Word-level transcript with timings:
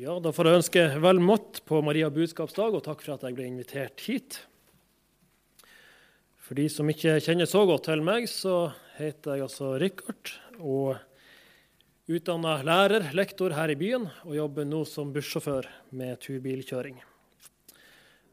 Ja, 0.00 0.14
Da 0.16 0.30
får 0.32 0.48
jeg 0.48 0.56
ønske 0.56 0.82
vel 1.02 1.18
mått 1.20 1.58
på 1.68 1.82
Maria 1.84 2.06
budskapsdag, 2.08 2.72
og 2.72 2.80
takk 2.86 3.02
for 3.04 3.18
at 3.18 3.24
jeg 3.26 3.34
ble 3.36 3.44
invitert 3.50 4.00
hit. 4.00 4.38
For 6.40 6.56
de 6.56 6.64
som 6.72 6.88
ikke 6.88 7.18
kjenner 7.20 7.44
så 7.44 7.66
godt 7.68 7.84
til 7.90 8.00
meg, 8.06 8.24
så 8.32 8.70
heter 8.96 9.36
jeg 9.36 9.44
altså 9.44 9.74
Rikard. 9.82 10.32
Og 10.56 10.96
utdanna 12.08 12.56
lærer, 12.64 13.10
lektor 13.12 13.52
her 13.52 13.74
i 13.74 13.76
byen, 13.76 14.08
og 14.24 14.38
jobber 14.38 14.70
nå 14.72 14.86
som 14.88 15.12
bussjåfør 15.12 15.68
med 15.92 16.16
turbilkjøring. 16.24 16.96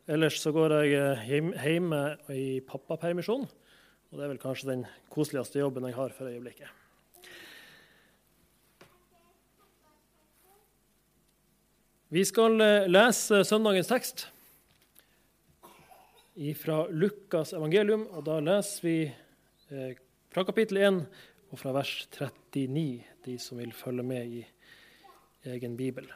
Ellers 0.08 0.40
så 0.40 0.56
går 0.56 0.80
jeg 0.88 1.46
hjemme 1.60 2.04
i 2.32 2.50
pappapermisjon, 2.64 3.44
og 3.44 4.16
det 4.16 4.24
er 4.24 4.38
vel 4.38 4.46
kanskje 4.48 4.72
den 4.72 4.88
koseligste 5.12 5.60
jobben 5.60 5.92
jeg 5.92 6.00
har 6.00 6.16
for 6.16 6.32
øyeblikket. 6.32 6.87
Vi 12.10 12.22
skal 12.24 12.62
eh, 12.64 12.86
lese 12.88 13.42
søndagens 13.44 13.90
tekst 13.90 14.22
fra 16.56 16.86
Lukas 16.88 17.52
evangelium. 17.52 18.06
og 18.16 18.24
Da 18.24 18.38
leser 18.40 18.86
vi 18.86 18.94
eh, 19.04 19.98
fra 20.32 20.46
kapittel 20.48 20.80
1 20.80 21.02
og 21.52 21.60
fra 21.60 21.74
vers 21.76 21.92
39, 22.16 23.04
de 23.28 23.36
som 23.44 23.60
vil 23.60 23.74
følge 23.76 24.06
med 24.08 24.38
i 24.40 24.46
egen 25.52 25.76
bibel. 25.76 26.08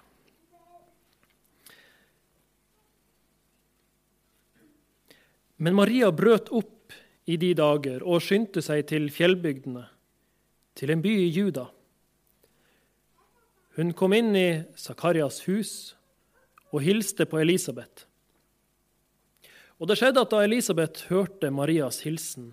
Men 5.59 5.75
Maria 5.75 6.13
brøt 6.15 6.53
opp 6.55 6.95
i 7.27 7.35
de 7.35 7.51
dager 7.59 7.99
og 8.07 8.23
skyndte 8.23 8.63
seg 8.63 8.87
til 8.87 9.11
fjellbygdene, 9.11 9.83
til 10.71 10.95
en 10.95 11.03
by 11.03 11.17
i 11.19 11.29
Juda 11.35 11.67
hun 13.77 13.93
kom 13.93 14.13
inn 14.13 14.35
i 14.35 14.63
Zakarias 14.75 15.41
hus 15.47 15.73
og 16.71 16.83
hilste 16.83 17.27
på 17.27 17.39
Elisabeth. 17.39 18.07
Og 19.81 19.89
det 19.89 19.97
skjedde 19.97 20.21
at 20.21 20.33
da 20.33 20.43
Elisabeth 20.45 21.07
hørte 21.09 21.49
Marias 21.49 22.03
hilsen, 22.05 22.51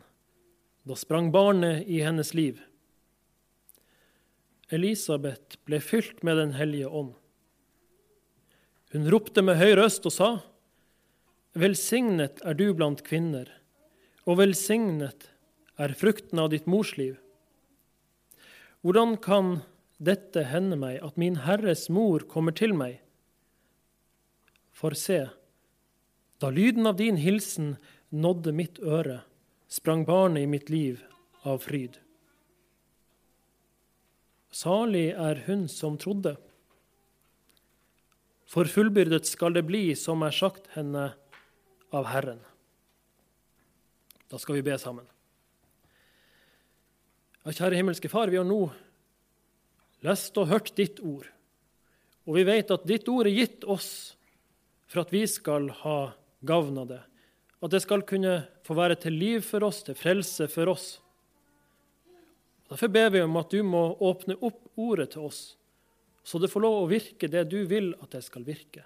da 0.89 0.96
sprang 0.96 1.28
barnet 1.34 1.84
i 1.91 2.00
hennes 2.00 2.33
liv. 2.33 2.62
Elisabeth 4.72 5.58
ble 5.69 5.80
fylt 5.80 6.22
med 6.24 6.39
Den 6.41 6.55
hellige 6.56 6.89
ånd. 6.89 7.14
Hun 8.92 9.08
ropte 9.12 9.44
med 9.44 9.58
høy 9.61 9.74
røst 9.77 10.06
og 10.08 10.14
sa, 10.14 10.30
Velsignet 11.58 12.41
er 12.46 12.56
du 12.56 12.70
blant 12.77 13.02
kvinner, 13.05 13.48
og 14.28 14.39
velsignet 14.41 15.28
er 15.80 15.94
frukten 15.96 16.41
av 16.41 16.52
ditt 16.52 16.69
mors 16.69 16.94
liv. 17.00 17.16
Hvordan 18.84 19.16
kan 19.20 19.58
dette 19.98 20.44
hender 20.46 20.78
meg 20.78 21.02
at 21.02 21.18
min 21.18 21.41
Herres 21.42 21.88
mor 21.91 22.22
kommer 22.30 22.54
til 22.54 22.74
meg. 22.77 23.00
For 24.70 24.94
se, 24.94 25.24
da 26.38 26.50
lyden 26.55 26.86
av 26.86 26.98
din 27.00 27.18
hilsen 27.18 27.74
nådde 28.14 28.55
mitt 28.55 28.78
øre, 28.78 29.24
sprang 29.68 30.06
barnet 30.06 30.46
i 30.46 30.50
mitt 30.50 30.70
liv 30.70 31.02
av 31.42 31.64
fryd. 31.66 31.98
Salig 34.55 35.10
er 35.12 35.42
hun 35.48 35.66
som 35.68 35.98
trodde. 36.00 36.36
For 38.48 38.70
fullbyrdet 38.70 39.27
skal 39.28 39.58
det 39.58 39.66
bli 39.68 39.90
som 39.98 40.22
er 40.24 40.33
sagt 40.33 40.70
henne 40.72 41.10
av 41.92 42.08
Herren. 42.08 42.40
Da 44.30 44.38
skal 44.40 44.58
vi 44.58 44.64
be 44.64 44.78
sammen. 44.80 45.05
Ja, 47.44 47.52
kjære 47.52 47.80
himmelske 47.80 48.10
Far, 48.12 48.30
vi 48.33 48.38
har 48.40 48.46
nå 48.46 48.66
lest 50.06 50.36
og 50.38 50.50
hørt 50.52 50.74
ditt 50.78 51.00
ord. 51.00 51.27
Og 52.28 52.36
vi 52.36 52.44
vet 52.46 52.70
at 52.70 52.86
ditt 52.88 53.08
ord 53.08 53.28
er 53.28 53.36
gitt 53.36 53.64
oss 53.64 53.91
for 54.88 55.02
at 55.02 55.12
vi 55.12 55.24
skal 55.28 55.70
ha 55.82 55.98
gavn 56.46 56.80
av 56.80 56.90
det. 56.92 57.02
At 57.64 57.72
det 57.72 57.82
skal 57.82 58.05
kunne 58.06 58.42
få 58.66 58.77
være 58.78 58.98
til 59.02 59.16
liv 59.18 59.42
for 59.46 59.64
oss, 59.66 59.82
til 59.82 59.96
frelse 59.98 60.46
for 60.52 60.70
oss. 60.70 60.89
Derfor 62.68 62.92
ber 62.92 63.11
vi 63.14 63.24
om 63.24 63.36
at 63.40 63.50
du 63.50 63.62
må 63.64 63.83
åpne 64.05 64.36
opp 64.45 64.61
ordet 64.77 65.14
til 65.14 65.24
oss, 65.30 65.40
så 66.23 66.36
det 66.39 66.50
får 66.52 66.61
lov 66.61 66.83
å 66.83 66.90
virke 66.90 67.30
det 67.33 67.46
du 67.48 67.62
vil 67.68 67.94
at 68.02 68.12
det 68.12 68.20
skal 68.27 68.44
virke. 68.44 68.84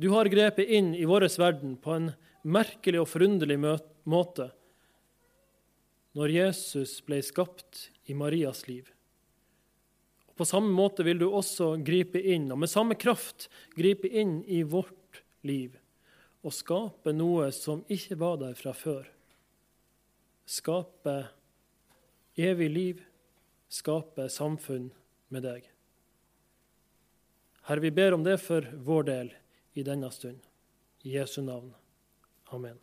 Du 0.00 0.10
har 0.12 0.28
grepet 0.32 0.68
inn 0.68 0.92
i 0.96 1.08
vår 1.08 1.26
verden 1.40 1.78
på 1.80 1.96
en 1.96 2.10
merkelig 2.44 3.00
og 3.02 3.08
forunderlig 3.08 3.58
måte 4.08 4.50
når 6.16 6.32
Jesus 6.34 6.98
ble 7.06 7.20
skapt 7.24 7.88
i 8.10 8.16
Marias 8.16 8.66
liv. 8.68 8.88
På 10.40 10.46
samme 10.48 10.72
måte 10.72 11.04
vil 11.04 11.18
du 11.20 11.26
også 11.28 11.74
gripe 11.84 12.16
inn, 12.16 12.46
og 12.48 12.62
med 12.62 12.70
samme 12.72 12.96
kraft 12.96 13.50
gripe 13.76 14.08
inn 14.08 14.38
i 14.48 14.62
vårt 14.64 15.20
liv 15.44 15.74
og 16.40 16.54
skape 16.56 17.12
noe 17.12 17.50
som 17.52 17.82
ikke 17.92 18.16
var 18.22 18.38
der 18.40 18.56
fra 18.56 18.72
før. 18.72 19.04
Skape 20.48 21.18
evig 22.40 22.70
liv, 22.72 23.04
skape 23.68 24.30
samfunn 24.32 24.88
med 25.28 25.44
deg. 25.44 25.68
Herre, 27.68 27.84
vi 27.84 27.92
ber 28.00 28.16
om 28.16 28.24
det 28.24 28.40
for 28.40 28.64
vår 28.80 29.10
del 29.12 29.34
i 29.76 29.84
denne 29.84 30.08
stund. 30.08 30.40
I 31.04 31.18
Jesu 31.18 31.42
navn. 31.44 31.74
Amen. 32.48 32.80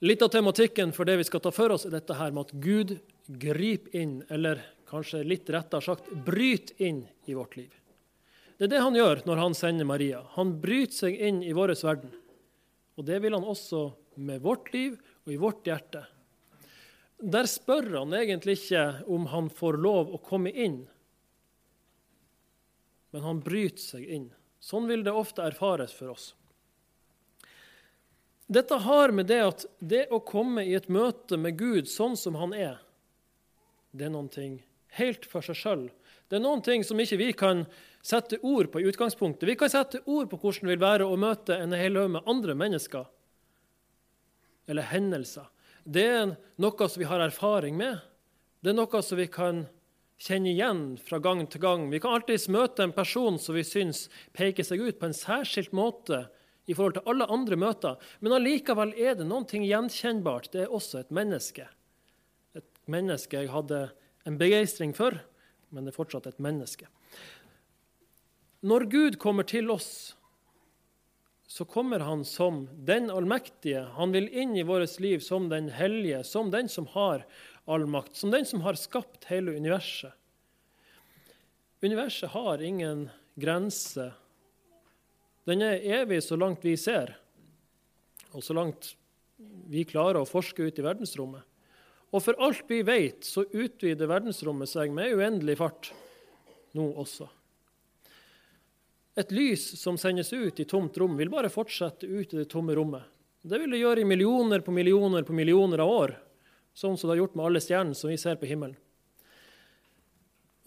Litt 0.00 0.22
av 0.24 0.30
tematikken 0.32 0.94
for 0.96 1.04
det 1.04 1.18
vi 1.20 1.24
skal 1.28 1.42
ta 1.44 1.50
for 1.52 1.74
oss, 1.74 1.84
er 1.84 1.92
dette 1.92 2.16
her 2.16 2.32
med 2.32 2.48
at 2.48 2.54
Gud 2.64 2.94
griper 3.28 3.96
inn, 4.00 4.22
eller 4.32 4.62
kanskje 4.88 5.20
litt 5.28 5.50
rettere 5.52 5.84
sagt 5.84 6.08
bryter 6.24 6.80
inn 6.80 7.02
i 7.28 7.36
vårt 7.36 7.58
liv. 7.58 7.74
Det 8.56 8.64
er 8.64 8.72
det 8.74 8.80
han 8.80 8.96
gjør 8.96 9.22
når 9.28 9.42
han 9.42 9.56
sender 9.56 9.88
Maria. 9.88 10.22
Han 10.36 10.54
bryter 10.60 10.96
seg 11.04 11.20
inn 11.28 11.42
i 11.44 11.52
vår 11.56 11.74
verden. 11.84 12.14
Og 12.96 13.06
det 13.08 13.20
vil 13.20 13.36
han 13.36 13.44
også 13.44 13.90
med 14.20 14.42
vårt 14.44 14.72
liv 14.72 14.96
og 15.24 15.32
i 15.32 15.38
vårt 15.40 15.68
hjerte. 15.68 16.02
Der 17.20 17.48
spør 17.48 17.88
han 17.98 18.16
egentlig 18.16 18.56
ikke 18.58 19.04
om 19.12 19.28
han 19.32 19.52
får 19.52 19.80
lov 19.84 20.12
å 20.16 20.20
komme 20.24 20.52
inn, 20.52 20.82
men 23.12 23.24
han 23.26 23.40
bryter 23.44 23.82
seg 23.82 24.04
inn. 24.08 24.28
Sånn 24.60 24.88
vil 24.88 25.04
det 25.04 25.12
ofte 25.12 25.44
erfares 25.44 25.92
for 25.96 26.12
oss. 26.12 26.30
Dette 28.50 28.80
har 28.82 29.12
med 29.14 29.28
det 29.30 29.40
at 29.46 29.64
det 29.78 30.08
å 30.10 30.18
komme 30.26 30.64
i 30.66 30.74
et 30.74 30.88
møte 30.90 31.38
med 31.38 31.54
Gud 31.58 31.86
sånn 31.86 32.16
som 32.18 32.34
han 32.40 32.54
er, 32.56 32.80
det 33.94 34.08
er 34.08 34.12
noen 34.14 34.30
ting 34.30 34.58
helt 34.98 35.26
for 35.26 35.44
seg 35.46 35.58
sjøl. 35.58 35.84
Det 36.30 36.38
er 36.38 36.42
noen 36.42 36.62
ting 36.62 36.82
som 36.86 36.98
ikke 36.98 37.18
vi 37.20 37.30
kan 37.34 37.64
sette 38.06 38.40
ord 38.46 38.70
på 38.72 38.82
i 38.82 38.88
utgangspunktet. 38.90 39.46
Vi 39.48 39.56
kan 39.58 39.70
sette 39.70 40.02
ord 40.06 40.30
på 40.30 40.38
hvordan 40.38 40.66
det 40.66 40.74
vil 40.74 40.82
være 40.82 41.06
å 41.06 41.18
møte 41.18 41.58
en 41.58 41.74
hel 41.78 41.98
haug 41.98 42.12
med 42.16 42.26
andre 42.30 42.56
mennesker 42.58 43.06
eller 44.70 44.86
hendelser. 44.90 45.46
Det 45.82 46.06
er 46.06 46.34
noe 46.62 46.88
som 46.88 47.02
vi 47.02 47.08
har 47.10 47.22
erfaring 47.22 47.78
med. 47.78 47.98
Det 48.62 48.70
er 48.70 48.78
noe 48.78 49.02
som 49.02 49.18
vi 49.18 49.26
kan 49.30 49.64
kjenne 50.20 50.52
igjen 50.52 50.84
fra 51.02 51.18
gang 51.22 51.46
til 51.50 51.62
gang. 51.62 51.88
Vi 51.90 52.02
kan 52.02 52.18
alltids 52.18 52.48
møte 52.52 52.84
en 52.84 52.94
person 52.94 53.38
som 53.40 53.56
vi 53.56 53.64
syns 53.66 54.08
peker 54.36 54.66
seg 54.66 54.82
ut 54.82 55.00
på 55.00 55.08
en 55.08 55.16
særskilt 55.16 55.74
måte 55.74 56.26
i 56.66 56.74
forhold 56.74 56.98
til 56.98 57.08
alle 57.10 57.26
andre 57.32 57.58
møter. 57.58 57.98
Men 58.20 58.36
allikevel 58.36 58.92
er 58.98 59.16
det 59.18 59.26
noe 59.28 59.46
gjenkjennbart. 59.46 60.50
Det 60.52 60.64
er 60.66 60.76
også 60.76 61.02
et 61.02 61.12
menneske. 61.14 61.66
Et 62.56 62.80
menneske 62.90 63.40
jeg 63.40 63.52
hadde 63.52 63.88
en 64.28 64.38
begeistring 64.40 64.94
for, 64.96 65.16
men 65.70 65.86
det 65.86 65.94
er 65.94 66.00
fortsatt 66.00 66.28
et 66.30 66.42
menneske. 66.42 66.88
Når 68.60 68.84
Gud 68.92 69.18
kommer 69.22 69.46
til 69.48 69.70
oss, 69.72 70.14
så 71.50 71.64
kommer 71.64 72.04
han 72.04 72.24
som 72.28 72.66
den 72.86 73.08
allmektige. 73.10 73.86
Han 73.96 74.12
vil 74.14 74.28
inn 74.28 74.52
i 74.54 74.62
vårt 74.62 75.00
liv 75.02 75.22
som 75.24 75.48
den 75.50 75.70
hellige, 75.74 76.20
som 76.28 76.52
den 76.52 76.68
som 76.70 76.86
har 76.92 77.24
all 77.64 77.86
makt, 77.90 78.14
som 78.16 78.30
den 78.30 78.46
som 78.46 78.62
har 78.62 78.78
skapt 78.78 79.26
hele 79.32 79.56
universet. 79.56 80.12
Universet 81.82 82.30
har 82.36 82.62
ingen 82.62 83.08
grense 83.40 84.10
den 85.48 85.64
er 85.64 85.84
evig 86.00 86.20
så 86.24 86.36
langt 86.36 86.64
vi 86.64 86.76
ser, 86.76 87.14
og 88.32 88.44
så 88.44 88.54
langt 88.56 88.94
vi 89.70 89.86
klarer 89.88 90.20
å 90.20 90.28
forske 90.28 90.66
ut 90.66 90.78
i 90.78 90.84
verdensrommet. 90.84 91.46
Og 92.10 92.24
for 92.24 92.38
alt 92.42 92.66
vi 92.68 92.82
vet, 92.82 93.22
så 93.24 93.44
utvider 93.46 94.10
verdensrommet 94.10 94.68
seg 94.68 94.90
med 94.94 95.14
uendelig 95.14 95.56
fart 95.60 95.92
nå 96.76 96.88
også. 96.98 97.28
Et 99.20 99.32
lys 99.34 99.62
som 99.78 99.98
sendes 99.98 100.32
ut 100.32 100.60
i 100.60 100.66
tomt 100.68 100.96
rom, 100.98 101.16
vil 101.18 101.30
bare 101.30 101.50
fortsette 101.52 102.06
ut 102.06 102.34
i 102.34 102.42
det 102.42 102.48
tomme 102.50 102.74
rommet. 102.78 103.06
Det 103.42 103.58
vil 103.58 103.72
det 103.72 103.80
gjøre 103.80 104.02
i 104.02 104.08
millioner 104.08 104.62
på 104.64 104.74
millioner 104.74 105.24
på 105.26 105.34
millioner 105.36 105.82
av 105.82 105.90
år, 105.90 106.14
sånn 106.76 106.98
som 106.98 107.08
det 107.08 107.16
har 107.16 107.22
gjort 107.24 107.38
med 107.38 107.46
alle 107.48 107.62
stjernene 107.64 107.96
som 107.96 108.10
vi 108.12 108.18
ser 108.20 108.38
på 108.40 108.48
himmelen. 108.50 108.76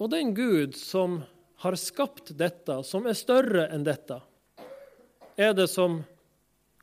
Og 0.02 0.10
den 0.12 0.34
Gud 0.36 0.76
som 0.80 1.22
har 1.64 1.78
skapt 1.80 2.34
dette, 2.36 2.80
som 2.84 3.06
er 3.08 3.16
større 3.16 3.68
enn 3.72 3.86
dette, 3.88 4.18
er 5.36 5.54
det 5.58 5.68
som 5.72 6.02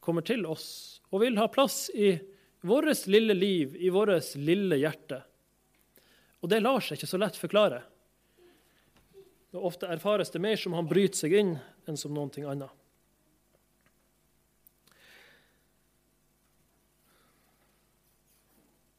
kommer 0.00 0.24
til 0.26 0.46
oss 0.48 1.00
og 1.10 1.22
vil 1.24 1.38
ha 1.40 1.48
plass 1.50 1.88
i 1.94 2.14
vårt 2.60 3.06
lille 3.06 3.34
liv, 3.34 3.76
i 3.76 3.90
vårt 3.90 4.34
lille 4.36 4.78
hjerte. 4.80 5.22
Og 6.40 6.48
det 6.48 6.60
lar 6.62 6.80
seg 6.80 6.98
ikke 6.98 7.10
så 7.10 7.20
lett 7.20 7.38
forklare. 7.38 7.82
Og 9.56 9.72
ofte 9.72 9.88
erfares 9.90 10.30
det 10.30 10.42
mer 10.42 10.60
som 10.60 10.76
han 10.78 10.88
bryter 10.88 11.24
seg 11.24 11.34
inn, 11.36 11.56
enn 11.88 11.98
som 11.98 12.14
noe 12.14 12.30
annet. 12.46 12.76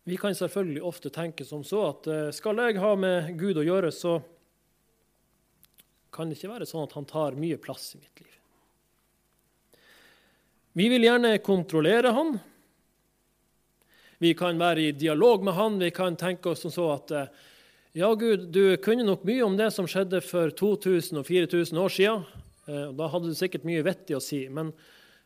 Vi 0.04 0.18
kan 0.18 0.36
selvfølgelig 0.36 0.81
ofte 0.83 1.12
tenke 1.13 1.45
som 1.45 1.62
så 1.63 1.86
at 1.92 2.07
eh, 2.09 2.30
skal 2.36 2.57
jeg 2.57 2.81
ha 2.81 2.95
med 2.97 3.36
Gud 3.39 3.62
å 3.62 3.63
gjøre, 3.63 3.94
så 3.94 4.18
kan 6.12 6.27
det 6.27 6.39
ikke 6.39 6.51
være 6.51 6.68
sånn 6.68 6.88
at 6.88 6.95
han 6.97 7.07
tar 7.07 7.38
mye 7.39 7.59
plass 7.62 7.94
i 7.95 8.01
mitt 8.01 8.24
liv. 8.25 8.41
Vi 10.73 10.88
vil 10.88 11.03
gjerne 11.03 11.33
kontrollere 11.44 12.13
han. 12.15 12.38
Vi 14.23 14.29
kan 14.39 14.59
være 14.59 14.85
i 14.88 14.91
dialog 14.95 15.44
med 15.44 15.57
han. 15.57 15.79
Vi 15.81 15.89
kan 15.91 16.15
tenke 16.15 16.53
oss 16.53 16.63
som 16.63 16.71
så 16.71 16.85
at 16.94 17.12
eh, 17.12 17.25
ja, 18.00 18.13
Gud, 18.15 18.45
du 18.56 18.77
kunne 18.79 19.03
nok 19.03 19.25
mye 19.27 19.44
om 19.44 19.57
det 19.59 19.68
som 19.75 19.89
skjedde 19.89 20.21
for 20.23 20.53
2000 20.56 21.19
og 21.19 21.27
4000 21.27 21.81
år 21.81 21.91
siden. 21.91 22.23
Eh, 22.71 22.88
da 22.95 23.09
hadde 23.12 23.33
du 23.33 23.35
sikkert 23.35 23.68
mye 23.68 23.83
vettig 23.83 24.15
å 24.15 24.23
si. 24.23 24.45
Men 24.47 24.71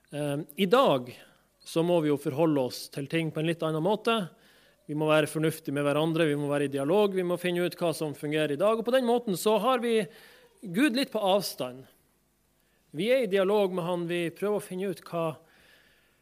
eh, 0.09 0.41
i 0.65 0.65
dag 0.65 1.11
så 1.61 1.85
må 1.85 1.99
vi 2.01 2.09
jo 2.09 2.17
forholde 2.21 2.65
oss 2.65 2.87
til 2.89 3.05
ting 3.11 3.29
på 3.29 3.43
en 3.43 3.51
litt 3.51 3.61
annen 3.67 3.85
måte. 3.85 4.17
Vi 4.89 4.97
må 4.97 5.11
være 5.11 5.29
fornuftige 5.29 5.77
med 5.77 5.85
hverandre, 5.85 6.25
vi 6.29 6.37
må 6.41 6.49
være 6.49 6.65
i 6.65 6.73
dialog, 6.73 7.13
vi 7.13 7.25
må 7.25 7.37
finne 7.41 7.65
ut 7.65 7.77
hva 7.77 7.93
som 7.93 8.17
fungerer 8.17 8.53
i 8.53 8.61
dag. 8.61 8.81
Og 8.81 8.85
på 8.85 8.93
den 8.97 9.05
måten 9.05 9.37
så 9.37 9.59
har 9.61 9.85
vi 9.85 9.99
Gud 10.65 10.97
litt 10.97 11.13
på 11.13 11.21
avstand. 11.21 11.85
Vi 12.95 13.09
er 13.11 13.25
i 13.25 13.31
dialog 13.31 13.73
med 13.75 13.83
han, 13.83 14.05
vi 14.07 14.29
prøver 14.31 14.61
å 14.61 14.63
finne 14.63 14.93
ut 14.93 15.01
hva, 15.09 15.33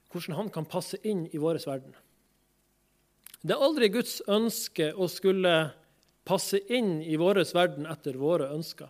hvordan 0.09 0.37
han 0.39 0.49
kan 0.53 0.65
passe 0.69 0.97
inn 1.05 1.27
i 1.29 1.41
vår 1.41 1.59
verden. 1.67 1.93
Det 3.43 3.53
er 3.53 3.61
aldri 3.65 3.91
Guds 3.93 4.21
ønske 4.31 4.89
å 4.95 5.09
skulle 5.11 5.53
passe 6.25 6.61
inn 6.73 7.01
i 7.03 7.17
vår 7.19 7.43
verden 7.53 7.85
etter 7.91 8.17
våre 8.17 8.49
ønsker. 8.55 8.89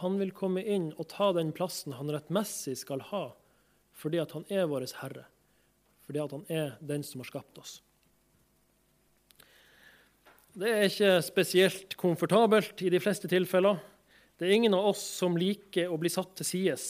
Han 0.00 0.16
vil 0.18 0.32
komme 0.34 0.62
inn 0.64 0.92
og 0.96 1.08
ta 1.12 1.32
den 1.36 1.52
plassen 1.54 1.96
han 1.98 2.10
rettmessig 2.10 2.76
skal 2.80 3.02
ha, 3.10 3.24
fordi 3.94 4.22
at 4.22 4.32
han 4.34 4.46
er 4.48 4.68
vår 4.70 4.88
Herre, 5.02 5.26
fordi 6.06 6.22
at 6.22 6.34
han 6.34 6.46
er 6.48 6.76
den 6.80 7.04
som 7.06 7.20
har 7.22 7.30
skapt 7.30 7.60
oss. 7.60 7.80
Det 10.54 10.70
er 10.70 10.86
ikke 10.86 11.18
spesielt 11.26 11.96
komfortabelt 11.98 12.80
i 12.86 12.90
de 12.94 13.00
fleste 13.02 13.26
tilfeller. 13.30 13.80
Det 14.44 14.50
er 14.50 14.58
ingen 14.58 14.74
av 14.76 14.90
oss 14.90 15.00
som 15.00 15.38
liker 15.40 15.88
å 15.88 15.96
bli 15.96 16.10
satt 16.12 16.34
til 16.36 16.44
sides. 16.44 16.82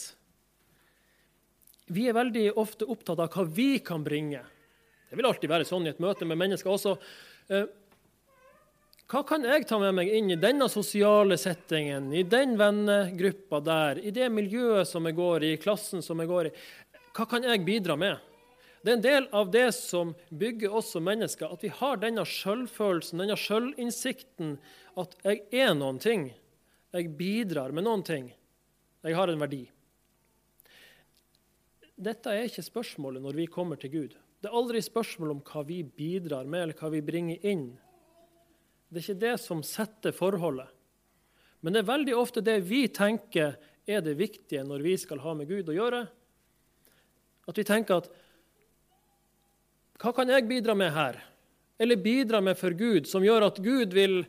Vi 1.87 2.03
er 2.09 2.17
veldig 2.17 2.49
ofte 2.59 2.83
opptatt 2.91 3.21
av 3.23 3.31
hva 3.31 3.45
vi 3.47 3.77
kan 3.79 4.03
bringe. 4.03 4.41
Det 5.07 5.15
vil 5.15 5.29
alltid 5.29 5.53
være 5.53 5.67
sånn 5.69 5.87
i 5.87 5.93
et 5.93 6.01
møte 6.03 6.27
med 6.27 6.41
mennesker 6.41 6.73
også. 6.73 6.97
Eh, 7.47 7.63
hva 9.07 9.23
kan 9.23 9.47
jeg 9.47 9.69
ta 9.69 9.79
med 9.79 9.95
meg 9.95 10.11
inn 10.17 10.35
i 10.35 10.39
denne 10.41 10.67
sosiale 10.67 11.39
settingen, 11.39 12.11
i 12.11 12.27
den 12.27 12.59
vennegruppa 12.59 13.63
der, 13.63 14.03
i 14.03 14.11
det 14.11 14.27
miljøet 14.35 14.91
som 14.91 15.07
jeg 15.07 15.15
går 15.15 15.47
i, 15.47 15.55
i 15.55 15.63
klassen 15.63 16.03
som 16.03 16.19
jeg 16.19 16.33
går 16.35 16.51
i? 16.51 16.55
Hva 17.15 17.31
kan 17.37 17.47
jeg 17.47 17.63
bidra 17.63 17.95
med? 17.95 18.31
Det 18.83 18.91
er 18.91 18.99
en 18.99 19.09
del 19.09 19.31
av 19.31 19.55
det 19.55 19.69
som 19.79 20.11
bygger 20.27 20.75
oss 20.75 20.91
som 20.91 21.07
mennesker, 21.07 21.47
at 21.47 21.63
vi 21.63 21.71
har 21.71 22.03
denne 22.03 22.27
sjølfølelsen, 22.27 23.23
denne 23.23 23.39
sjølinnsikten, 23.39 24.57
at 24.99 25.15
jeg 25.23 25.45
er 25.55 25.77
noen 25.79 26.03
ting. 26.03 26.33
Jeg 26.95 27.11
bidrar 27.17 27.73
med 27.75 27.83
noen 27.83 28.03
ting. 28.07 28.29
Jeg 29.03 29.15
har 29.17 29.29
en 29.29 29.41
verdi. 29.41 29.63
Dette 31.95 32.31
er 32.31 32.47
ikke 32.47 32.63
spørsmålet 32.63 33.23
når 33.23 33.39
vi 33.39 33.47
kommer 33.51 33.79
til 33.79 33.91
Gud. 33.91 34.15
Det 34.39 34.51
er 34.51 34.55
aldri 34.55 34.81
spørsmål 34.83 35.35
om 35.35 35.41
hva 35.43 35.63
vi 35.67 35.81
bidrar 35.83 36.47
med, 36.47 36.63
eller 36.63 36.79
hva 36.79 36.91
vi 36.93 37.03
bringer 37.03 37.43
inn 37.47 37.67
det 38.95 39.01
er 39.01 39.05
ikke 39.09 39.21
det 39.25 39.37
som 39.43 39.63
setter 39.65 40.13
forholdet. 40.15 40.69
Men 41.59 41.73
det 41.73 41.81
er 41.81 41.89
veldig 41.89 42.13
ofte 42.15 42.43
det 42.45 42.59
vi 42.67 42.85
tenker 42.93 43.57
er 43.85 44.03
det 44.05 44.13
viktige 44.15 44.63
når 44.65 44.85
vi 44.85 44.93
skal 45.01 45.19
ha 45.19 45.33
med 45.35 45.49
Gud 45.49 45.67
å 45.67 45.75
gjøre. 45.75 45.99
At 47.49 47.59
vi 47.59 47.65
tenker 47.67 47.99
at 47.99 48.07
Hva 49.99 50.11
kan 50.15 50.29
jeg 50.31 50.47
bidra 50.47 50.75
med 50.75 50.91
her? 50.95 51.17
Eller 51.79 51.99
bidra 51.99 52.41
med 52.43 52.57
for 52.59 52.71
Gud, 52.71 53.07
som 53.07 53.23
gjør 53.23 53.49
at 53.49 53.59
Gud 53.63 53.93
vil 53.95 54.21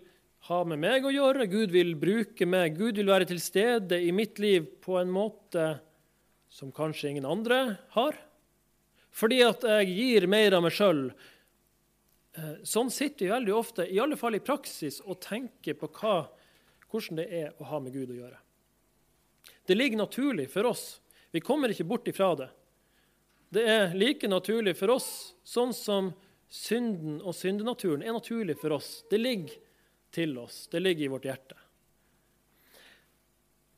ha 0.47 0.63
med 0.69 0.81
meg 0.83 1.07
å 1.07 1.13
gjøre, 1.15 1.49
Gud 1.51 1.73
vil 1.75 1.95
bruke 1.99 2.47
meg, 2.49 2.79
Gud 2.79 3.01
vil 3.01 3.11
være 3.11 3.29
til 3.29 3.41
stede 3.43 3.99
i 4.03 4.13
mitt 4.15 4.41
liv 4.43 4.67
på 4.85 4.99
en 5.01 5.11
måte 5.13 5.77
som 6.53 6.73
kanskje 6.75 7.13
ingen 7.13 7.29
andre 7.29 7.79
har? 7.97 8.19
Fordi 9.17 9.41
at 9.47 9.65
jeg 9.65 9.95
gir 9.97 10.29
mer 10.31 10.59
av 10.59 10.65
meg 10.67 10.75
sjøl, 10.77 11.09
Eh, 12.37 12.57
sånn 12.69 12.91
sitter 12.93 13.25
vi 13.25 13.33
veldig 13.33 13.55
ofte, 13.57 13.87
i 13.89 14.01
alle 14.01 14.17
fall 14.21 14.37
i 14.37 14.45
praksis, 14.45 15.01
og 15.01 15.23
tenker 15.25 15.77
på 15.81 15.89
hva, 15.97 16.27
hvordan 16.91 17.23
det 17.23 17.27
er 17.33 17.55
å 17.57 17.69
ha 17.71 17.81
med 17.81 17.95
Gud 17.97 18.13
å 18.13 18.19
gjøre. 18.19 18.41
Det 19.67 19.77
ligger 19.77 20.03
naturlig 20.03 20.51
for 20.53 20.69
oss. 20.69 21.01
Vi 21.33 21.41
kommer 21.41 21.73
ikke 21.73 21.89
bort 21.89 22.09
ifra 22.09 22.35
det. 22.37 22.51
Det 23.57 23.65
er 23.71 23.95
like 23.97 24.29
naturlig 24.29 24.77
for 24.77 24.93
oss, 24.99 25.09
sånn 25.49 25.73
som 25.75 26.13
synden 26.53 27.23
og 27.23 27.35
syndenaturen 27.35 28.05
er 28.05 28.15
naturlig 28.15 28.59
for 28.61 28.77
oss. 28.77 29.01
Det 29.11 29.19
ligger 29.23 29.57
til 30.17 30.35
oss. 30.41 30.65
Det 30.73 30.81
ligger 30.83 31.07
i 31.07 31.13
vårt 31.13 31.29
hjerte. 31.29 31.61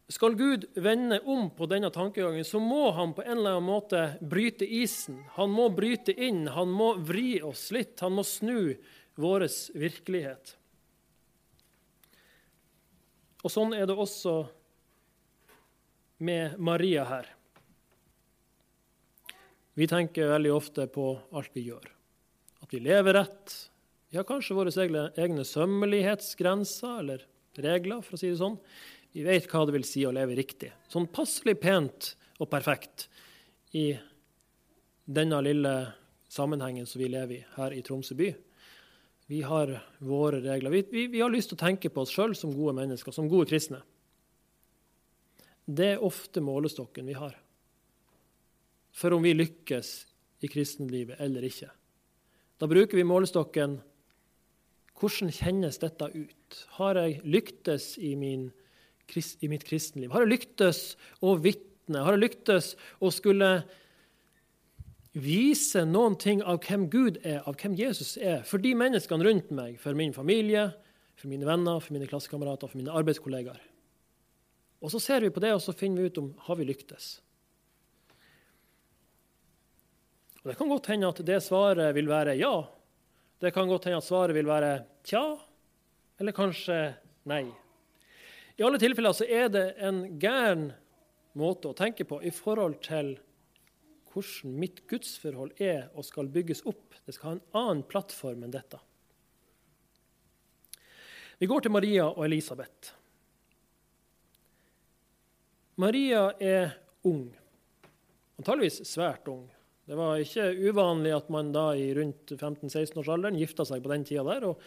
Skal 0.08 0.38
Gud 0.38 0.64
vende 0.74 1.20
om 1.20 1.50
på 1.52 1.66
denne 1.68 1.90
tankegangen, 1.92 2.44
så 2.44 2.56
må 2.62 2.90
han 2.96 3.12
på 3.12 3.26
en 3.26 3.34
eller 3.34 3.58
annen 3.58 3.68
måte 3.68 4.04
bryte 4.24 4.64
isen. 4.64 5.20
Han 5.36 5.52
må 5.52 5.68
bryte 5.68 6.14
inn, 6.16 6.46
han 6.48 6.70
må 6.72 6.94
vri 7.04 7.42
oss 7.44 7.66
litt. 7.76 7.98
Han 8.00 8.16
må 8.16 8.24
snu 8.24 8.72
vår 9.20 9.44
virkelighet. 9.76 10.54
Og 13.44 13.52
sånn 13.52 13.76
er 13.76 13.84
det 13.86 13.98
også 14.00 14.38
med 16.24 16.56
Maria 16.56 17.04
her. 17.06 17.28
Vi 19.78 19.86
tenker 19.86 20.32
veldig 20.32 20.54
ofte 20.56 20.88
på 20.90 21.12
alt 21.36 21.52
vi 21.54 21.68
gjør. 21.68 21.84
At 22.64 22.72
vi 22.72 22.80
lever 22.82 23.20
rett. 23.20 23.52
Har 24.16 24.24
kanskje 24.24 24.56
våre 24.56 24.72
egne 25.20 25.44
sømmelighetsgrenser 25.44 27.00
eller 27.02 27.24
regler, 27.60 28.00
for 28.00 28.16
å 28.16 28.20
si 28.20 28.30
det 28.30 28.40
sånn. 28.40 28.56
Vi 29.12 29.24
vet 29.26 29.48
hva 29.50 29.64
det 29.66 29.74
vil 29.74 29.84
si 29.84 30.04
å 30.08 30.12
leve 30.14 30.36
riktig. 30.38 30.70
Sånn 30.88 31.08
passelig 31.12 31.58
pent 31.60 32.14
og 32.38 32.48
perfekt 32.48 33.08
i 33.76 33.90
denne 35.04 35.40
lille 35.44 35.74
sammenhengen 36.28 36.86
som 36.88 37.02
vi 37.02 37.08
lever 37.12 37.34
i 37.36 37.44
her 37.56 37.74
i 37.76 37.82
Tromsø 37.84 38.16
by. 38.16 38.30
Vi 39.28 39.42
har 39.44 39.74
våre 40.00 40.40
regler. 40.40 40.72
Vi, 40.72 40.82
vi, 40.92 41.04
vi 41.12 41.20
har 41.20 41.32
lyst 41.32 41.52
til 41.52 41.58
å 41.58 41.64
tenke 41.66 41.90
på 41.92 42.04
oss 42.04 42.14
sjøl 42.14 42.32
som 42.36 42.54
gode 42.56 42.78
mennesker, 42.78 43.12
som 43.12 43.28
gode 43.28 43.48
kristne. 43.50 43.82
Det 45.68 45.90
er 45.98 46.04
ofte 46.04 46.40
målestokken 46.40 47.08
vi 47.08 47.16
har 47.18 47.36
for 48.98 49.14
om 49.14 49.22
vi 49.22 49.34
lykkes 49.36 49.90
i 50.42 50.48
kristenlivet 50.50 51.20
eller 51.22 51.44
ikke. 51.46 51.68
Da 52.58 52.66
bruker 52.66 52.98
vi 52.98 53.06
målestokken 53.06 53.76
hvordan 54.98 55.32
kjennes 55.34 55.80
dette 55.82 56.10
ut? 56.14 56.62
Har 56.78 56.98
jeg 56.98 57.20
lyktes 57.24 57.96
i 58.02 58.14
min 58.18 58.48
i 59.16 59.48
mitt 59.48 59.64
kristenliv? 59.64 60.12
Har 60.12 60.26
jeg 60.26 60.34
lyktes 60.34 60.80
å 61.24 61.36
vitne? 61.40 62.02
Har 62.04 62.16
jeg 62.16 62.26
lyktes 62.26 62.74
å 63.00 63.08
skulle 63.14 63.62
vise 65.18 65.84
noen 65.88 66.18
ting 66.20 66.42
av 66.44 66.60
hvem 66.66 66.86
Gud 66.92 67.16
er, 67.24 67.40
av 67.48 67.56
hvem 67.56 67.76
Jesus 67.78 68.16
er, 68.20 68.42
for 68.46 68.60
de 68.62 68.74
menneskene 68.76 69.24
rundt 69.24 69.48
meg, 69.54 69.78
for 69.80 69.96
min 69.96 70.12
familie, 70.12 70.68
for 71.18 71.30
mine 71.32 71.48
venner, 71.48 71.80
for 71.80 71.96
mine 71.96 72.08
klassekamerater, 72.10 72.70
for 72.70 72.78
mine 72.78 72.94
arbeidskollegaer? 72.94 73.62
Og 74.78 74.92
så 74.92 75.00
ser 75.02 75.24
vi 75.24 75.32
på 75.34 75.42
det, 75.42 75.54
og 75.56 75.62
så 75.64 75.74
finner 75.74 76.04
vi 76.04 76.12
ut 76.12 76.20
om 76.20 76.28
har 76.46 76.58
vi 76.60 76.68
lyktes. 76.68 77.18
Og 80.44 80.52
Det 80.52 80.58
kan 80.60 80.70
godt 80.70 80.92
hende 80.92 81.08
at 81.10 81.24
det 81.26 81.40
svaret 81.42 81.94
vil 81.96 82.10
være 82.10 82.36
ja. 82.38 82.60
Det 83.38 83.52
kan 83.54 83.68
godt 83.70 83.86
hende 83.86 84.00
at 84.00 84.06
svaret 84.06 84.34
vil 84.34 84.48
være 84.48 84.72
tja, 85.06 85.22
eller 86.18 86.34
kanskje 86.34 86.78
nei. 87.30 87.44
I 88.58 88.64
alle 88.66 88.80
tilfeller 88.82 89.14
så 89.14 89.26
er 89.30 89.46
det 89.54 89.66
en 89.86 90.02
gæren 90.18 90.72
måte 91.38 91.70
å 91.70 91.76
tenke 91.78 92.06
på 92.08 92.18
i 92.26 92.32
forhold 92.34 92.80
til 92.82 93.14
hvordan 94.10 94.56
mitt 94.58 94.82
gudsforhold 94.90 95.60
er 95.62 95.92
og 95.94 96.06
skal 96.08 96.30
bygges 96.32 96.64
opp. 96.66 96.96
Det 97.06 97.14
skal 97.14 97.28
ha 97.28 97.34
en 97.36 97.44
annen 97.60 97.82
plattform 97.86 98.42
enn 98.42 98.54
dette. 98.54 98.80
Vi 101.38 101.46
går 101.46 101.62
til 101.62 101.70
Maria 101.70 102.08
og 102.08 102.24
Elisabeth. 102.26 102.96
Maria 105.78 106.24
er 106.42 106.72
ung, 107.06 107.28
antageligvis 108.40 108.80
svært 108.90 109.30
ung. 109.30 109.44
Det 109.88 109.96
var 109.96 110.20
ikke 110.20 110.50
uvanlig 110.68 111.14
at 111.16 111.30
man 111.32 111.48
da 111.54 111.70
i 111.72 111.88
rundt 111.96 112.34
15-16-årsalderen 112.34 113.38
gifta 113.40 113.64
seg 113.64 113.80
på 113.80 113.92
den 113.94 114.04
tida 114.04 114.26
der. 114.28 114.50
og 114.50 114.60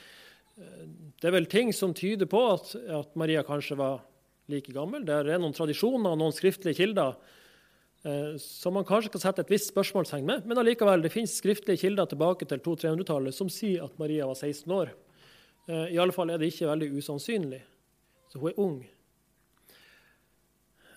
det 1.21 1.29
er 1.29 1.35
vel 1.35 1.47
ting 1.49 1.69
som 1.73 1.93
tyder 1.95 2.27
på 2.29 2.39
at, 2.51 2.73
at, 2.75 3.13
Maria 3.19 3.43
kanskje 3.45 3.77
var 3.79 4.01
like 4.51 4.73
gammel. 4.73 5.05
Det 5.07 5.13
er 5.15 5.39
noen 5.39 5.55
tradisjoner 5.55 6.13
og 6.13 6.19
noen 6.19 6.35
skriftlige 6.35 6.81
kilder 6.81 7.15
eh, 8.03 8.33
som 8.41 8.75
man 8.75 8.87
kanskje 8.87 9.13
kan 9.13 9.23
sette 9.23 9.45
et 9.45 9.53
visst 9.53 9.71
spørsmålstegn 9.71 10.27
med. 10.27 10.47
Men 10.49 10.61
allikevel, 10.61 11.05
det 11.05 11.13
finnes 11.13 11.37
skriftlige 11.39 11.85
kilder 11.85 12.09
tilbake 12.11 12.47
til 12.49 12.63
200-300-tallet 12.65 13.37
som 13.37 13.51
sier 13.53 13.85
at 13.87 13.97
Maria 14.01 14.27
var 14.29 14.37
16 14.37 14.75
år. 14.75 14.93
Eh, 15.67 15.93
I 15.95 16.01
alle 16.01 16.15
fall 16.15 16.33
er 16.33 16.41
det 16.41 16.51
ikke 16.51 16.69
veldig 16.73 16.91
usannsynlig. 16.97 17.61
Så 18.31 18.41
hun 18.41 18.51
er 18.51 18.61
ung. 18.61 18.81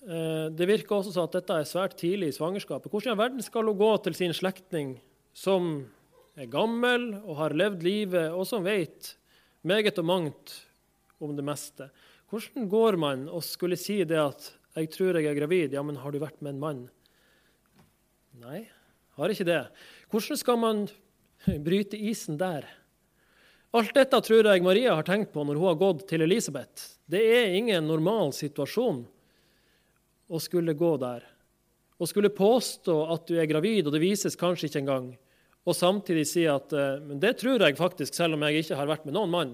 Eh, 0.04 0.46
det 0.52 0.66
virker 0.68 0.98
også 0.98 1.14
som 1.14 1.24
at 1.24 1.38
dette 1.38 1.56
er 1.56 1.68
svært 1.68 1.96
tidlig 1.96 2.28
i 2.28 2.36
svangerskapet. 2.36 2.92
Hvordan 2.92 3.14
i 3.14 3.20
verden 3.22 3.44
skal 3.44 3.70
hun 3.70 3.78
gå 3.80 3.90
til 4.04 4.16
sin 4.18 4.34
slektning 4.36 4.98
som 5.32 5.86
er 6.36 6.50
gammel 6.52 7.14
og 7.22 7.38
har 7.38 7.56
levd 7.56 7.86
livet, 7.86 8.34
og 8.34 8.44
som 8.48 8.66
vet 8.66 9.14
meget 9.64 9.96
og 10.02 10.08
mangt 10.10 10.58
om 11.24 11.32
det 11.36 11.46
meste? 11.46 11.88
Hvordan 12.28 12.68
går 12.68 13.00
man 13.00 13.24
og 13.32 13.46
skulle 13.46 13.80
si 13.80 14.02
det 14.04 14.18
at 14.18 14.52
'jeg 14.76 14.90
tror 14.90 15.16
jeg 15.16 15.26
er 15.26 15.40
gravid', 15.40 15.72
ja, 15.72 15.82
men 15.82 15.96
har 15.96 16.10
du 16.10 16.18
vært 16.18 16.42
med 16.42 16.54
en 16.54 16.60
mann? 16.60 16.90
Nei, 18.34 18.68
har 19.16 19.28
ikke 19.28 19.44
det. 19.44 19.68
Hvordan 20.10 20.36
skal 20.36 20.56
man 20.58 20.88
bryte 21.64 21.96
isen 21.96 22.36
der? 22.36 22.66
Alt 23.72 23.94
dette 23.94 24.20
tror 24.20 24.44
jeg 24.44 24.62
Maria 24.62 24.94
har 24.94 25.02
tenkt 25.02 25.32
på 25.32 25.44
når 25.44 25.54
hun 25.54 25.66
har 25.68 25.74
gått 25.74 26.08
til 26.08 26.22
Elisabeth. 26.22 26.98
Det 27.08 27.20
er 27.20 27.54
ingen 27.54 27.86
normal 27.86 28.32
situasjon 28.32 29.06
å 30.28 30.40
skulle 30.42 30.76
gå 30.76 30.96
der. 31.00 31.30
og 31.94 32.08
skulle 32.10 32.28
påstå 32.28 32.94
at 33.14 33.28
du 33.28 33.36
er 33.38 33.46
gravid, 33.46 33.86
og 33.86 33.92
det 33.94 34.00
vises 34.02 34.34
kanskje 34.36 34.66
ikke 34.66 34.80
engang, 34.82 35.04
og 35.64 35.76
samtidig 35.78 36.24
si 36.26 36.42
at 36.50 36.72
eh, 36.74 36.98
men 37.00 37.20
det 37.22 37.36
tror 37.40 37.62
jeg 37.62 37.78
faktisk, 37.78 38.14
selv 38.14 38.34
om 38.34 38.42
jeg 38.44 38.64
ikke 38.64 38.76
har 38.76 38.90
vært 38.90 39.06
med 39.06 39.14
noen 39.14 39.30
mann. 39.32 39.52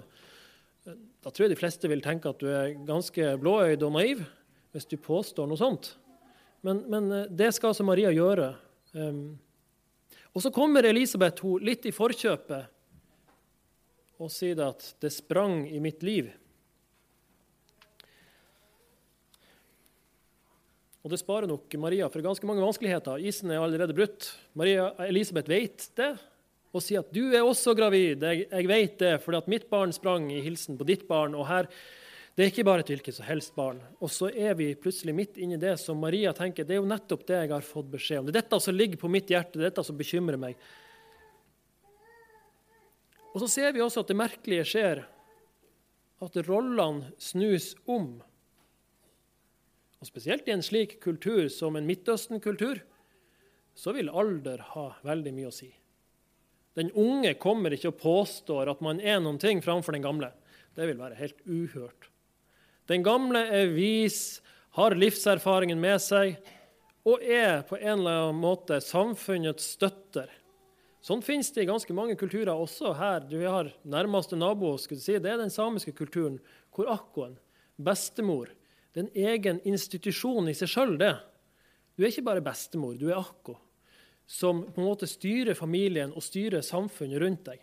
Da 1.21 1.29
tror 1.29 1.45
jeg 1.47 1.53
de 1.53 1.61
fleste 1.61 1.89
vil 1.91 2.00
tenke 2.03 2.33
at 2.33 2.41
du 2.41 2.49
er 2.49 2.73
ganske 2.89 3.37
blåøyd 3.39 3.85
og 3.85 3.93
naiv 3.99 4.25
hvis 4.73 4.89
du 4.89 4.97
påstår 5.03 5.47
noe 5.50 5.61
sånt. 5.61 5.93
Men, 6.67 6.85
men 6.91 7.12
eh, 7.12 7.31
det 7.31 7.53
skal 7.57 7.73
altså 7.73 7.87
Maria 7.87 8.11
gjøre. 8.15 8.53
Um, 8.93 9.39
og 10.35 10.43
så 10.45 10.50
kommer 10.55 10.87
Elisabeth 10.87 11.45
hun, 11.45 11.62
litt 11.65 11.87
i 11.87 11.95
forkjøpet 11.95 12.77
og 14.21 14.29
sier 14.29 14.59
at 14.67 14.95
'det 15.00 15.12
sprang 15.15 15.65
i 15.71 15.81
mitt 15.81 16.03
liv'. 16.05 16.29
Og 21.00 21.12
det 21.12 21.21
sparer 21.23 21.49
nok 21.49 21.73
Maria 21.80 22.11
for 22.12 22.25
ganske 22.25 22.49
mange 22.49 22.64
vanskeligheter. 22.64 23.23
Isen 23.25 23.52
er 23.52 23.62
allerede 23.62 23.97
brutt. 23.97 24.28
Maria 24.59 24.90
Elisabeth 25.07 25.49
vet 25.49 25.87
det 25.97 26.12
og 26.71 26.85
sier 26.85 27.00
at 27.00 27.12
'du 27.12 27.33
er 27.35 27.42
også 27.42 27.75
gravid'. 27.75 28.23
Jeg, 28.23 28.47
jeg 28.50 28.69
vet 28.69 28.99
det, 28.99 29.23
fordi 29.23 29.38
at 29.38 29.49
mitt 29.49 29.71
barn 29.71 29.92
sprang 29.92 30.30
i 30.30 30.40
hilsen 30.40 30.78
på 30.78 30.87
ditt 30.87 31.09
barn. 31.09 31.35
og 31.35 31.47
her 31.47 31.66
det 32.37 32.45
er 32.45 32.50
ikke 32.52 32.64
bare 32.64 32.80
et 32.80 32.90
hvilket 32.92 33.16
som 33.16 33.26
helst 33.26 33.54
barn. 33.57 33.80
Og 34.00 34.09
så 34.09 34.30
er 34.30 34.54
vi 34.54 34.75
plutselig 34.78 35.12
midt 35.12 35.37
inni 35.37 35.59
det 35.61 35.75
som 35.83 35.99
Maria 35.99 36.33
tenker 36.33 36.64
det 36.64 36.76
er 36.76 36.78
jo 36.80 36.88
nettopp 36.88 37.26
det 37.26 37.37
jeg 37.37 37.50
har 37.50 37.66
fått 37.66 37.90
beskjed 37.90 38.21
om. 38.21 38.26
Det 38.26 38.37
er 38.37 38.42
dette 38.42 38.61
som 38.61 38.76
ligger 38.76 38.97
på 38.97 39.11
mitt 39.11 39.28
hjerte, 39.28 39.59
det 39.59 39.66
er 39.66 39.73
dette 39.73 39.85
som 39.85 39.99
bekymrer 39.99 40.38
meg. 40.40 40.57
Og 43.35 43.42
så 43.42 43.49
ser 43.50 43.75
vi 43.75 43.83
også 43.83 44.00
at 44.00 44.09
det 44.09 44.16
merkelige 44.16 44.64
skjer, 44.73 45.02
at 46.21 46.40
rollene 46.47 47.11
snus 47.21 47.75
om. 47.85 48.23
Og 50.00 50.09
Spesielt 50.09 50.49
i 50.49 50.54
en 50.54 50.64
slik 50.64 50.97
kultur 51.04 51.49
som 51.52 51.76
en 51.76 51.88
Midtøsten-kultur, 51.88 52.80
så 53.76 53.92
vil 53.97 54.09
alder 54.09 54.62
ha 54.73 54.87
veldig 55.04 55.33
mye 55.37 55.50
å 55.50 55.54
si. 55.54 55.69
Den 56.78 56.92
unge 56.97 57.35
kommer 57.40 57.75
ikke 57.75 57.90
og 57.90 58.00
påstår 58.00 58.71
at 58.73 58.80
man 58.85 59.00
er 59.02 59.21
noen 59.21 59.40
ting 59.40 59.61
framfor 59.64 59.97
den 59.97 60.04
gamle. 60.04 60.30
Det 60.76 60.87
vil 60.88 61.00
være 61.00 61.19
helt 61.19 61.42
uhørt. 61.45 62.09
Den 62.88 63.04
gamle 63.04 63.42
er 63.52 63.75
vis, 63.75 64.40
har 64.78 64.97
livserfaringen 64.97 65.80
med 65.83 65.99
seg 66.02 66.38
og 67.09 67.23
er 67.25 67.64
på 67.66 67.78
en 67.80 67.99
eller 67.99 68.23
annen 68.25 68.40
måte 68.40 68.78
samfunnets 68.85 69.66
støtter. 69.75 70.30
Sånn 71.04 71.25
finnes 71.25 71.49
det 71.52 71.64
i 71.64 71.69
ganske 71.69 71.95
mange 71.97 72.16
kulturer 72.21 72.52
også 72.52 72.92
her. 72.99 73.25
Du 73.25 73.38
har 73.40 73.71
nærmeste 73.88 74.37
nabo, 74.37 74.75
si, 74.78 75.16
det 75.16 75.33
er 75.33 75.40
den 75.40 75.52
samiske 75.52 75.95
kulturen, 75.97 76.38
hvor 76.76 76.90
akkoen, 76.92 77.38
bestemor, 77.80 78.52
det 78.93 79.03
er 79.03 79.07
en 79.07 79.29
egen 79.33 79.61
institusjon 79.69 80.51
i 80.51 80.55
seg 80.57 80.71
sjøl, 80.73 80.97
det. 80.99 81.15
Du 81.95 82.03
er 82.03 82.11
ikke 82.11 82.27
bare 82.27 82.45
bestemor, 82.45 82.97
du 82.99 83.11
er 83.11 83.21
akko, 83.21 83.57
som 84.27 84.65
på 84.67 84.83
en 84.83 84.89
måte 84.89 85.09
styrer 85.11 85.59
familien 85.59 86.15
og 86.15 86.25
styrer 86.25 86.65
samfunnet 86.65 87.23
rundt 87.23 87.45
deg. 87.51 87.63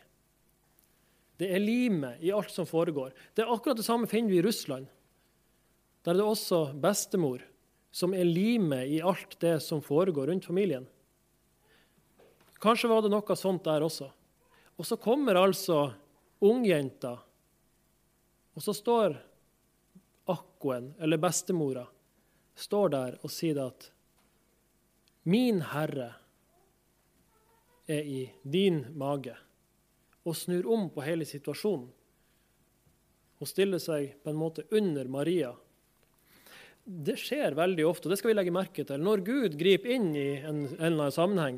Det 1.38 1.52
er 1.54 1.62
limet 1.62 2.24
i 2.26 2.32
alt 2.34 2.52
som 2.54 2.66
foregår. 2.66 3.12
Det 3.36 3.44
er 3.44 3.52
akkurat 3.54 3.78
det 3.78 3.86
samme 3.86 4.10
finner 4.10 4.34
vi 4.34 4.40
i 4.40 4.46
Russland. 4.46 4.88
Der 6.04 6.16
er 6.16 6.22
det 6.22 6.26
også 6.26 6.62
bestemor 6.82 7.44
som 7.94 8.14
er 8.16 8.26
limet 8.26 8.90
i 8.90 9.02
alt 9.02 9.36
det 9.42 9.58
som 9.66 9.84
foregår 9.84 10.32
rundt 10.32 10.48
familien. 10.48 10.88
Kanskje 12.62 12.90
var 12.90 13.04
det 13.04 13.12
noe 13.14 13.38
sånt 13.38 13.66
der 13.68 13.86
også. 13.86 14.10
Og 14.78 14.86
så 14.86 14.98
kommer 15.02 15.38
altså 15.38 15.92
ungjenta, 16.46 17.16
og 18.54 18.62
så 18.62 18.74
står 18.74 19.18
akkoen, 20.32 20.94
eller 21.00 21.22
bestemora, 21.22 21.86
står 22.56 22.90
der 22.94 23.20
og 23.22 23.32
sier 23.32 23.60
at 23.68 23.92
Min 25.28 25.60
Herre 25.74 26.14
er 27.88 28.04
i 28.04 28.22
din 28.44 28.86
mage, 28.96 29.36
og 30.28 30.36
snur 30.36 30.68
om 30.72 30.90
på 30.92 31.04
hele 31.04 31.28
situasjonen. 31.28 31.88
Hun 33.38 33.48
stiller 33.48 33.80
seg 33.80 34.16
på 34.24 34.32
en 34.32 34.40
måte 34.40 34.64
under 34.74 35.08
Maria 35.12 35.54
det 36.88 37.18
skjer 37.20 37.56
veldig 37.58 37.84
ofte, 37.88 38.08
og 38.08 38.14
det 38.14 38.20
skal 38.22 38.32
vi 38.32 38.38
legge 38.38 38.54
merke 38.56 38.86
til. 38.88 39.02
Når 39.04 39.24
Gud 39.28 39.58
griper 39.60 39.92
inn 39.98 40.14
i 40.16 40.30
en, 40.40 40.64
en 40.70 40.78
eller 40.78 41.10
annen 41.10 41.16
sammenheng, 41.16 41.58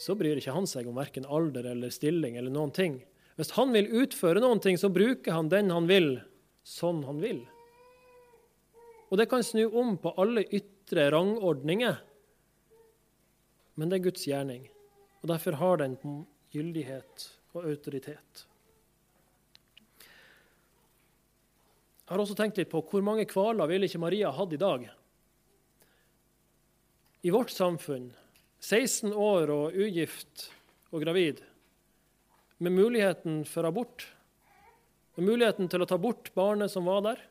så 0.00 0.14
bryr 0.16 0.38
ikke 0.38 0.54
han 0.54 0.68
seg 0.68 0.88
om 0.88 0.98
verken 1.00 1.26
alder 1.28 1.70
eller 1.72 1.92
stilling 1.92 2.36
eller 2.36 2.52
noen 2.52 2.72
ting. 2.76 2.98
Hvis 3.40 3.54
han 3.56 3.72
vil 3.72 3.88
utføre 4.02 4.42
noen 4.42 4.60
ting, 4.60 4.76
så 4.80 4.92
bruker 4.92 5.32
han 5.32 5.48
den 5.52 5.72
han 5.72 5.88
vil, 5.88 6.18
sånn 6.66 7.02
han 7.08 7.22
vil. 7.24 7.40
Og 9.10 9.18
det 9.18 9.26
kan 9.30 9.42
snu 9.44 9.64
om 9.74 9.96
på 9.98 10.12
alle 10.22 10.44
ytre 10.54 11.08
rangordninger. 11.10 11.98
Men 13.74 13.90
det 13.90 13.98
er 13.98 14.06
Guds 14.06 14.26
gjerning, 14.28 14.68
og 15.22 15.32
derfor 15.32 15.58
har 15.58 15.82
den 15.82 15.96
gyldighet 16.54 17.26
og 17.54 17.66
autoritet. 17.66 18.46
Jeg 22.10 22.16
har 22.16 22.22
også 22.24 22.34
tenkt 22.38 22.58
litt 22.58 22.70
på 22.70 22.82
hvor 22.90 23.04
mange 23.06 23.26
kvaler 23.30 23.70
ville 23.70 23.86
ikke 23.86 24.02
Maria 24.02 24.32
hatt 24.34 24.54
i 24.54 24.58
dag? 24.58 24.86
I 27.22 27.30
vårt 27.30 27.52
samfunn, 27.54 28.08
16 28.58 29.12
år 29.14 29.50
og 29.54 29.76
ugift 29.78 30.48
og 30.90 31.04
gravid, 31.04 31.42
med 32.58 32.74
muligheten 32.74 33.44
for 33.46 33.68
abort, 33.68 34.08
med 35.14 35.28
muligheten 35.30 35.70
til 35.70 35.84
å 35.84 35.88
ta 35.88 35.98
bort 36.02 36.32
barnet 36.34 36.72
som 36.72 36.88
var 36.88 37.04
der. 37.06 37.22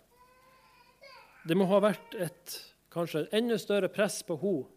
Det 1.49 1.55
må 1.57 1.65
ha 1.65 1.79
vært 1.81 2.13
et 2.21 2.51
kanskje 2.93 3.23
et 3.23 3.31
enda 3.39 3.55
større 3.57 3.87
press 3.89 4.19
på 4.21 4.35
henne 4.37 4.67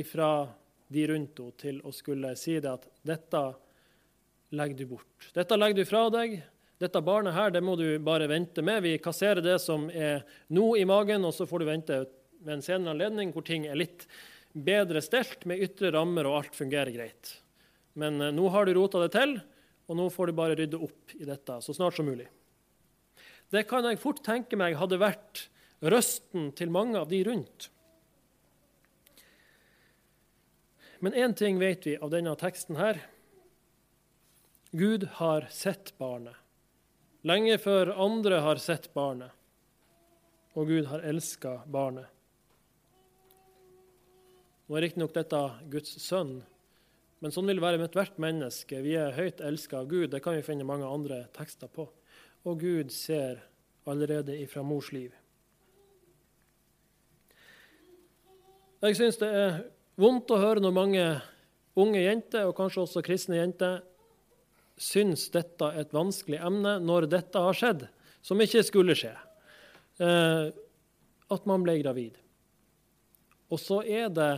ifra 0.00 0.28
de 0.88 1.02
rundt 1.10 1.42
henne 1.42 1.56
til 1.60 1.80
å 1.84 1.90
skulle 1.92 2.30
si 2.40 2.54
det 2.64 2.70
at 2.70 2.86
dette 3.04 3.42
legger 4.56 4.78
du 4.78 4.86
bort. 4.94 5.26
Dette 5.36 5.58
legger 5.58 5.82
du 5.82 5.90
fra 5.90 6.06
deg. 6.14 6.38
Dette 6.80 7.02
barnet 7.04 7.36
her, 7.36 7.52
det 7.52 7.60
må 7.60 7.74
du 7.76 7.84
bare 8.00 8.28
vente 8.30 8.64
med. 8.64 8.86
Vi 8.86 8.94
kasserer 9.04 9.44
det 9.44 9.58
som 9.60 9.84
er 9.92 10.24
nå 10.48 10.70
i 10.80 10.86
magen, 10.88 11.26
og 11.28 11.34
så 11.36 11.44
får 11.50 11.60
du 11.60 11.68
vente 11.68 11.98
med 12.40 12.54
en 12.56 12.64
senere 12.64 12.94
anledning 12.96 13.34
hvor 13.34 13.44
ting 13.44 13.66
er 13.68 13.76
litt 13.76 14.06
bedre 14.54 15.02
stelt 15.04 15.44
med 15.50 15.60
ytre 15.66 15.92
rammer 15.92 16.24
og 16.30 16.38
alt 16.38 16.56
fungerer 16.56 16.94
greit. 16.94 17.34
Men 18.00 18.16
eh, 18.16 18.32
nå 18.32 18.48
har 18.54 18.64
du 18.64 18.72
rota 18.78 19.04
det 19.04 19.12
til, 19.12 19.36
og 19.84 20.00
nå 20.00 20.08
får 20.08 20.32
du 20.32 20.38
bare 20.40 20.56
rydde 20.56 20.80
opp 20.88 21.14
i 21.20 21.28
dette 21.28 21.60
så 21.60 21.76
snart 21.76 22.00
som 22.00 22.08
mulig. 22.08 22.30
Det 23.52 23.66
kan 23.70 23.86
jeg 23.88 24.00
fort 24.02 24.22
tenke 24.24 24.58
meg 24.58 24.78
hadde 24.80 25.00
vært 25.02 25.48
røsten 25.84 26.52
til 26.56 26.72
mange 26.72 26.98
av 27.00 27.10
de 27.10 27.20
rundt. 27.26 27.68
Men 31.04 31.12
én 31.12 31.34
ting 31.36 31.58
vet 31.60 31.84
vi 31.84 31.98
av 32.00 32.14
denne 32.14 32.32
teksten 32.40 32.80
her. 32.80 33.02
Gud 34.72 35.04
har 35.20 35.50
sett 35.52 35.92
barnet 36.00 36.40
lenge 37.24 37.56
før 37.60 37.94
andre 38.04 38.40
har 38.44 38.60
sett 38.60 38.90
barnet, 38.94 39.32
og 40.54 40.68
Gud 40.68 40.88
har 40.90 41.04
elska 41.08 41.62
barnet. 41.66 42.10
Nå 44.64 44.76
er 44.78 44.86
riktignok 44.86 45.14
dette 45.16 45.40
Guds 45.72 45.96
sønn, 46.04 46.38
men 47.20 47.32
sånn 47.32 47.48
vil 47.48 47.60
det 47.60 47.64
være 47.64 47.80
med 47.80 47.90
ethvert 47.90 48.20
menneske. 48.20 48.80
Vi 48.84 48.94
er 49.00 49.16
høyt 49.16 49.40
elska 49.44 49.80
av 49.82 49.88
Gud, 49.88 50.10
det 50.12 50.20
kan 50.24 50.36
vi 50.36 50.44
finne 50.44 50.68
mange 50.68 50.88
andre 50.88 51.24
tekster 51.36 51.70
på. 51.72 51.88
Og 52.44 52.60
Gud 52.60 52.92
ser 52.92 53.40
allerede 53.88 54.36
ifra 54.40 54.62
mors 54.64 54.90
liv. 54.92 55.12
Jeg 58.84 58.98
syns 58.98 59.16
det 59.16 59.30
er 59.32 59.62
vondt 59.96 60.32
å 60.34 60.40
høre 60.40 60.60
når 60.60 60.74
mange 60.76 61.04
unge 61.80 62.02
jenter, 62.02 62.44
og 62.44 62.56
kanskje 62.58 62.82
også 62.84 63.02
kristne 63.04 63.38
jenter, 63.38 63.80
syns 64.76 65.28
dette 65.32 65.70
er 65.70 65.84
et 65.84 65.94
vanskelig 65.94 66.40
emne 66.42 66.76
når 66.82 67.08
dette 67.12 67.40
har 67.40 67.56
skjedd, 67.56 67.86
som 68.24 68.40
ikke 68.42 68.64
skulle 68.66 68.96
skje. 68.98 69.14
Eh, 70.02 70.50
at 71.32 71.46
man 71.48 71.64
ble 71.64 71.78
gravid. 71.80 72.18
Og 73.48 73.60
så 73.62 73.80
er 73.86 74.10
det 74.12 74.32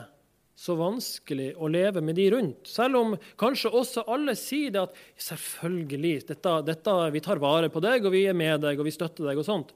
så 0.56 0.72
vanskelig 0.78 1.50
å 1.60 1.68
leve 1.68 2.00
med 2.00 2.16
de 2.16 2.30
rundt. 2.32 2.64
Selv 2.70 2.96
om 2.96 3.16
kanskje 3.36 3.74
også 3.76 4.06
alle 4.08 4.32
sier 4.40 4.72
det 4.72 4.86
at 4.86 4.96
selvfølgelig, 5.20 6.14
dette, 6.30 6.54
dette, 6.64 6.94
vi 7.12 7.20
tar 7.24 7.42
vare 7.42 7.68
på 7.72 7.82
deg, 7.84 8.06
og 8.08 8.14
vi 8.14 8.24
er 8.24 8.36
med 8.36 8.64
deg, 8.64 8.80
og 8.80 8.88
vi 8.88 8.94
støtter 8.94 9.28
deg. 9.28 9.36
Og 9.36 9.44
sånt. 9.44 9.74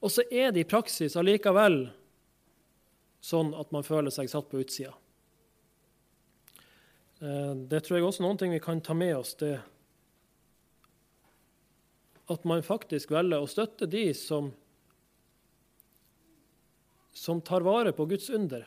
Og 0.00 0.12
så 0.12 0.24
er 0.32 0.54
det 0.54 0.64
i 0.64 0.68
praksis 0.68 1.16
allikevel 1.20 1.82
sånn 3.24 3.52
at 3.56 3.70
man 3.72 3.84
føler 3.84 4.12
seg 4.12 4.32
satt 4.32 4.48
på 4.48 4.62
utsida. 4.64 4.94
Eh, 7.20 7.52
det 7.68 7.84
tror 7.84 7.98
jeg 7.98 8.08
også 8.08 8.24
er 8.24 8.40
ting 8.40 8.56
vi 8.56 8.64
kan 8.64 8.80
ta 8.84 8.96
med 8.96 9.16
oss. 9.16 9.34
det 9.40 9.58
At 12.32 12.44
man 12.48 12.64
faktisk 12.64 13.12
velger 13.12 13.44
å 13.44 13.48
støtte 13.48 13.88
de 13.92 14.06
som, 14.16 14.54
som 17.12 17.44
tar 17.44 17.60
vare 17.60 17.92
på 17.92 18.08
Guds 18.08 18.30
under. 18.32 18.64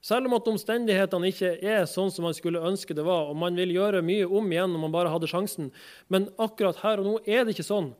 Selv 0.00 0.30
om 0.30 0.34
at 0.38 0.48
omstendighetene 0.48 1.28
ikke 1.28 1.50
er 1.60 1.82
sånn 1.88 2.08
som 2.12 2.24
man 2.24 2.36
skulle 2.36 2.62
ønske 2.64 2.96
det 2.96 3.04
var, 3.04 3.28
og 3.28 3.36
man 3.36 3.58
vil 3.58 3.74
gjøre 3.74 4.00
mye 4.04 4.24
om 4.24 4.48
igjen 4.48 4.72
om 4.72 4.86
man 4.86 4.94
bare 4.94 5.12
hadde 5.12 5.28
sjansen, 5.28 5.68
men 6.08 6.30
akkurat 6.40 6.80
her 6.80 7.02
og 7.02 7.08
nå 7.08 7.14
er 7.28 7.44
det 7.44 7.52
ikke 7.52 7.68
sånn. 7.68 7.92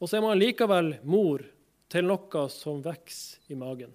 Og 0.00 0.10
så 0.10 0.18
er 0.18 0.26
man 0.26 0.36
likevel 0.36 0.98
mor 1.08 1.46
til 1.88 2.10
noe 2.10 2.44
som 2.52 2.84
vokser 2.84 3.40
i 3.48 3.56
magen. 3.56 3.94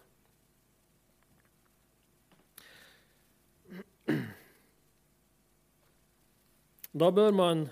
Da 6.89 7.11
bør 7.13 7.29
man, 7.37 7.67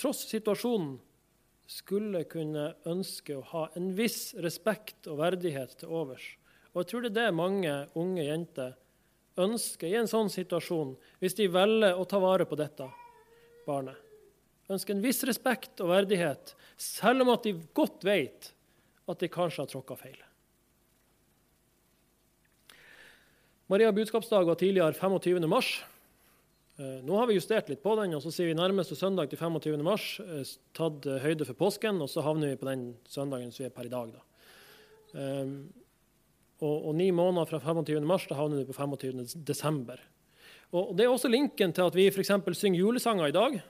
tross 0.00 0.24
situasjonen, 0.30 0.96
skulle 1.70 2.24
kunne 2.26 2.70
ønske 2.88 3.36
å 3.36 3.44
ha 3.52 3.68
en 3.78 3.92
viss 3.94 4.32
respekt 4.40 5.06
og 5.06 5.20
verdighet 5.20 5.76
til 5.78 5.92
overs 6.00 6.24
og 6.80 6.86
jeg 6.86 6.94
tror 6.94 7.02
det 7.04 7.10
er 7.12 7.26
det 7.26 7.36
mange 7.36 7.72
unge 8.00 8.22
jenter 8.24 8.70
ønsker 9.40 9.90
i 9.90 9.98
en 10.00 10.08
sånn 10.08 10.30
situasjon, 10.32 10.94
hvis 11.20 11.36
de 11.36 11.50
velger 11.52 11.98
å 11.98 12.06
ta 12.08 12.16
vare 12.22 12.46
på 12.48 12.56
dette 12.56 12.86
barnet. 13.66 13.98
Ønsker 14.70 14.94
en 14.94 15.04
viss 15.04 15.20
respekt 15.28 15.82
og 15.84 15.90
verdighet, 15.92 16.54
selv 16.80 17.26
om 17.26 17.34
at 17.34 17.44
de 17.44 17.52
godt 17.76 18.06
vet 18.06 18.52
at 19.10 19.20
de 19.20 19.28
kanskje 19.28 19.64
har 19.64 19.68
tråkka 19.68 19.98
feil. 20.00 20.16
Maria 23.70 23.92
budskapsdag 23.94 24.48
var 24.48 24.56
tidligere 24.58 24.96
25. 24.96 25.44
mars. 25.50 25.74
Eh, 26.80 27.02
nå 27.04 27.18
har 27.20 27.28
vi 27.28 27.36
justert 27.36 27.68
litt 27.68 27.84
på 27.84 27.92
den, 28.00 28.16
og 28.16 28.24
så 28.24 28.32
sier 28.34 28.48
vi 28.48 28.56
nærmeste 28.58 28.96
søndag 28.98 29.28
til 29.30 29.38
25. 29.38 29.84
mars, 29.84 30.08
eh, 30.24 30.48
tatt 30.74 31.06
høyde 31.22 31.46
for 31.46 31.58
påsken, 31.60 32.00
og 32.00 32.08
så 32.10 32.24
havner 32.24 32.54
vi 32.54 32.62
på 32.62 32.70
den 32.70 32.88
søndagen 33.04 33.52
som 33.52 33.66
vi 33.66 33.68
er 33.68 33.76
per 33.76 33.86
i 33.86 33.92
dag. 33.92 34.16
Da. 34.16 34.24
Og, 36.60 36.88
og, 36.90 36.94
ni 36.96 37.08
måneder 37.10 37.48
fra 37.48 37.60
25. 37.60 38.04
mars 38.04 38.26
da 38.28 38.36
havner 38.36 38.60
du 38.60 38.68
på 38.68 38.76
25. 38.76 39.24
desember. 39.48 40.00
Og, 40.72 40.96
Det 40.96 41.04
er 41.04 41.12
også 41.12 41.30
linken 41.32 41.72
til 41.72 41.86
at 41.86 41.94
vi 41.96 42.10
f.eks. 42.10 42.32
synger 42.52 42.78
julesanger 42.78 43.30
i 43.30 43.36
dag. 43.36 43.60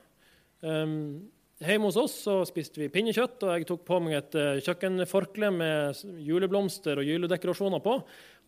Um, 0.60 1.28
hjemme 1.60 1.86
hos 1.88 1.96
oss 2.00 2.16
så 2.26 2.40
spiste 2.48 2.80
vi 2.80 2.90
pinnekjøtt, 2.92 3.38
og 3.46 3.52
jeg 3.54 3.68
tok 3.68 3.84
på 3.86 4.00
meg 4.02 4.16
et 4.18 4.36
uh, 4.36 4.58
kjøkkenforkle 4.64 5.52
med 5.54 6.02
juleblomster 6.26 7.00
og 7.00 7.06
juledekorasjoner 7.06 7.80
på. 7.84 7.94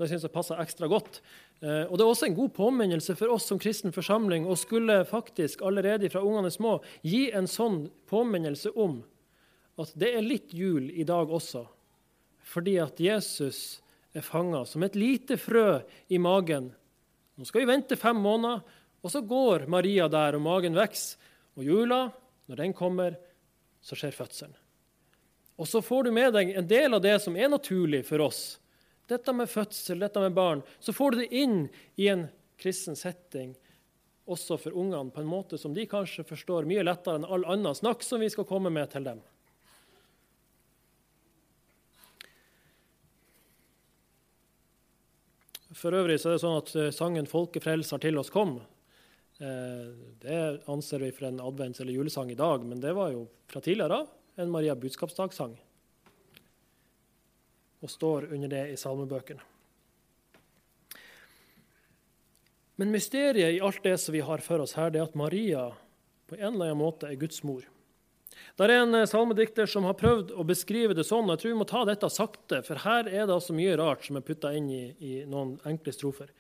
Det 0.00 0.10
syns 0.10 0.26
jeg 0.26 0.34
passer 0.34 0.60
ekstra 0.60 0.90
godt. 0.90 1.20
Uh, 1.62 1.86
og 1.86 1.94
Det 1.96 2.04
er 2.04 2.10
også 2.10 2.28
en 2.28 2.38
god 2.40 2.52
påminnelse 2.56 3.16
for 3.16 3.32
oss 3.32 3.46
som 3.48 3.62
kristen 3.62 3.94
forsamling 3.94 4.48
å 4.48 4.58
skulle 4.58 5.04
faktisk 5.08 5.62
allerede 5.62 6.10
fra 6.10 6.24
ungene 6.26 6.50
små 6.50 6.80
gi 7.06 7.28
en 7.30 7.46
sånn 7.46 7.86
påminnelse 8.10 8.74
om 8.74 9.04
at 9.80 9.94
det 9.96 10.10
er 10.16 10.26
litt 10.26 10.52
jul 10.52 10.90
i 10.90 11.06
dag 11.08 11.30
også, 11.32 11.62
fordi 12.44 12.76
at 12.82 13.00
Jesus 13.00 13.81
er 14.12 14.24
fanga 14.24 14.64
som 14.68 14.84
et 14.84 14.96
lite 14.98 15.38
frø 15.40 15.80
i 16.12 16.18
magen. 16.20 16.70
Nå 17.36 17.48
skal 17.48 17.62
vi 17.62 17.70
vente 17.72 17.96
fem 17.96 18.18
måneder, 18.20 18.60
og 19.02 19.10
så 19.10 19.22
går 19.26 19.66
Maria 19.72 20.08
der, 20.12 20.36
og 20.36 20.44
magen 20.44 20.76
vokser. 20.78 21.18
Og 21.58 21.66
jula, 21.66 22.06
når 22.48 22.60
den 22.62 22.72
kommer, 22.72 23.16
så 23.84 23.96
skjer 23.98 24.14
fødselen. 24.16 24.54
Og 25.60 25.68
så 25.68 25.82
får 25.84 26.06
du 26.06 26.14
med 26.16 26.32
deg 26.32 26.54
en 26.56 26.68
del 26.68 26.96
av 26.96 27.02
det 27.04 27.18
som 27.20 27.36
er 27.36 27.50
naturlig 27.52 28.06
for 28.08 28.22
oss. 28.24 28.56
Dette 29.10 29.34
med 29.36 29.50
fødsel, 29.50 30.00
dette 30.00 30.22
med 30.22 30.32
barn. 30.32 30.62
Så 30.80 30.94
får 30.96 31.12
du 31.12 31.18
det 31.20 31.28
inn 31.42 31.58
i 32.00 32.08
en 32.08 32.24
kristen 32.62 32.96
setting, 32.96 33.52
også 34.24 34.56
for 34.62 34.78
ungene, 34.78 35.10
på 35.10 35.20
en 35.20 35.28
måte 35.28 35.58
som 35.58 35.74
de 35.74 35.84
kanskje 35.90 36.24
forstår 36.24 36.68
mye 36.68 36.84
lettere 36.86 37.18
enn 37.18 37.26
all 37.26 37.44
annen 37.52 37.76
snakk 37.76 38.04
som 38.06 38.22
vi 38.22 38.30
skal 38.32 38.46
komme 38.48 38.72
med 38.72 38.92
til 38.94 39.04
dem. 39.04 39.20
For 45.72 45.94
øvrig 45.96 46.18
så 46.20 46.30
er 46.30 46.36
det 46.36 46.42
sånn 46.42 46.58
at 46.60 46.72
eh, 46.76 46.92
sangen 46.92 47.28
'Folkefrelser 47.28 48.00
til 48.02 48.18
oss 48.20 48.30
kom' 48.30 48.58
eh, 49.40 49.92
det 50.20 50.40
anser 50.68 51.00
vi 51.00 51.12
for 51.12 51.28
en 51.28 51.40
advents- 51.40 51.80
eller 51.80 51.92
julesang 51.92 52.30
i 52.30 52.38
dag, 52.38 52.64
men 52.64 52.80
det 52.80 52.92
var 52.92 53.12
jo 53.12 53.28
fra 53.48 53.60
tidligere 53.60 54.06
en 54.36 54.50
Maria 54.50 54.74
budskapsdag-sang. 54.74 55.56
Og 57.82 57.90
står 57.90 58.32
under 58.32 58.48
det 58.48 58.66
i 58.72 58.76
salmebøkene. 58.76 59.40
Men 62.76 62.92
mysteriet 62.92 63.56
i 63.56 63.60
alt 63.60 63.82
det 63.82 63.98
som 64.00 64.12
vi 64.12 64.20
har 64.20 64.38
for 64.38 64.62
oss 64.62 64.76
her, 64.78 64.90
det 64.90 65.00
er 65.00 65.08
at 65.08 65.18
Maria 65.18 65.70
på 66.26 66.38
en 66.38 66.54
eller 66.54 66.72
annen 66.72 66.80
måte 66.80 67.08
er 67.08 67.18
Guds 67.20 67.42
mor. 67.44 67.64
Det 68.56 68.66
er 68.66 68.74
en 68.76 68.94
eh, 68.94 69.08
salmedikter 69.08 69.68
som 69.70 69.86
har 69.88 69.96
prøvd 69.98 70.32
å 70.36 70.44
beskrive 70.46 70.96
det 70.96 71.06
sånn. 71.08 71.30
Jeg 71.32 71.42
tror 71.42 71.52
vi 71.52 71.60
må 71.60 71.68
ta 71.68 71.84
dette 71.88 72.10
sakte, 72.12 72.62
for 72.66 72.82
her 72.84 73.08
er 73.08 73.26
det 73.26 73.36
altså 73.36 73.56
mye 73.56 73.76
rart 73.80 74.06
som 74.06 74.18
er 74.18 74.26
putta 74.26 74.52
inn 74.56 74.70
i, 74.72 74.84
i, 75.00 75.12
noen 75.28 75.56
enkle 75.68 75.94
strofer. 75.94 76.32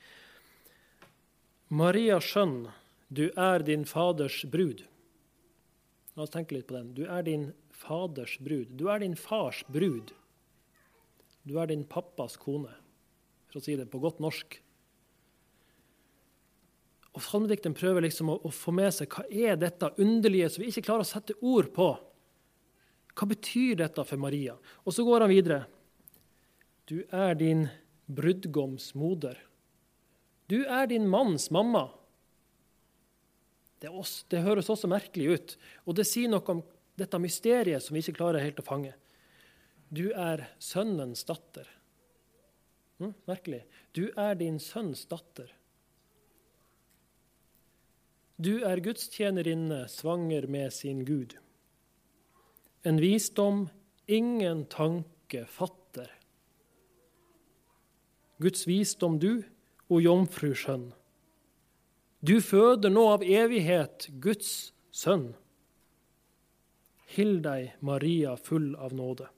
Maria 1.72 2.18
skjønn, 2.20 2.66
du 3.12 3.28
er 3.30 3.64
din 3.64 3.86
faders 3.88 4.42
brud. 4.48 4.84
La 6.16 6.26
oss 6.26 6.32
tenke 6.32 6.56
litt 6.56 6.68
på 6.68 6.76
den. 6.76 6.92
Du 6.96 7.06
er 7.06 7.24
din 7.24 7.50
faders 7.72 8.36
brud. 8.40 8.74
Du 8.76 8.88
er 8.92 9.00
din 9.00 9.16
fars 9.16 9.62
brud. 9.72 10.12
Du 11.48 11.56
er 11.58 11.70
din 11.72 11.86
pappas 11.88 12.36
kone, 12.40 12.72
for 13.50 13.58
å 13.58 13.64
si 13.64 13.74
det 13.78 13.88
på 13.90 14.00
godt 14.02 14.20
norsk. 14.22 14.60
Og 17.12 17.20
Salmedikteren 17.20 17.76
prøver 17.76 18.06
liksom 18.06 18.30
å, 18.32 18.38
å, 18.40 18.50
få 18.52 18.72
med 18.74 18.92
seg 18.96 19.12
hva 19.12 19.26
er 19.28 19.58
dette 19.60 19.92
underlige 20.00 20.48
som 20.52 20.64
vi 20.64 20.70
ikke 20.72 20.86
klarer 20.86 21.04
å 21.04 21.10
sette 21.10 21.36
ord 21.44 21.68
på. 21.76 21.90
Hva 23.12 23.28
betyr 23.28 23.82
dette 23.82 24.04
for 24.08 24.20
Maria? 24.20 24.56
Og 24.86 24.96
så 24.96 25.04
går 25.04 25.26
han 25.26 25.32
videre. 25.32 25.62
Du 26.88 27.02
er 27.12 27.36
din 27.36 27.66
brudgoms 28.08 28.94
moder. 28.98 29.36
Du 30.48 30.64
er 30.64 30.88
din 30.88 31.04
manns 31.08 31.50
mamma. 31.52 31.90
Det, 33.82 33.90
også, 33.90 34.24
det, 34.30 34.42
høres 34.46 34.70
også 34.70 34.88
merkelig 34.90 35.28
ut, 35.28 35.54
og 35.84 35.96
det 35.98 36.06
sier 36.06 36.30
noe 36.30 36.44
om 36.52 36.60
dette 36.98 37.18
mysteriet 37.18 37.82
som 37.82 37.96
vi 37.96 38.02
ikke 38.04 38.20
klarer 38.20 38.44
helt 38.44 38.60
å 38.62 38.66
fange. 38.66 38.92
Du 39.92 40.06
er 40.16 40.46
sønnens 40.62 41.26
datter. 41.28 41.66
Hm? 43.02 43.12
Merkelig. 43.28 43.64
Du 43.92 44.06
er 44.16 44.38
din 44.40 44.60
sønns 44.62 45.04
datter. 45.10 45.50
Du 48.42 48.64
er 48.66 48.80
gudstjenerinne 48.82 49.84
svanger 49.92 50.48
med 50.50 50.72
sin 50.74 51.04
Gud. 51.06 51.36
En 52.82 52.98
visdom 52.98 53.68
ingen 54.10 54.64
tanke 54.72 55.44
fatter. 55.46 56.08
Guds 58.42 58.66
visdom 58.66 59.20
du, 59.22 59.44
o 59.86 60.00
jomfru 60.02 60.50
skjønn. 60.58 60.88
Du 62.18 62.40
føder 62.42 62.90
nå 62.90 63.04
av 63.12 63.22
evighet 63.22 64.08
Guds 64.24 64.72
sønn. 64.90 65.28
Hill 67.14 67.38
deg, 67.44 67.76
Maria, 67.84 68.34
full 68.40 68.72
av 68.74 68.96
nåde. 68.96 69.28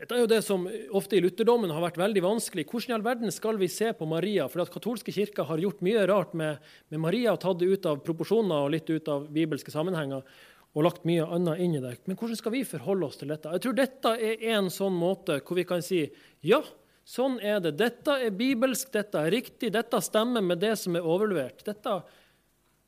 Dette 0.00 0.16
er 0.16 0.22
jo 0.22 0.28
det 0.30 0.40
som 0.40 0.62
ofte 0.96 1.18
i 1.18 1.20
lutherdommen 1.20 1.72
har 1.74 1.82
vært 1.84 1.98
veldig 2.00 2.22
vanskelig. 2.24 2.62
Hvordan 2.70 2.94
i 2.94 2.94
all 2.96 3.02
verden 3.04 3.34
skal 3.34 3.58
vi 3.60 3.66
se 3.68 3.90
på 3.92 4.06
Maria? 4.08 4.46
For 4.48 4.62
at 4.62 4.72
katolske 4.72 5.12
kirker 5.12 5.44
har 5.44 5.60
gjort 5.60 5.82
mye 5.84 6.06
rart 6.08 6.32
med, 6.40 6.62
med 6.88 7.02
Maria, 7.02 7.34
og 7.34 7.42
tatt 7.42 7.58
det 7.60 7.68
ut 7.68 7.88
av 7.90 8.00
proporsjoner 8.06 8.64
og 8.64 8.72
litt 8.72 8.88
ut 8.88 9.10
av 9.12 9.26
bibelske 9.28 9.74
sammenhenger 9.74 10.24
og 10.70 10.86
lagt 10.86 11.04
mye 11.04 11.26
annet 11.36 11.60
inn 11.60 11.76
i 11.76 11.82
det. 11.84 11.98
Men 12.08 12.16
hvordan 12.16 12.38
skal 12.38 12.54
vi 12.54 12.62
forholde 12.64 13.10
oss 13.10 13.20
til 13.20 13.28
dette? 13.28 13.52
Jeg 13.58 13.64
tror 13.66 13.76
dette 13.76 14.14
er 14.24 14.44
en 14.54 14.70
sånn 14.72 14.96
måte 14.96 15.36
hvor 15.44 15.58
vi 15.58 15.66
kan 15.68 15.84
si 15.84 16.00
ja, 16.48 16.62
sånn 17.04 17.36
er 17.44 17.60
det. 17.60 17.74
Dette 17.82 18.16
er 18.24 18.32
bibelsk, 18.32 18.88
dette 18.94 19.20
er 19.20 19.34
riktig, 19.34 19.68
dette 19.74 20.00
stemmer 20.00 20.40
med 20.46 20.62
det 20.64 20.78
som 20.80 20.96
er 20.96 21.04
overlevert. 21.04 21.60
Dette 21.66 21.98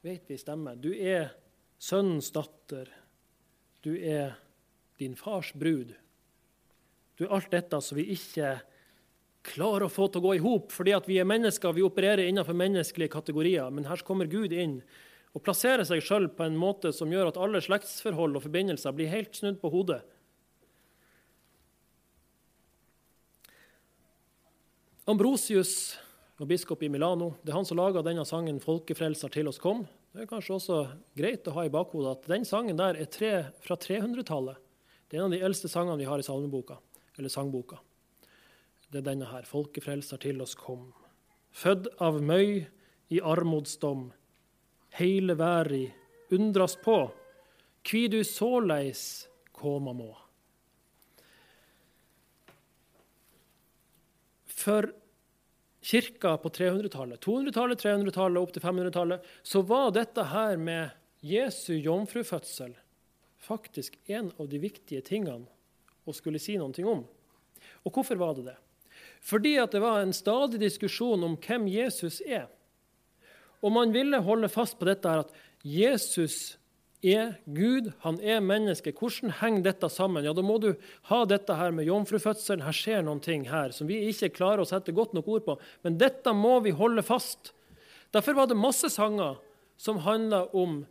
vet 0.06 0.32
vi 0.32 0.40
stemmer. 0.40 0.80
Du 0.80 0.94
er 0.94 1.34
sønnens 1.76 2.32
datter. 2.32 2.88
Du 3.84 3.92
er 3.98 4.38
din 5.02 5.18
fars 5.18 5.52
brud. 5.52 5.92
Du, 7.22 7.28
alt 7.30 7.52
dette 7.54 7.78
som 7.78 7.94
vi 7.94 8.08
ikke 8.16 8.56
klarer 9.46 9.86
å 9.86 9.92
få 9.92 10.08
til 10.10 10.18
å 10.18 10.24
gå 10.24 10.32
i 10.34 10.42
hop 10.42 10.72
at 10.90 11.06
vi 11.06 11.20
er 11.22 11.28
mennesker, 11.28 11.74
vi 11.74 11.84
opererer 11.86 12.24
innenfor 12.26 12.56
menneskelige 12.58 13.12
kategorier. 13.12 13.68
Men 13.70 13.86
her 13.86 14.02
kommer 14.02 14.26
Gud 14.26 14.50
inn 14.50 14.80
og 15.30 15.44
plasserer 15.46 15.86
seg 15.86 16.02
sjøl 16.02 16.26
på 16.34 16.42
en 16.42 16.58
måte 16.58 16.90
som 16.92 17.12
gjør 17.12 17.30
at 17.30 17.38
alle 17.38 17.62
slektsforhold 17.62 18.40
og 18.40 18.42
forbindelser 18.42 18.96
blir 18.96 19.12
helt 19.12 19.38
snudd 19.38 19.60
på 19.62 19.70
hodet. 19.70 20.00
Ambrosius 25.06 25.94
og 26.42 26.50
biskop 26.50 26.82
i 26.82 26.90
Milano, 26.90 27.36
det 27.42 27.54
er 27.54 27.60
han 27.60 27.66
som 27.68 27.78
laga 27.78 28.02
denne 28.02 28.26
sangen 28.26 28.58
'Folkefrelser 28.58 29.30
til 29.30 29.46
oss 29.46 29.62
kom'. 29.62 29.86
Det 30.12 30.22
er 30.22 30.30
kanskje 30.30 30.58
også 30.58 30.78
greit 31.16 31.46
å 31.46 31.54
ha 31.54 31.64
i 31.64 31.72
bakhodet 31.72 32.18
at 32.18 32.28
den 32.34 32.44
sangen 32.44 32.76
der 32.76 32.98
er 32.98 33.06
tre, 33.06 33.52
fra 33.62 33.78
300-tallet. 33.78 34.58
Det 35.08 35.16
er 35.16 35.24
en 35.24 35.32
av 35.32 35.38
de 35.38 35.44
eldste 35.44 35.68
sangene 35.68 35.98
vi 36.00 36.08
har 36.08 36.18
i 36.18 36.24
salmeboka, 36.24 36.78
eller 37.18 37.28
sangboka. 37.32 37.78
Det 38.90 39.00
er 39.00 39.08
denne 39.10 39.28
her. 39.30 39.42
'Folkefrelser 39.42 40.20
til 40.20 40.40
oss 40.42 40.54
kom'. 40.54 40.92
Fødd 41.52 41.88
av 42.00 42.20
møy 42.22 42.66
i 43.12 43.20
armodsdom, 43.20 44.12
heile 44.96 45.36
verda 45.36 45.92
undrast 46.32 46.80
på, 46.84 47.10
kvi 47.84 48.08
du 48.08 48.22
såleis 48.24 49.28
koma 49.52 49.92
må. 49.92 50.10
For 54.46 54.88
kirka 55.82 56.36
på 56.38 56.52
300-tallet, 56.54 57.20
200-tallet, 57.20 57.80
300-tallet 57.82 58.40
opp 58.40 58.52
til 58.54 58.62
500-tallet, 58.62 59.24
så 59.42 59.62
var 59.66 59.90
dette 59.90 60.24
her 60.30 60.56
med 60.56 60.90
Jesu 61.26 61.74
jomfrufødsel 61.74 62.76
faktisk 63.42 63.98
en 64.06 64.30
av 64.38 64.48
de 64.48 64.60
viktige 64.62 65.02
tingene 65.06 65.50
å 66.06 66.14
skulle 66.16 66.40
si 66.42 66.56
noe 66.58 66.86
om. 66.88 67.04
Og 67.86 67.94
hvorfor 67.94 68.18
var 68.20 68.34
det 68.36 68.50
det? 68.50 68.58
Fordi 69.22 69.54
at 69.62 69.74
det 69.74 69.82
var 69.82 70.00
en 70.02 70.14
stadig 70.14 70.58
diskusjon 70.62 71.22
om 71.24 71.36
hvem 71.38 71.68
Jesus 71.70 72.20
er. 72.26 72.48
Og 73.62 73.70
man 73.74 73.94
ville 73.94 74.18
holde 74.26 74.50
fast 74.50 74.78
på 74.80 74.88
dette 74.88 75.08
her 75.08 75.22
at 75.22 75.30
Jesus 75.62 76.56
er 77.02 77.36
Gud, 77.50 77.92
han 78.02 78.18
er 78.22 78.42
menneske. 78.42 78.92
Hvordan 78.94 79.34
henger 79.40 79.66
dette 79.66 79.90
sammen? 79.90 80.24
Ja, 80.26 80.32
Da 80.32 80.42
må 80.42 80.58
du 80.62 80.74
ha 81.10 81.24
dette 81.26 81.54
her 81.54 81.70
med 81.74 81.86
jomfrufødselen. 81.86 82.62
Her 82.62 82.74
skjer 82.74 83.02
noen 83.02 83.22
ting 83.22 83.46
her 83.50 83.74
som 83.74 83.86
vi 83.90 83.98
ikke 84.10 84.34
klarer 84.34 84.62
å 84.62 84.68
sette 84.68 84.94
godt 84.94 85.14
nok 85.14 85.28
ord 85.28 85.44
på. 85.46 85.58
Men 85.82 85.98
dette 85.98 86.34
må 86.34 86.60
vi 86.62 86.70
holde 86.70 87.02
fast. 87.02 87.52
Derfor 88.14 88.34
var 88.34 88.46
det 88.46 88.58
masse 88.58 88.90
sanger 88.90 89.38
som 89.76 90.02
handla 90.02 90.46
om 90.54 90.84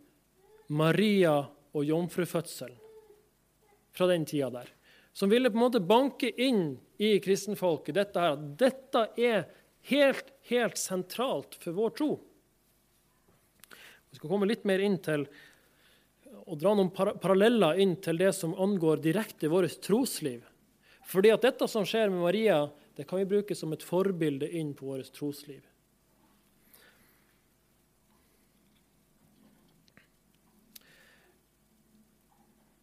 Maria 0.68 1.46
og 1.72 1.84
jomfrufødselen 1.84 2.76
fra 3.92 4.08
den 4.08 4.24
tida 4.28 4.50
der. 4.52 4.68
Som 5.12 5.28
ville 5.28 5.50
på 5.50 5.58
en 5.58 5.64
måte 5.66 5.80
banke 5.80 6.30
inn 6.40 6.78
i 6.96 7.18
kristenfolket 7.20 7.96
dette 7.98 8.20
her, 8.20 8.36
at 8.36 8.44
dette 8.60 9.06
er 9.20 9.44
helt, 9.92 10.30
helt 10.48 10.78
sentralt 10.80 11.58
for 11.60 11.76
vår 11.76 11.96
tro. 11.98 12.12
Vi 14.12 14.20
skal 14.20 14.28
komme 14.28 14.48
litt 14.48 14.64
mer 14.68 14.82
inn 14.84 14.98
til 15.04 15.26
og 16.42 16.56
dra 16.58 16.72
noen 16.74 16.90
paralleller 16.92 17.78
inn 17.80 17.94
til 18.02 18.18
det 18.18 18.32
som 18.34 18.54
angår 18.60 19.02
direkte 19.04 19.50
vårt 19.52 19.78
trosliv. 19.84 20.42
Fordi 21.06 21.30
at 21.34 21.44
dette 21.44 21.68
som 21.68 21.84
skjer 21.86 22.10
med 22.10 22.22
Maria, 22.24 22.64
det 22.96 23.06
kan 23.08 23.20
vi 23.20 23.28
bruke 23.28 23.56
som 23.56 23.72
et 23.74 23.84
forbilde 23.84 24.48
inn 24.48 24.72
på 24.76 24.88
vårt 24.88 25.12
trosliv. 25.16 25.60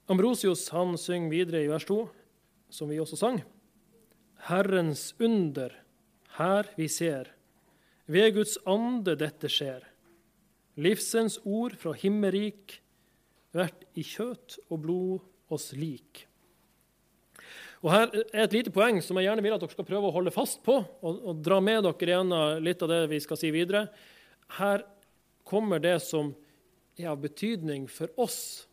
Ambrosius 0.10 0.63
han 0.74 0.96
synger 0.98 1.30
videre 1.30 1.62
i 1.62 1.70
vers 1.70 1.86
2, 1.86 2.00
som 2.69 2.89
vi 2.89 2.99
også 3.01 3.19
sang. 3.19 3.41
Herrens 4.47 5.12
under, 5.19 5.73
her 6.38 6.69
vi 6.77 6.88
ser. 6.91 7.32
Ved 8.10 8.34
Guds 8.38 8.58
ande 8.69 9.15
dette 9.19 9.49
skjer. 9.51 9.84
Livsens 10.79 11.38
ord 11.43 11.75
fra 11.77 11.93
himmerik 11.97 12.79
vært 13.55 13.84
i 13.97 14.05
kjøtt 14.05 14.60
og 14.69 14.84
blod 14.86 15.53
oss 15.53 15.71
lik. 15.77 16.25
Og 17.79 17.91
Her 17.93 18.10
er 18.12 18.43
et 18.43 18.55
lite 18.58 18.73
poeng 18.75 18.99
som 19.03 19.17
jeg 19.17 19.29
gjerne 19.29 19.43
vil 19.43 19.55
at 19.55 19.62
dere 19.63 19.71
skal 19.71 19.88
prøve 19.88 20.10
å 20.10 20.15
holde 20.15 20.34
fast 20.36 20.60
på 20.65 20.75
og, 20.75 21.19
og 21.23 21.43
dra 21.43 21.62
med 21.63 21.86
dere 21.86 22.15
gjennom 22.15 22.63
litt 22.63 22.82
av 22.84 22.91
det 22.91 23.03
vi 23.12 23.21
skal 23.23 23.39
si 23.39 23.51
videre. 23.55 23.86
Her 24.58 24.84
kommer 25.47 25.79
det 25.82 25.95
som 26.03 26.34
er 26.99 27.12
av 27.13 27.21
betydning 27.23 27.88
for 27.91 28.12
oss. 28.19 28.67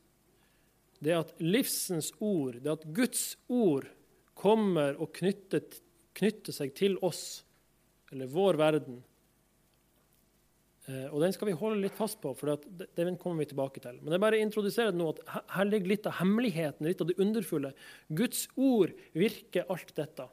Det 1.03 1.17
at 1.17 1.35
livsens 1.43 2.13
ord, 2.25 2.61
det 2.63 2.73
at 2.73 2.87
Guds 2.97 3.35
ord 3.53 3.89
kommer 4.37 4.97
og 5.01 5.13
knytter, 5.17 5.65
knytter 6.17 6.57
seg 6.57 6.73
til 6.77 6.97
oss, 7.05 7.43
eller 8.13 8.31
vår 8.33 8.59
verden, 8.61 9.03
Eh, 10.87 11.07
og 11.11 11.19
Den 11.23 11.35
skal 11.35 11.51
vi 11.51 11.59
holde 11.59 11.83
litt 11.83 11.97
fast 11.99 12.21
på, 12.23 12.31
for 12.39 12.63
den 12.95 13.19
kommer 13.19 13.43
vi 13.43 13.51
tilbake 13.51 13.83
til. 13.83 13.99
Men 14.03 14.15
jeg 14.15 14.23
bare 14.23 14.43
introduserer 14.43 14.95
det 14.95 15.01
nå 15.01 15.09
at 15.15 15.23
her 15.57 15.67
ligger 15.69 15.93
litt 15.93 16.07
av 16.07 16.19
hemmeligheten, 16.21 16.87
litt 16.87 17.03
av 17.03 17.11
det 17.11 17.19
underfulle. 17.23 17.73
Guds 18.07 18.45
ord 18.55 18.93
virker 19.17 19.67
alt 19.73 19.91
dette. 19.99 20.29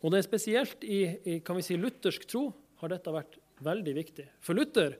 Og 0.00 0.10
det 0.10 0.18
er 0.18 0.26
spesielt 0.26 0.82
i, 0.82 1.00
i 1.28 1.38
kan 1.44 1.60
vi 1.60 1.64
si, 1.66 1.78
luthersk 1.78 2.26
tro 2.26 2.48
har 2.80 2.90
dette 2.90 3.14
vært 3.14 3.38
veldig 3.62 3.94
viktig. 3.94 4.26
For 4.42 4.56
Luther 4.56 4.96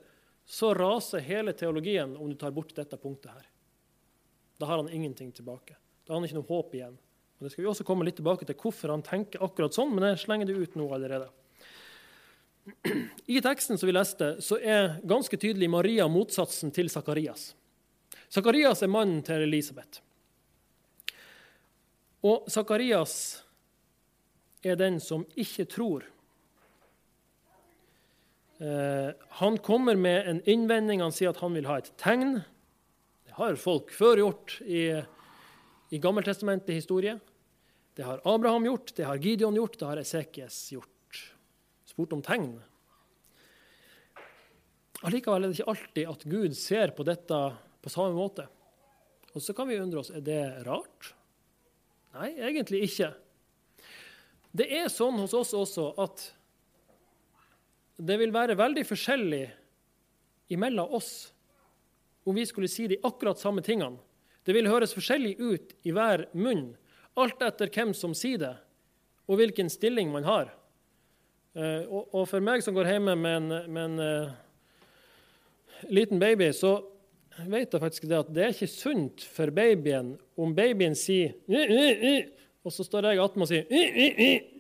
så 0.47 0.73
raser 0.75 1.23
hele 1.25 1.53
teologien 1.53 2.17
om 2.17 2.29
du 2.31 2.37
tar 2.39 2.55
bort 2.55 2.75
dette 2.75 2.99
punktet 2.99 3.33
her. 3.33 3.47
Da 4.59 4.67
har 4.67 4.77
han 4.83 4.91
ingenting 4.93 5.33
tilbake. 5.33 5.77
Da 6.07 6.13
har 6.13 6.21
han 6.21 6.27
ikke 6.29 6.41
noe 6.41 6.49
håp 6.49 6.75
igjen. 6.75 6.97
Og 7.39 7.45
Det 7.47 7.53
skal 7.53 7.65
vi 7.65 7.71
også 7.71 7.85
komme 7.89 8.05
litt 8.05 8.19
tilbake 8.21 8.45
til 8.45 8.59
hvorfor 8.61 8.93
han 8.93 9.05
tenker 9.07 9.41
akkurat 9.45 9.73
sånn, 9.73 9.95
men 9.95 10.11
jeg 10.11 10.25
slenger 10.27 10.51
det 10.51 10.59
ut 10.59 10.75
nå 10.77 10.89
allerede. 10.93 11.31
I 13.27 13.41
teksten 13.41 13.79
som 13.79 13.89
vi 13.89 13.95
leste, 13.95 14.35
så 14.45 14.59
er 14.61 14.99
ganske 15.09 15.39
tydelig 15.41 15.71
Maria 15.73 16.09
motsatsen 16.13 16.73
til 16.75 16.91
Sakarias. 16.93 17.55
Sakarias 18.29 18.83
er 18.85 18.93
mannen 18.93 19.23
til 19.27 19.47
Elisabeth. 19.47 20.03
Og 22.21 22.51
Sakarias 22.53 23.15
er 24.63 24.77
den 24.77 25.01
som 25.01 25.25
ikke 25.41 25.65
tror. 25.65 26.05
Eh, 28.61 29.11
han 29.41 29.59
kommer 29.59 29.97
med 29.97 30.29
en 30.29 30.43
innvending. 30.49 31.01
Han 31.01 31.15
sier 31.17 31.33
at 31.33 31.41
han 31.41 31.57
vil 31.57 31.69
ha 31.71 31.79
et 31.81 31.93
tegn. 32.01 32.43
Det 33.25 33.37
har 33.39 33.57
folk 33.61 33.93
før 33.97 34.21
gjort 34.21 34.59
i, 34.67 34.85
i 35.91 36.01
Gammeltestamentet 36.03 36.77
historie. 36.77 37.17
Det 37.97 38.05
har 38.05 38.21
Abraham 38.29 38.69
gjort, 38.69 38.93
det 38.97 39.05
har 39.09 39.21
Gideon 39.21 39.57
gjort, 39.57 39.79
det 39.81 39.89
har 39.89 40.01
Esekies 40.01 40.59
gjort 40.73 41.23
spurt 41.91 42.13
om 42.17 42.23
tegn. 42.25 42.53
Allikevel 45.05 45.47
er 45.47 45.51
det 45.51 45.59
ikke 45.59 45.73
alltid 45.73 46.11
at 46.13 46.27
Gud 46.29 46.57
ser 46.57 46.93
på 46.97 47.05
dette 47.09 47.39
på 47.81 47.93
samme 47.93 48.13
måte. 48.17 48.45
Og 49.33 49.43
så 49.43 49.55
kan 49.57 49.69
vi 49.71 49.79
undre 49.81 50.03
oss 50.03 50.13
er 50.13 50.23
det 50.25 50.43
rart. 50.67 51.15
Nei, 52.17 52.33
egentlig 52.51 52.83
ikke. 52.89 53.13
Det 54.53 54.67
er 54.81 54.91
sånn 54.93 55.21
hos 55.23 55.35
oss 55.37 55.55
også 55.57 55.91
at 56.03 56.25
det 58.01 58.17
vil 58.21 58.33
være 58.33 58.57
veldig 58.59 58.85
forskjellig 58.89 59.45
imellom 60.55 60.95
oss 60.97 61.13
om 62.29 62.37
vi 62.37 62.47
skulle 62.49 62.69
si 62.71 62.87
de 62.91 62.99
akkurat 63.07 63.41
samme 63.41 63.63
tingene. 63.65 63.99
Det 64.45 64.55
vil 64.57 64.69
høres 64.71 64.95
forskjellig 64.97 65.35
ut 65.41 65.75
i 65.87 65.93
hver 65.95 66.27
munn, 66.33 66.73
alt 67.21 67.43
etter 67.45 67.71
hvem 67.73 67.93
som 67.97 68.15
sier 68.17 68.41
det, 68.41 68.55
og 69.29 69.41
hvilken 69.41 69.71
stilling 69.73 70.11
man 70.13 70.27
har. 70.27 70.53
Eh, 71.55 71.85
og, 71.89 72.25
for 72.31 72.43
meg 72.45 72.65
som 72.65 72.77
går 72.77 72.89
hjemme 72.93 73.17
med 73.19 73.37
en, 73.37 73.49
med 73.73 73.83
en 73.85 73.99
uh, 74.01 74.33
liten 75.91 76.21
baby, 76.23 76.51
så 76.57 76.79
vet 77.51 77.73
jeg 77.73 77.83
faktisk 77.83 78.07
det 78.11 78.21
at 78.21 78.31
det 78.35 78.45
er 78.45 78.55
ikke 78.55 78.71
sunt 78.71 79.25
for 79.35 79.53
babyen 79.55 80.15
om 80.41 80.55
babyen 80.55 80.97
sier 80.99 81.33
og 82.61 82.75
så 82.75 82.85
står 82.85 83.09
jeg 83.09 83.23
attmed 83.23 83.47
og 83.47 83.51
sier 83.51 84.51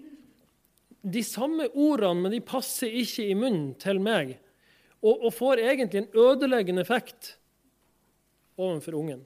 De 1.01 1.23
samme 1.25 1.71
ordene, 1.73 2.27
men 2.27 2.35
de 2.35 2.43
passer 2.45 2.93
ikke 3.03 3.25
i 3.31 3.37
munnen 3.39 3.73
til 3.81 4.01
meg. 4.05 4.37
Og, 5.01 5.27
og 5.27 5.33
får 5.33 5.63
egentlig 5.65 6.03
en 6.03 6.11
ødeleggende 6.27 6.85
effekt 6.85 7.35
overfor 8.61 8.99
ungen. 9.01 9.23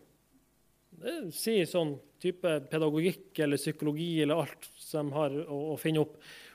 Det 0.95 1.17
sier 1.35 1.67
sånn 1.67 1.97
type 2.23 2.53
pedagogikk 2.71 3.41
eller 3.45 3.61
psykologi 3.61 4.23
eller 4.23 4.45
alt 4.45 4.69
som 4.79 5.11
har 5.17 5.35
å, 5.43 5.59
å 5.75 5.77
finne 5.81 6.05
opp 6.05 6.15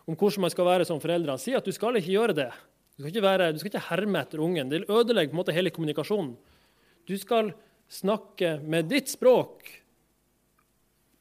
om 0.10 0.16
hvordan 0.16 0.46
man 0.48 0.54
skal 0.54 0.70
være 0.70 0.88
som 0.88 1.02
foreldre. 1.04 1.36
Si 1.38 1.54
at 1.58 1.68
du 1.68 1.76
skal 1.76 2.00
ikke 2.00 2.16
gjøre 2.16 2.38
det. 2.40 2.50
Du 2.96 3.04
skal 3.04 3.12
ikke, 3.14 3.26
være, 3.28 3.52
du 3.54 3.60
skal 3.62 3.72
ikke 3.74 3.88
herme 3.92 4.24
etter 4.24 4.42
ungen. 4.44 4.72
Det 4.72 4.82
ødelegger 4.88 5.32
på 5.32 5.38
en 5.38 5.42
måte 5.44 5.56
hele 5.56 5.72
kommunikasjonen. 5.76 6.34
Du 7.08 7.14
skal 7.20 7.54
snakke 7.90 8.58
med 8.64 8.90
ditt 8.92 9.12
språk 9.12 9.68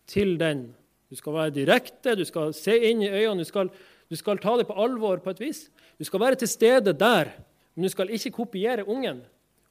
til 0.09 0.37
den. 0.41 0.71
Du 1.09 1.16
skal 1.16 1.37
være 1.37 1.55
direkte, 1.57 2.16
du 2.18 2.25
skal 2.29 2.53
se 2.57 2.75
inn 2.90 3.03
i 3.05 3.11
øynene, 3.11 3.44
du 3.44 3.49
skal, 3.49 3.71
du 4.09 4.16
skal 4.18 4.40
ta 4.42 4.57
det 4.61 4.66
på 4.68 4.77
alvor 4.77 5.23
på 5.25 5.33
et 5.33 5.40
vis. 5.40 5.62
Du 5.97 6.05
skal 6.05 6.21
være 6.21 6.40
til 6.42 6.51
stede 6.53 6.92
der, 6.92 7.33
men 7.75 7.88
du 7.88 7.92
skal 7.92 8.12
ikke 8.12 8.35
kopiere 8.42 8.85
ungen. 8.85 9.23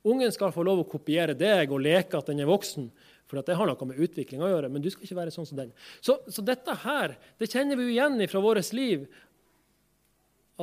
Ungen 0.08 0.32
skal 0.32 0.54
få 0.56 0.63
lov 0.65 0.82
å 0.82 0.89
kopiere 0.89 1.36
deg 1.38 1.71
og 1.73 1.84
leke 1.84 2.17
at 2.17 2.30
den 2.32 2.41
er 2.41 2.50
voksen. 2.50 2.89
For 3.28 3.43
det 3.43 3.58
har 3.60 3.67
noe 3.67 3.88
med 3.89 4.00
utvikling 4.00 4.41
å 4.43 4.50
gjøre. 4.50 4.69
Men 4.71 4.84
du 4.84 4.89
skal 4.91 5.04
ikke 5.04 5.19
være 5.19 5.34
sånn 5.36 5.47
som 5.50 5.60
den. 5.60 5.73
Så, 6.00 6.15
så 6.32 6.43
dette 6.47 6.78
her 6.86 7.17
det 7.41 7.50
kjenner 7.52 7.76
vi 7.76 7.89
jo 7.89 7.95
igjen 7.95 8.21
fra 8.32 8.41
vårt 8.43 8.71
liv. 8.76 9.04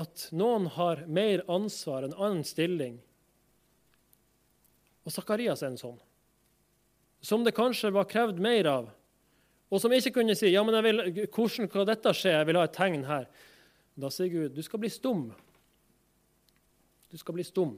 At 0.01 0.29
noen 0.35 0.67
har 0.75 1.05
mer 1.07 1.45
ansvar, 1.53 2.07
en 2.07 2.17
annen 2.17 2.47
stilling. 2.49 2.97
Og 5.05 5.13
Sakarias 5.13 5.63
er 5.63 5.75
en 5.75 5.81
sånn. 5.81 6.01
Som 7.25 7.45
det 7.45 7.55
kanskje 7.57 7.93
var 7.95 8.09
krevd 8.09 8.41
mer 8.43 8.69
av. 8.71 8.89
og 9.75 9.81
som 9.83 9.93
ikke 9.93 10.13
kunne 10.21 10.37
si 10.39 10.53
ja, 10.53 10.63
men 10.63 10.77
vil, 10.87 11.03
hvordan 11.35 11.71
kan 11.71 11.89
dette 11.89 12.13
skje, 12.15 12.37
jeg 12.37 12.47
vil 12.47 12.59
ha 12.61 12.69
et 12.69 12.77
tegn 12.77 13.07
her. 13.09 13.27
Da 13.99 14.11
sier 14.11 14.31
Gud 14.31 14.55
du 14.55 14.63
skal 14.63 14.83
bli 14.83 14.91
stum. 14.93 15.27
Du 17.11 17.19
skal 17.19 17.37
bli 17.37 17.47
stum 17.47 17.77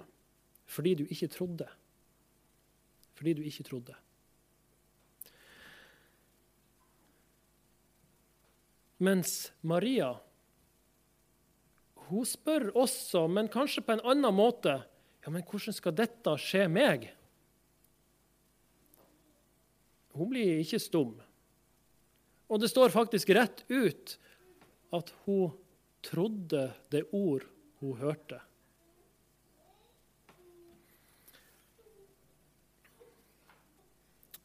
fordi 0.67 0.97
du 0.99 1.05
ikke 1.07 1.31
trodde. 1.31 1.69
Fordi 3.17 3.33
du 3.39 3.43
ikke 3.47 3.65
trodde. 3.65 3.95
Mens 8.99 9.53
Maria 9.63 10.17
hun 12.07 12.27
spør 12.29 12.69
også, 12.79 13.25
men 13.27 13.49
kanskje 13.51 13.83
på 13.83 13.97
en 13.97 14.05
annen 14.07 14.35
måte 14.37 14.77
ja, 14.77 15.31
men 15.33 15.43
hvordan 15.43 15.75
skal 15.75 15.95
dette 15.97 16.37
skje 16.39 16.69
meg? 16.71 17.09
Hun 20.15 20.29
blir 20.31 20.61
ikke 20.63 20.79
stum. 20.81 21.17
Og 22.47 22.61
det 22.63 22.71
står 22.71 22.95
faktisk 22.95 23.31
rett 23.35 23.65
ut 23.69 24.19
at 24.95 25.13
hun 25.25 25.55
trodde 26.07 26.69
det 26.95 27.03
ord 27.11 27.47
hun 27.83 27.97
hørte. 27.99 28.39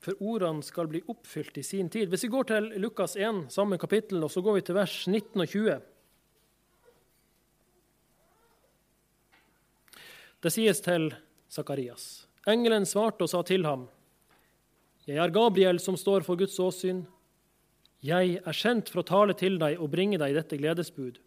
For 0.02 0.18
ordene 0.18 0.66
skal 0.66 0.90
bli 0.90 1.04
oppfylt 1.14 1.60
i 1.62 1.64
sin 1.64 1.90
tid. 1.94 2.10
Hvis 2.10 2.26
vi 2.26 2.32
går 2.34 2.48
til 2.50 2.72
Lukas 2.82 3.14
1, 3.16 3.46
samme 3.54 3.78
kapittel, 3.78 4.24
og 4.26 4.32
så 4.34 4.42
går 4.42 4.58
vi 4.58 4.64
til 4.66 4.78
vers 4.80 4.96
19 5.06 5.44
og 5.44 5.52
20. 5.52 5.76
Det 10.42 10.50
sies 10.50 10.82
til 10.82 11.12
Sakarias. 11.54 12.26
Engelen 12.50 12.88
svarte 12.90 13.28
og 13.28 13.30
sa 13.30 13.44
til 13.46 13.68
ham, 13.70 13.86
Jeg 15.06 15.18
er 15.22 15.34
Gabriel 15.34 15.80
som 15.82 15.98
står 15.98 16.26
for 16.26 16.38
Guds 16.38 16.58
åsyn. 16.60 17.06
Jeg 18.02 18.40
er 18.42 18.58
sendt 18.58 18.90
for 18.90 19.04
å 19.04 19.06
tale 19.06 19.36
til 19.38 19.60
deg 19.62 19.78
og 19.78 19.92
bringe 19.94 20.18
deg 20.18 20.34
dette 20.34 20.58
gledesbud. 20.58 21.20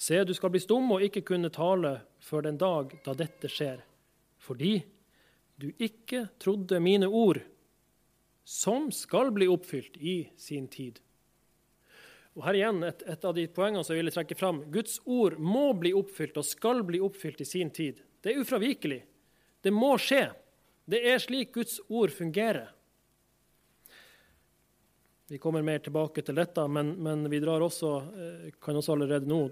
Se, 0.00 0.22
du 0.24 0.32
skal 0.32 0.54
bli 0.54 0.62
stum 0.62 0.88
og 0.94 1.04
ikke 1.04 1.20
kunne 1.28 1.50
tale 1.52 1.98
før 2.24 2.46
den 2.46 2.56
dag 2.60 2.94
da 3.04 3.12
dette 3.16 3.50
skjer, 3.52 3.82
fordi 4.40 4.78
du 5.60 5.68
ikke 5.76 6.30
trodde 6.40 6.80
mine 6.80 7.04
ord, 7.04 7.42
som 8.48 8.88
skal 8.94 9.28
bli 9.36 9.50
oppfylt 9.52 10.00
i 10.00 10.22
sin 10.40 10.64
tid. 10.72 10.96
Og 12.38 12.46
her 12.46 12.56
igjen 12.56 12.80
et, 12.86 13.04
et, 13.04 13.24
av 13.26 13.36
de 13.36 13.44
poengene 13.52 13.84
som 13.84 13.92
jeg 13.92 14.00
ville 14.00 14.14
trekke 14.14 14.38
fram. 14.38 14.62
Guds 14.72 14.96
ord 15.04 15.36
må 15.36 15.74
bli 15.76 15.92
oppfylt 15.96 16.38
og 16.40 16.46
skal 16.48 16.80
bli 16.88 17.02
oppfylt 17.04 17.42
i 17.44 17.48
sin 17.48 17.68
tid. 17.74 18.00
Det 18.22 18.32
er 18.32 18.40
ufravikelig. 18.40 19.02
Det 19.60 19.72
må 19.74 19.92
skje. 20.00 20.30
Det 20.88 21.02
er 21.10 21.20
slik 21.20 21.52
Guds 21.58 21.76
ord 21.92 22.14
fungerer. 22.14 22.70
Vi 25.30 25.38
kommer 25.38 25.62
mer 25.62 25.78
tilbake 25.78 26.24
til 26.26 26.34
dette, 26.34 26.64
men, 26.66 26.96
men 26.98 27.28
vi 27.30 27.38
også, 27.38 27.90
eh, 28.18 28.50
kan 28.58 28.74
også 28.74 28.96
allerede 28.96 29.30
nå 29.30 29.44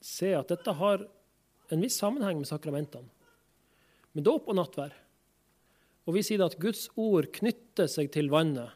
se 0.00 0.30
at 0.32 0.48
dette 0.48 0.72
har 0.72 1.02
en 1.68 1.82
viss 1.84 1.98
sammenheng 2.00 2.38
med 2.40 2.48
sakramentene. 2.48 3.10
Med 4.16 4.24
dåp 4.24 4.48
og 4.48 4.56
nattvær. 4.56 4.94
Og 6.08 6.16
vi 6.16 6.22
sier 6.24 6.40
at 6.46 6.56
Guds 6.56 6.86
ord 6.96 7.28
knytter 7.28 7.90
seg 7.92 8.08
til 8.14 8.30
vannet 8.32 8.72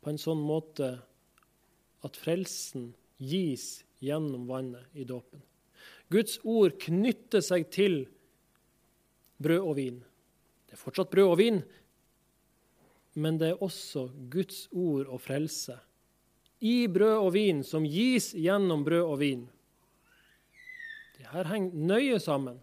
på 0.00 0.12
en 0.12 0.22
sånn 0.22 0.38
måte 0.38 0.92
at 2.06 2.20
frelsen 2.22 2.92
gis 3.18 3.82
gjennom 3.98 4.46
vannet 4.46 4.86
i 4.94 5.02
dåpen. 5.02 5.42
Guds 6.14 6.38
ord 6.46 6.78
knytter 6.78 7.42
seg 7.42 7.66
til 7.74 8.04
brød 9.42 9.66
og 9.66 9.76
vin. 9.82 10.00
Det 10.70 10.78
er 10.78 10.84
fortsatt 10.86 11.10
brød 11.10 11.34
og 11.34 11.38
vin, 11.42 11.60
men 13.20 13.38
det 13.40 13.52
er 13.52 13.62
også 13.62 14.08
Guds 14.32 14.66
ord 14.72 15.08
og 15.08 15.20
frelse 15.22 15.76
i 16.60 16.84
brød 16.92 17.16
og 17.24 17.30
vin 17.34 17.62
som 17.64 17.86
gis 17.88 18.30
gjennom 18.36 18.84
brød 18.84 19.04
og 19.04 19.16
vin. 19.22 19.46
Det 21.16 21.28
her 21.32 21.48
henger 21.48 21.86
nøye 21.88 22.18
sammen. 22.20 22.58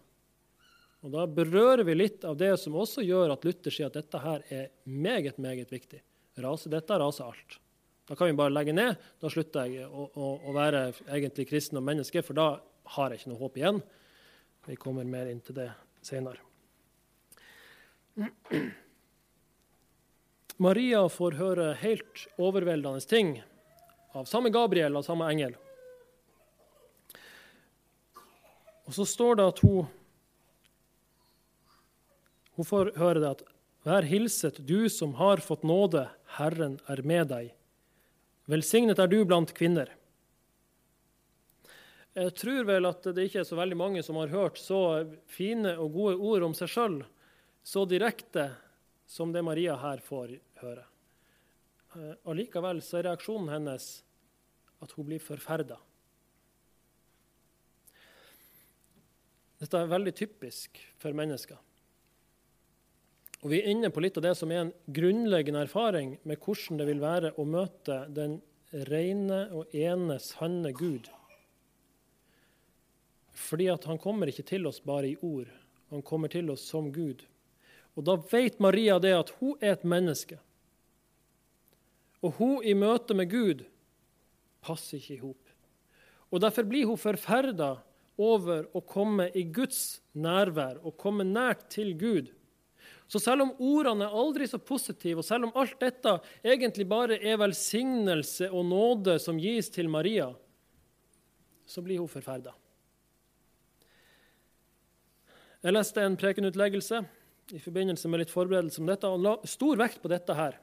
Og 1.02 1.12
Da 1.14 1.26
berører 1.30 1.84
vi 1.86 1.94
litt 1.94 2.24
av 2.26 2.36
det 2.38 2.56
som 2.58 2.76
også 2.78 3.04
gjør 3.06 3.34
at 3.34 3.44
Luther 3.46 3.74
sier 3.74 3.90
at 3.90 3.98
dette 3.98 4.18
her 4.22 4.42
er 4.50 4.70
meget 4.84 5.38
meget 5.38 5.70
viktig. 5.70 6.00
Raser 6.38 6.70
dette 6.70 6.98
raser 6.98 7.26
alt. 7.26 7.58
Da 8.08 8.16
kan 8.16 8.30
vi 8.30 8.38
bare 8.38 8.54
legge 8.54 8.72
ned. 8.72 8.96
Da 9.20 9.30
slutter 9.30 9.66
jeg 9.68 9.86
å, 9.86 10.08
å, 10.14 10.32
å 10.48 10.54
være 10.56 10.88
egentlig 11.10 11.48
kristen 11.50 11.78
og 11.78 11.86
menneske, 11.86 12.22
for 12.22 12.38
da 12.38 12.48
har 12.94 13.12
jeg 13.12 13.20
ikke 13.20 13.32
noe 13.34 13.42
håp 13.42 13.58
igjen. 13.58 13.80
Vi 14.66 14.78
kommer 14.80 15.06
mer 15.06 15.30
inn 15.30 15.42
til 15.44 15.58
det 15.58 15.70
senere. 16.02 16.42
Maria 20.58 21.04
får 21.08 21.36
høre 21.38 21.68
helt 21.78 22.24
overveldende 22.34 23.00
ting 23.06 23.36
av 24.18 24.26
samme 24.26 24.50
Gabriel, 24.50 24.96
og 24.98 25.04
samme 25.06 25.28
engel. 25.30 25.54
Og 28.88 28.96
så 28.96 29.06
står 29.06 29.38
det 29.38 29.46
at 29.52 29.62
hun, 29.62 29.86
hun 32.58 32.66
får 32.66 32.90
høre 32.98 33.22
det 33.22 33.30
at 33.36 33.46
Vær 33.86 34.04
hilset, 34.04 34.58
du 34.66 34.88
som 34.90 35.14
har 35.16 35.40
fått 35.40 35.62
nåde, 35.62 36.08
Herren 36.36 36.74
er 36.90 37.00
med 37.06 37.30
deg. 37.30 37.52
Velsignet 38.50 38.98
er 39.00 39.08
du 39.08 39.22
blant 39.24 39.54
kvinner. 39.56 39.92
Jeg 42.18 42.34
tror 42.36 42.66
vel 42.68 42.88
at 42.88 43.06
det 43.14 43.28
ikke 43.28 43.44
er 43.44 43.48
så 43.48 43.56
veldig 43.56 43.78
mange 43.78 44.02
som 44.04 44.18
har 44.18 44.32
hørt 44.34 44.58
så 44.60 45.06
fine 45.30 45.76
og 45.78 45.94
gode 45.94 46.18
ord 46.18 46.48
om 46.50 46.56
seg 46.58 46.72
sjøl 46.72 46.98
så 47.62 47.84
direkte 47.88 48.50
som 49.08 49.32
det 49.32 49.44
Maria 49.46 49.76
her 49.78 50.02
får 50.04 50.34
høre. 50.62 50.84
Og 51.98 52.32
allikevel 52.34 52.82
så 52.84 52.98
er 52.98 53.08
reaksjonen 53.08 53.52
hennes 53.52 53.86
at 54.84 54.92
hun 54.94 55.08
blir 55.08 55.22
forferda. 55.22 55.78
Dette 59.58 59.80
er 59.80 59.90
veldig 59.90 60.14
typisk 60.14 60.78
for 61.02 61.16
mennesker. 61.16 61.58
Og 63.42 63.50
Vi 63.50 63.60
er 63.60 63.70
inne 63.70 63.90
på 63.94 64.02
litt 64.02 64.16
av 64.18 64.24
det 64.26 64.34
som 64.38 64.50
er 64.50 64.64
en 64.64 64.74
grunnleggende 64.94 65.62
erfaring 65.66 66.16
med 66.26 66.40
hvordan 66.42 66.80
det 66.80 66.86
vil 66.88 67.02
være 67.02 67.32
å 67.38 67.46
møte 67.46 68.00
den 68.14 68.40
rene 68.90 69.44
og 69.54 69.74
ene, 69.74 70.18
sanne 70.22 70.72
Gud. 70.74 71.08
Fordi 73.38 73.68
at 73.70 73.86
han 73.86 74.00
kommer 74.02 74.30
ikke 74.30 74.46
til 74.46 74.66
oss 74.66 74.80
bare 74.82 75.12
i 75.12 75.18
ord, 75.22 75.50
han 75.90 76.02
kommer 76.02 76.30
til 76.32 76.50
oss 76.50 76.66
som 76.68 76.90
Gud. 76.92 77.22
Og 77.96 78.04
Da 78.04 78.14
vet 78.30 78.60
Maria 78.60 78.98
det 78.98 79.14
at 79.14 79.30
hun 79.38 79.56
er 79.60 79.74
et 79.74 79.86
menneske. 79.86 80.38
Og 82.24 82.38
hun 82.38 82.64
i 82.66 82.74
møte 82.74 83.14
med 83.14 83.30
Gud 83.30 83.66
passer 84.64 84.98
ikke 84.98 85.14
i 85.14 85.20
hop. 85.22 85.52
Og 86.28 86.42
Derfor 86.42 86.66
blir 86.68 86.88
hun 86.88 87.00
forferda 87.00 87.76
over 88.18 88.66
å 88.74 88.82
komme 88.82 89.28
i 89.38 89.44
Guds 89.46 90.00
nærvær 90.18 90.82
og 90.82 90.98
komme 90.98 91.24
nært 91.24 91.68
til 91.72 91.94
Gud 91.96 92.32
så 93.08 93.20
selv 93.20 93.46
om 93.46 93.54
ordene 93.64 94.04
er 94.04 94.16
aldri 94.20 94.46
så 94.48 94.60
positive, 94.60 95.22
og 95.22 95.24
selv 95.24 95.48
om 95.48 95.54
alt 95.56 95.78
dette 95.80 96.12
egentlig 96.44 96.84
bare 96.88 97.16
er 97.16 97.40
velsignelse 97.40 98.50
og 98.52 98.66
nåde 98.68 99.16
som 99.22 99.40
gis 99.40 99.70
til 99.72 99.88
Maria, 99.88 100.28
så 101.64 101.80
blir 101.84 102.02
hun 102.02 102.10
forferda. 102.12 102.52
Jeg 105.64 105.74
leste 105.74 106.04
en 106.04 106.18
prekenutleggelse 106.20 107.00
i 107.56 107.60
forbindelse 107.64 108.12
med 108.12 108.22
litt 108.22 108.32
forberedelse 108.32 108.82
om 108.84 108.92
dette, 108.92 109.08
og 109.08 109.24
la 109.24 109.34
stor 109.48 109.80
vekt 109.80 110.02
på 110.04 110.12
dette 110.12 110.36
her. 110.36 110.60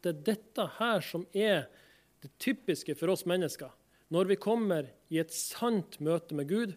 Det 0.00 0.12
er 0.12 0.22
dette 0.32 0.66
her 0.78 1.04
som 1.04 1.26
er 1.36 1.66
det 2.20 2.32
typiske 2.40 2.94
for 2.98 3.12
oss 3.12 3.26
mennesker. 3.28 3.72
Når 4.10 4.32
vi 4.32 4.38
kommer 4.40 4.88
i 5.12 5.20
et 5.22 5.32
sant 5.34 5.98
møte 6.02 6.36
med 6.36 6.48
Gud, 6.50 6.74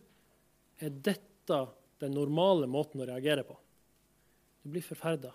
er 0.83 0.91
dette 1.05 1.59
den 2.03 2.15
normale 2.15 2.67
måten 2.69 3.01
å 3.01 3.07
reagere 3.07 3.45
på. 3.47 3.55
Du 4.63 4.71
blir 4.73 4.85
forferda. 4.85 5.31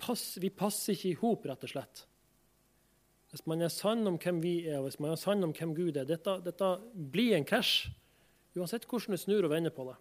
Pass, 0.00 0.36
vi 0.40 0.52
passer 0.52 0.94
ikke 0.94 1.10
i 1.10 1.18
hop, 1.20 1.46
rett 1.48 1.64
og 1.64 1.72
slett. 1.72 2.04
Hvis 3.32 3.44
man 3.48 3.64
er 3.64 3.72
sann 3.72 4.06
om 4.08 4.18
hvem 4.20 4.38
vi 4.44 4.58
er, 4.68 4.78
og 4.78 4.86
hvis 4.88 5.00
man 5.02 5.12
er 5.12 5.20
sann 5.20 5.44
om 5.44 5.54
hvem 5.56 5.74
Gud 5.76 5.96
er 5.98 6.08
Dette, 6.08 6.38
dette 6.44 6.68
blir 6.94 7.36
en 7.36 7.46
krasj, 7.48 7.88
uansett 8.56 8.86
hvordan 8.88 9.16
du 9.16 9.20
snur 9.20 9.44
og 9.44 9.52
vender 9.52 9.74
på 9.74 9.84
det. 9.88 9.96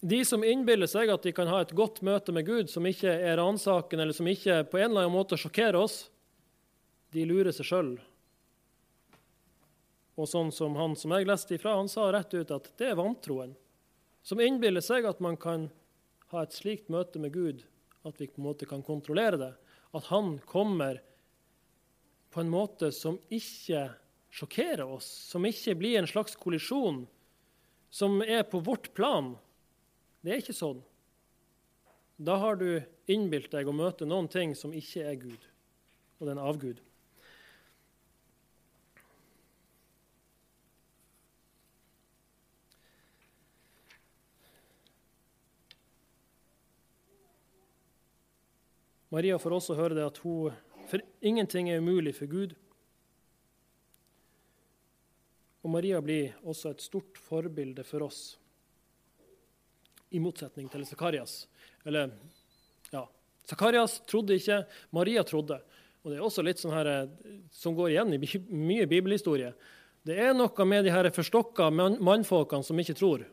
De 0.00 0.22
som 0.24 0.44
innbiller 0.44 0.88
seg 0.88 1.10
at 1.12 1.24
de 1.26 1.32
kan 1.36 1.48
ha 1.50 1.60
et 1.60 1.74
godt 1.76 2.00
møte 2.06 2.32
med 2.32 2.46
Gud 2.48 2.70
som 2.72 2.86
ikke 2.88 3.12
er 3.12 3.36
ransakende, 3.36 4.06
eller 4.06 4.16
som 4.16 4.28
ikke 4.30 4.62
på 4.70 4.80
en 4.80 4.90
eller 4.90 5.04
annen 5.04 5.16
måte 5.16 5.36
sjokkerer 5.36 5.76
oss, 5.76 6.06
de 7.12 7.26
lurer 7.28 7.52
seg 7.52 7.68
sjøl. 7.68 7.90
Og 10.16 10.28
sånn 10.28 10.52
som 10.52 10.76
han 10.76 10.96
som 10.96 11.12
jeg 11.16 11.28
leste 11.28 11.56
ifra, 11.56 11.76
han 11.76 11.90
sa 11.90 12.08
rett 12.12 12.32
ut 12.32 12.52
at 12.54 12.72
det 12.80 12.92
er 12.92 12.98
vantroen 12.98 13.52
som 14.22 14.40
innbiller 14.40 14.84
seg 14.84 15.06
at 15.08 15.20
man 15.24 15.36
kan 15.40 15.68
ha 16.32 16.44
et 16.44 16.54
slikt 16.54 16.90
møte 16.92 17.20
med 17.20 17.32
Gud 17.34 17.64
at 18.06 18.20
vi 18.20 18.28
på 18.28 18.40
en 18.40 18.48
måte 18.48 18.68
kan 18.68 18.84
kontrollere 18.84 19.40
det. 19.40 19.52
At 19.96 20.08
han 20.08 20.38
kommer 20.48 21.00
på 22.30 22.40
en 22.40 22.52
måte 22.52 22.92
som 22.94 23.18
ikke 23.32 23.88
sjokkerer 24.30 24.86
oss, 24.86 25.08
som 25.32 25.44
ikke 25.46 25.74
blir 25.80 25.98
en 25.98 26.08
slags 26.08 26.36
kollisjon, 26.38 27.02
som 27.90 28.20
er 28.22 28.44
på 28.46 28.60
vårt 28.62 28.92
plan. 28.94 29.34
Det 30.20 30.32
er 30.32 30.42
ikke 30.42 30.56
sånn. 30.56 30.82
da 32.20 32.34
har 32.36 32.56
du 32.60 32.82
innbilt 33.08 33.48
deg 33.50 33.68
å 33.68 33.72
møte 33.72 34.04
noen 34.04 34.26
ting 34.28 34.52
som 34.54 34.74
ikke 34.76 35.06
er 35.08 35.14
Gud, 35.16 35.44
og 36.18 36.26
det 36.26 36.34
er 36.34 36.36
en 36.36 36.48
avgud. 36.50 36.82
Maria 49.10 49.38
får 49.40 49.56
også 49.56 49.74
høre 49.74 49.96
det 49.96 50.04
at 50.06 50.20
hun, 50.22 50.52
for 50.86 51.02
ingenting 51.24 51.70
er 51.70 51.80
umulig 51.80 52.12
for 52.20 52.30
Gud. 52.30 52.52
Og 55.64 55.72
Maria 55.72 55.98
blir 56.04 56.36
også 56.44 56.70
et 56.70 56.84
stort 56.84 57.18
forbilde 57.18 57.82
for 57.88 58.06
oss, 58.06 58.36
i 60.10 60.20
motsetning 60.22 60.68
til 60.72 60.84
Zakarias. 60.88 61.44
Eller, 61.86 62.12
ja, 62.92 63.04
Zakarias 63.48 64.00
trodde 64.10 64.36
ikke, 64.38 64.62
Maria 64.94 65.24
trodde. 65.26 65.60
Og 66.02 66.10
Det 66.10 66.16
er 66.16 66.24
også 66.24 66.44
litt 66.44 66.60
sånn 66.60 66.72
her, 66.72 67.10
som 67.52 67.76
går 67.76 67.92
igjen 67.92 68.14
i 68.16 68.20
mye 68.48 68.86
bibelhistorie. 68.88 69.52
Det 70.06 70.16
er 70.16 70.32
noe 70.32 70.64
med 70.64 70.86
de 70.86 70.94
her 70.94 71.10
forstokka 71.12 71.68
mannfolkene 71.72 72.64
som 72.64 72.78
ikke 72.80 72.96
tror 72.96 73.26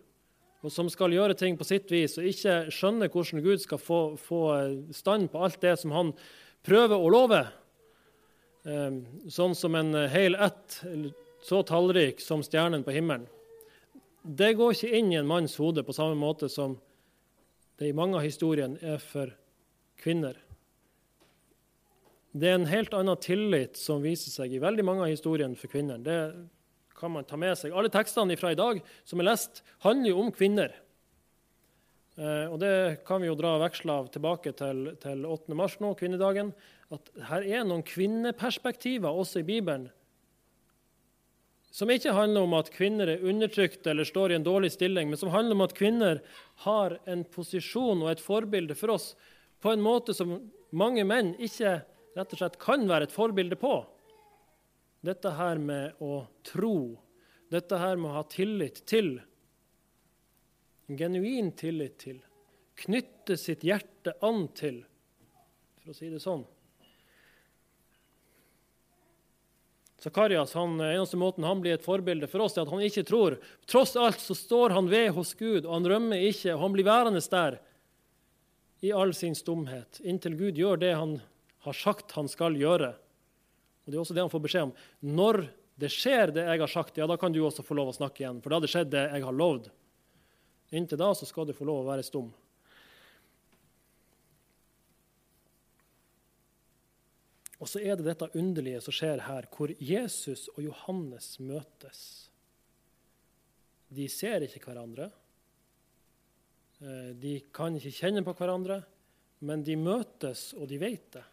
og 0.66 0.74
som 0.74 0.90
skal 0.92 1.14
gjøre 1.14 1.38
ting 1.38 1.58
på 1.58 1.66
sitt 1.68 1.92
vis, 1.94 2.18
og 2.18 2.28
ikke 2.28 2.74
skjønner 2.74 3.12
hvordan 3.14 3.44
Gud 3.46 3.62
skal 3.62 3.82
få, 3.82 4.02
få 4.20 4.42
stand 4.96 5.30
på 5.32 5.44
alt 5.46 5.62
det 5.62 5.76
som 5.80 5.94
han 5.96 6.12
prøver 6.66 6.98
å 6.98 7.12
love. 7.14 7.44
Ehm, 8.68 9.04
sånn 9.32 9.56
som 9.56 9.78
en 9.78 9.94
hel 10.12 10.36
ett, 10.36 10.82
så 11.46 11.62
tallrik 11.68 12.20
som 12.24 12.44
stjernen 12.44 12.84
på 12.84 12.96
himmelen. 12.96 13.28
Det 14.28 14.58
går 14.60 14.74
ikke 14.74 14.98
inn 14.98 15.14
i 15.14 15.18
en 15.22 15.28
manns 15.30 15.54
hode 15.56 15.86
på 15.88 15.94
samme 15.96 16.18
måte 16.20 16.50
som 16.52 16.74
det 17.80 17.88
i 17.88 17.96
mange 17.96 18.18
av 18.20 18.26
historiene 18.26 18.76
er 18.84 19.00
for 19.00 19.32
kvinner. 20.02 20.36
Det 22.36 22.50
er 22.50 22.58
en 22.58 22.68
helt 22.68 22.92
annen 22.98 23.22
tillit 23.24 23.80
som 23.80 24.04
viser 24.04 24.34
seg 24.34 24.52
i 24.52 24.60
veldig 24.60 24.84
mange 24.84 25.06
av 25.06 25.14
historiene 25.14 25.56
for 25.56 25.72
kvinner. 25.72 26.02
Det 26.04 26.20
kan 26.98 27.14
man 27.14 27.28
ta 27.30 27.40
med 27.40 27.56
seg. 27.56 27.72
Alle 27.72 27.94
tekstene 27.94 28.36
fra 28.36 28.52
i 28.52 28.60
dag 28.60 28.82
som 29.08 29.24
er 29.24 29.30
lest, 29.30 29.64
handler 29.86 30.12
jo 30.12 30.20
om 30.26 30.34
kvinner. 30.36 30.76
Eh, 32.18 32.46
og 32.52 32.60
Det 32.60 33.06
kan 33.08 33.24
vi 33.24 33.30
jo 33.30 33.38
dra 33.40 33.56
veksler 33.62 34.04
av 34.04 34.10
tilbake 34.12 34.52
til, 34.60 34.90
til 35.00 35.24
8. 35.24 35.56
mars 35.56 35.78
nå, 35.80 35.94
kvinnedagen. 35.96 36.52
At 36.92 37.14
her 37.30 37.48
er 37.48 37.64
noen 37.64 37.86
kvinneperspektiver 37.86 39.24
også 39.24 39.40
i 39.40 39.48
Bibelen 39.48 39.88
som 41.78 41.92
ikke 41.94 42.16
handler 42.16 42.48
om 42.48 42.56
at 42.58 42.72
kvinner 42.74 43.12
er 43.12 43.26
undertrykt 43.30 43.86
eller 43.86 44.08
står 44.08 44.32
i 44.32 44.38
en 44.40 44.46
dårlig 44.46 44.72
stilling, 44.74 45.12
men 45.12 45.20
som 45.20 45.30
handler 45.30 45.54
om 45.54 45.62
at 45.68 45.76
kvinner 45.78 46.24
har 46.64 46.96
en 47.06 47.22
posisjon 47.30 48.02
og 48.02 48.10
et 48.10 48.24
forbilde 48.24 48.74
for 48.78 48.96
oss 48.96 49.12
på 49.62 49.76
en 49.76 49.84
måte 49.86 50.16
som 50.18 50.40
mange 50.74 51.06
menn 51.06 51.36
ikke 51.38 51.76
rett 52.18 52.34
og 52.34 52.42
slett 52.42 52.58
kan 52.62 52.88
være 52.90 53.06
et 53.06 53.14
forbilde 53.14 53.60
på. 53.62 53.76
Dette 55.06 55.36
her 55.38 55.62
med 55.62 56.02
å 56.02 56.24
tro, 56.50 56.98
dette 57.54 57.78
her 57.78 58.02
med 58.02 58.10
å 58.10 58.18
ha 58.18 58.26
tillit 58.32 58.82
til, 58.90 59.20
en 60.90 60.98
genuin 60.98 61.54
tillit 61.60 62.00
til, 62.02 62.18
knytte 62.82 63.38
sitt 63.38 63.62
hjerte 63.68 64.18
an 64.26 64.48
til, 64.58 64.82
for 65.84 65.94
å 65.94 65.98
si 66.00 66.10
det 66.10 66.26
sånn. 66.26 66.42
Zakarias, 69.98 70.54
han, 70.54 70.76
eneste 70.82 71.18
måten 71.18 71.46
han 71.48 71.62
blir 71.62 71.74
et 71.74 71.86
forbilde 71.86 72.30
for 72.30 72.46
oss, 72.46 72.58
er 72.58 72.68
at 72.68 72.74
han 72.74 72.84
ikke 72.86 73.06
tror. 73.08 73.40
Tross 73.66 73.96
alt 73.98 74.22
så 74.22 74.36
står 74.38 74.76
han 74.76 74.90
ved 74.92 75.10
hos 75.16 75.34
Gud, 75.34 75.66
og 75.66 75.74
han 75.74 75.90
rømmer 75.90 76.22
ikke. 76.30 76.54
og 76.54 76.62
Han 76.68 76.76
blir 76.76 76.86
værende 76.86 77.24
der 77.32 77.58
i 78.86 78.92
all 78.94 79.14
sin 79.18 79.34
stumhet, 79.36 79.98
inntil 80.06 80.38
Gud 80.38 80.60
gjør 80.60 80.78
det 80.78 80.94
han 80.94 81.18
har 81.66 81.74
sagt 81.74 82.14
han 82.14 82.30
skal 82.30 82.54
gjøre. 82.60 82.92
Og 83.86 83.92
Det 83.92 83.98
er 83.98 84.04
også 84.04 84.14
det 84.14 84.22
han 84.22 84.34
får 84.34 84.44
beskjed 84.44 84.68
om. 84.68 84.76
Når 85.02 85.42
det 85.82 85.90
skjer, 85.94 86.34
det 86.34 86.46
jeg 86.46 86.62
har 86.62 86.72
sagt, 86.72 86.98
ja, 86.98 87.08
da 87.10 87.18
kan 87.18 87.34
du 87.34 87.42
også 87.46 87.66
få 87.66 87.78
lov 87.78 87.90
å 87.90 87.98
snakke 87.98 88.22
igjen. 88.22 88.42
For 88.42 88.54
da 88.54 88.60
hadde 88.60 88.70
skjedd 88.70 88.94
det 88.94 89.06
jeg 89.08 89.26
har 89.26 89.36
lovd. 89.36 89.72
Inntil 90.78 91.00
da 91.00 91.10
så 91.16 91.26
skal 91.26 91.48
du 91.48 91.56
få 91.58 91.66
lov 91.66 91.82
å 91.84 91.90
være 91.90 92.06
stum. 92.06 92.30
Og 97.58 97.70
så 97.70 97.82
er 97.82 97.98
det 97.98 98.06
dette 98.06 98.30
underlige 98.38 98.82
som 98.86 98.94
skjer 98.94 99.24
her, 99.26 99.48
hvor 99.54 99.72
Jesus 99.82 100.46
og 100.54 100.62
Johannes 100.68 101.38
møtes. 101.42 102.02
De 103.90 104.06
ser 104.12 104.46
ikke 104.46 104.62
hverandre. 104.68 105.10
Eh, 106.84 107.12
de 107.18 107.40
kan 107.56 107.78
ikke 107.80 107.96
kjenne 108.04 108.24
på 108.26 108.36
hverandre, 108.38 108.82
men 109.48 109.64
de 109.66 109.78
møtes, 109.80 110.52
og 110.58 110.70
de 110.70 110.80
vet 110.82 111.10
det. 111.18 111.26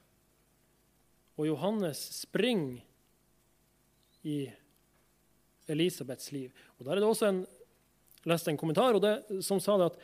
Og 1.36 1.48
Johannes 1.50 2.00
springer 2.22 2.80
i 4.24 4.44
Elisabeths 5.68 6.30
liv. 6.32 6.52
Og 6.78 6.86
Der 6.86 6.92
er 6.92 7.02
det 7.02 7.08
også 7.08 7.28
en, 7.28 7.42
leste 8.24 8.52
en 8.52 8.60
kommentar 8.60 8.96
det, 9.00 9.42
som 9.44 9.60
sa 9.60 9.76
det 9.76 9.90
at 9.92 9.98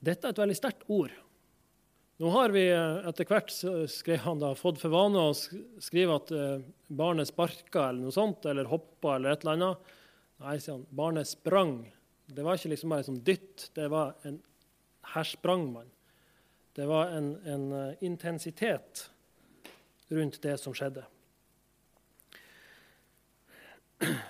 dette 0.00 0.28
er 0.28 0.32
et 0.32 0.40
veldig 0.40 0.56
sterkt 0.56 0.86
ord. 0.88 1.12
Nå 2.20 2.28
har 2.28 2.52
vi 2.52 2.66
eh, 2.68 2.98
etter 3.08 3.24
hvert 3.24 3.52
skrev 3.88 4.18
han 4.26 4.42
da, 4.42 4.50
fått 4.52 4.76
for 4.82 4.92
vane 4.92 5.22
å 5.24 5.32
skrive 5.80 6.18
at 6.18 6.32
eh, 6.36 6.58
barnet 6.92 7.30
sparka 7.30 7.86
eller 7.86 8.02
noe 8.04 8.12
sånt, 8.12 8.44
eller 8.44 8.68
hoppa 8.68 9.14
eller 9.14 9.32
et 9.32 9.46
eller 9.46 9.56
annet. 9.56 9.94
Nei, 10.44 10.58
sier 10.60 10.74
han, 10.74 10.82
barnet 10.92 11.30
sprang. 11.30 11.78
Det 12.28 12.44
var 12.44 12.60
ikke 12.60 12.74
liksom 12.74 12.92
bare 12.92 13.06
som 13.08 13.16
dytt. 13.24 13.70
det 13.72 13.88
var 13.88 14.12
en, 14.28 14.36
Her 15.14 15.30
sprang 15.30 15.64
man. 15.72 15.88
Det 16.76 16.84
var 16.92 17.16
en, 17.16 17.30
en 17.48 17.64
uh, 17.72 18.04
intensitet 18.04 19.06
rundt 20.12 20.36
det 20.44 20.58
som 20.60 20.76
skjedde. 20.76 21.06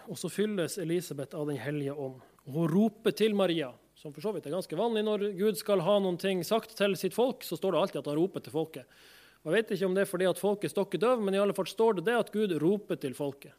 Og 0.07 0.15
så 0.19 0.31
fylles 0.31 0.79
Elisabeth 0.79 1.35
av 1.35 1.51
Den 1.51 1.59
hellige 1.59 1.99
ånd. 1.99 2.23
Hun 2.47 2.71
roper 2.71 3.19
til 3.19 3.35
Maria, 3.35 3.75
som 4.01 4.15
for 4.17 4.25
så 4.25 4.33
vidt 4.33 4.47
er 4.49 4.55
ganske 4.55 4.77
vanlig 4.79 5.03
når 5.05 5.27
Gud 5.37 5.59
skal 5.61 5.83
ha 5.85 5.99
noen 6.01 6.17
ting 6.21 6.41
sagt 6.47 6.73
til 6.79 6.95
sitt 6.97 7.13
folk, 7.13 7.45
så 7.45 7.59
står 7.59 7.75
det 7.75 7.81
alltid 7.81 8.01
at 8.01 8.07
han 8.09 8.17
roper 8.17 8.45
til 8.45 8.55
folket. 8.55 9.01
Og 9.45 9.51
Jeg 9.51 9.57
vet 9.57 9.73
ikke 9.77 9.89
om 9.89 9.97
det 9.97 10.05
er 10.05 10.09
fordi 10.09 10.29
at 10.29 10.41
folket 10.41 10.73
stokker 10.73 11.01
døv, 11.01 11.21
men 11.25 11.37
i 11.37 11.41
alle 11.41 11.57
fall 11.57 11.69
står 11.69 11.99
det 11.99 12.07
det 12.09 12.17
at 12.17 12.33
Gud 12.33 12.55
roper 12.63 12.97
til 13.01 13.17
folket. 13.17 13.53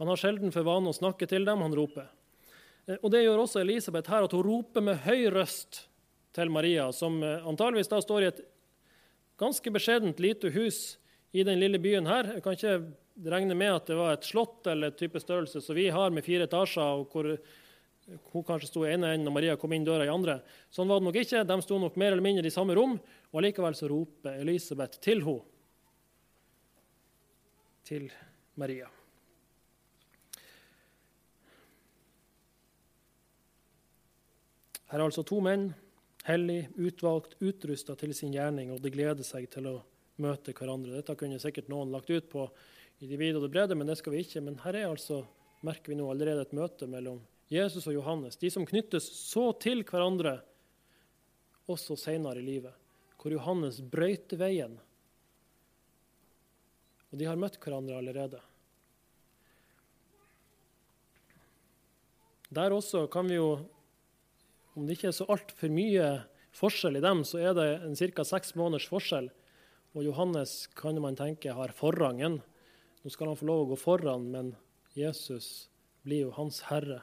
Han 0.00 0.08
har 0.08 0.20
sjelden 0.20 0.54
for 0.54 0.64
vane 0.64 0.88
å 0.88 0.96
snakke 0.96 1.28
til 1.28 1.44
dem, 1.48 1.64
han 1.64 1.76
roper. 1.76 2.08
Eh, 2.86 2.96
og 3.02 3.10
Det 3.12 3.24
gjør 3.24 3.44
også 3.44 3.60
Elisabeth 3.60 4.12
her, 4.12 4.24
at 4.24 4.36
hun 4.36 4.46
roper 4.46 4.84
med 4.84 5.02
høy 5.04 5.28
røst 5.34 5.82
til 6.36 6.52
Maria, 6.54 6.88
som 6.92 7.20
eh, 7.24 7.44
antageligvis 7.44 7.92
da 7.92 8.00
står 8.04 8.24
i 8.24 8.30
et 8.30 8.42
ganske 9.40 9.72
beskjedent 9.74 10.20
lite 10.22 10.52
hus 10.54 10.96
i 11.36 11.44
den 11.44 11.60
lille 11.60 11.80
byen 11.80 12.08
her. 12.08 12.34
Jeg 12.38 12.44
kan 12.44 12.56
ikke 12.56 12.76
regne 13.28 13.56
med 13.58 13.74
at 13.74 13.88
det 13.90 13.96
var 13.98 14.16
et 14.16 14.28
slott 14.28 14.68
eller 14.70 14.92
et 14.92 15.00
type 15.00 15.20
størrelse 15.20 15.60
som 15.60 15.76
vi 15.76 15.90
har 15.92 16.14
med 16.14 16.24
fire 16.24 16.48
etasjer, 16.48 17.02
og 17.02 17.12
hvor 17.12 17.34
hun 18.32 18.44
kanskje 18.46 18.70
sto 18.70 18.84
i 18.86 18.92
ene 18.94 19.12
enden 19.14 19.28
og 19.28 19.36
Maria 19.36 19.56
kom 19.60 19.72
inn 19.76 19.84
døra 19.86 20.06
i 20.06 20.12
andre. 20.12 20.38
Sånn 20.72 20.88
var 20.88 21.00
det 21.00 21.08
nok 21.08 21.18
ikke. 21.20 21.44
De 21.44 21.58
sto 21.64 21.78
nok 21.80 21.98
mer 22.00 22.14
eller 22.14 22.24
mindre 22.24 22.48
i 22.48 22.54
samme 22.54 22.76
rom, 22.78 22.96
og 23.32 23.40
allikevel 23.40 23.76
så 23.76 23.90
roper 23.90 24.40
Elisabeth 24.44 25.00
til 25.04 25.24
henne. 25.26 25.54
Til 27.88 28.08
Maria. 28.60 28.88
Her 34.88 35.00
er 35.00 35.04
altså 35.04 35.24
to 35.24 35.38
menn, 35.44 35.70
hellig, 36.28 36.66
utvalgt, 36.80 37.36
utrusta 37.44 37.96
til 37.96 38.12
sin 38.16 38.32
gjerning, 38.32 38.72
og 38.72 38.80
de 38.84 38.92
gleder 38.92 39.24
seg 39.24 39.48
til 39.52 39.68
å 39.68 39.78
møte 40.20 40.52
hverandre. 40.56 40.96
Dette 40.96 41.16
kunne 41.16 41.40
sikkert 41.40 41.68
noen 41.72 41.92
lagt 41.92 42.10
ut 42.12 42.28
på 42.32 42.46
i 43.00 43.08
det 43.08 43.18
vide 43.20 43.38
og 43.38 43.46
det 43.46 43.52
brede, 43.52 43.76
men 43.78 43.88
det 43.88 43.98
skal 44.00 44.16
vi 44.16 44.24
ikke. 44.24 44.42
Men 44.44 44.60
her 44.64 44.76
er 44.76 44.88
altså, 44.88 45.22
merker 45.64 45.92
vi 45.92 45.98
nå 46.00 46.08
allerede 46.10 46.44
et 46.44 46.56
møte 46.56 46.88
mellom 46.90 47.20
Jesus 47.52 47.86
og 47.88 47.96
Johannes. 47.96 48.36
De 48.36 48.50
som 48.52 48.66
knyttes 48.68 49.06
så 49.08 49.50
til 49.60 49.84
hverandre 49.88 50.38
også 51.68 51.96
senere 52.00 52.40
i 52.40 52.46
livet, 52.46 52.74
hvor 53.20 53.32
Johannes 53.32 53.80
brøyter 53.80 54.40
veien. 54.40 54.76
Og 57.08 57.20
de 57.20 57.28
har 57.28 57.40
møtt 57.40 57.58
hverandre 57.62 57.96
allerede. 57.98 58.40
Der 62.52 62.72
også 62.72 63.06
kan 63.12 63.28
vi 63.28 63.36
jo, 63.36 63.50
om 64.76 64.86
det 64.86 64.96
ikke 64.96 65.10
er 65.10 65.16
så 65.16 65.28
altfor 65.28 65.72
mye 65.72 66.06
forskjell 66.56 66.96
i 66.96 67.04
dem, 67.04 67.24
så 67.28 67.40
er 67.50 67.56
det 67.56 67.68
en 67.84 67.96
ca. 67.96 68.24
seks 68.24 68.54
måneders 68.56 68.88
forskjell 68.88 69.28
og 69.96 70.04
Johannes 70.04 70.68
kan 70.78 70.98
man 71.02 71.16
tenke 71.16 71.52
har 71.54 71.72
forrangen. 71.74 72.38
Nå 73.02 73.10
skal 73.10 73.32
han 73.32 73.38
få 73.38 73.48
lov 73.48 73.64
å 73.64 73.68
gå 73.72 73.78
foran, 73.80 74.28
men 74.30 74.52
Jesus 74.94 75.68
blir 76.06 76.28
jo 76.28 76.34
hans 76.36 76.60
herre. 76.68 77.00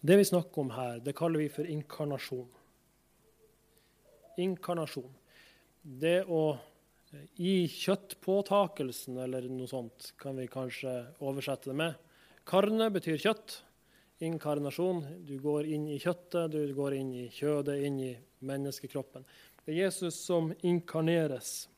Det 0.00 0.16
vi 0.16 0.24
snakker 0.24 0.62
om 0.62 0.70
her, 0.70 0.98
det 1.02 1.16
kaller 1.18 1.42
vi 1.42 1.48
for 1.50 1.66
inkarnasjon. 1.66 2.48
Inkarnasjon. 4.38 5.14
Det 5.82 6.20
å 6.30 6.42
i 7.40 7.64
kjøttpåtakelsen, 7.72 9.16
eller 9.18 9.48
noe 9.48 9.68
sånt, 9.70 10.12
kan 10.20 10.36
vi 10.36 10.46
kanskje 10.50 10.92
oversette 11.24 11.70
det 11.70 11.78
med. 11.80 11.96
Karne 12.48 12.90
betyr 12.92 13.18
kjøtt. 13.18 13.62
inkarnasjon. 14.18 15.04
Du 15.26 15.36
går 15.38 15.68
inn 15.70 15.84
i 15.94 15.98
kjøttet, 16.02 16.50
du 16.50 16.74
går 16.74 16.96
inn 16.96 17.12
i 17.14 17.28
kjødet, 17.30 17.76
inn 17.86 18.00
i 18.02 18.16
menneskekroppen. 18.42 19.22
Det 19.62 19.72
er 19.72 19.84
Jesus 19.84 20.18
som 20.26 20.50
inkarneres. 20.66 21.68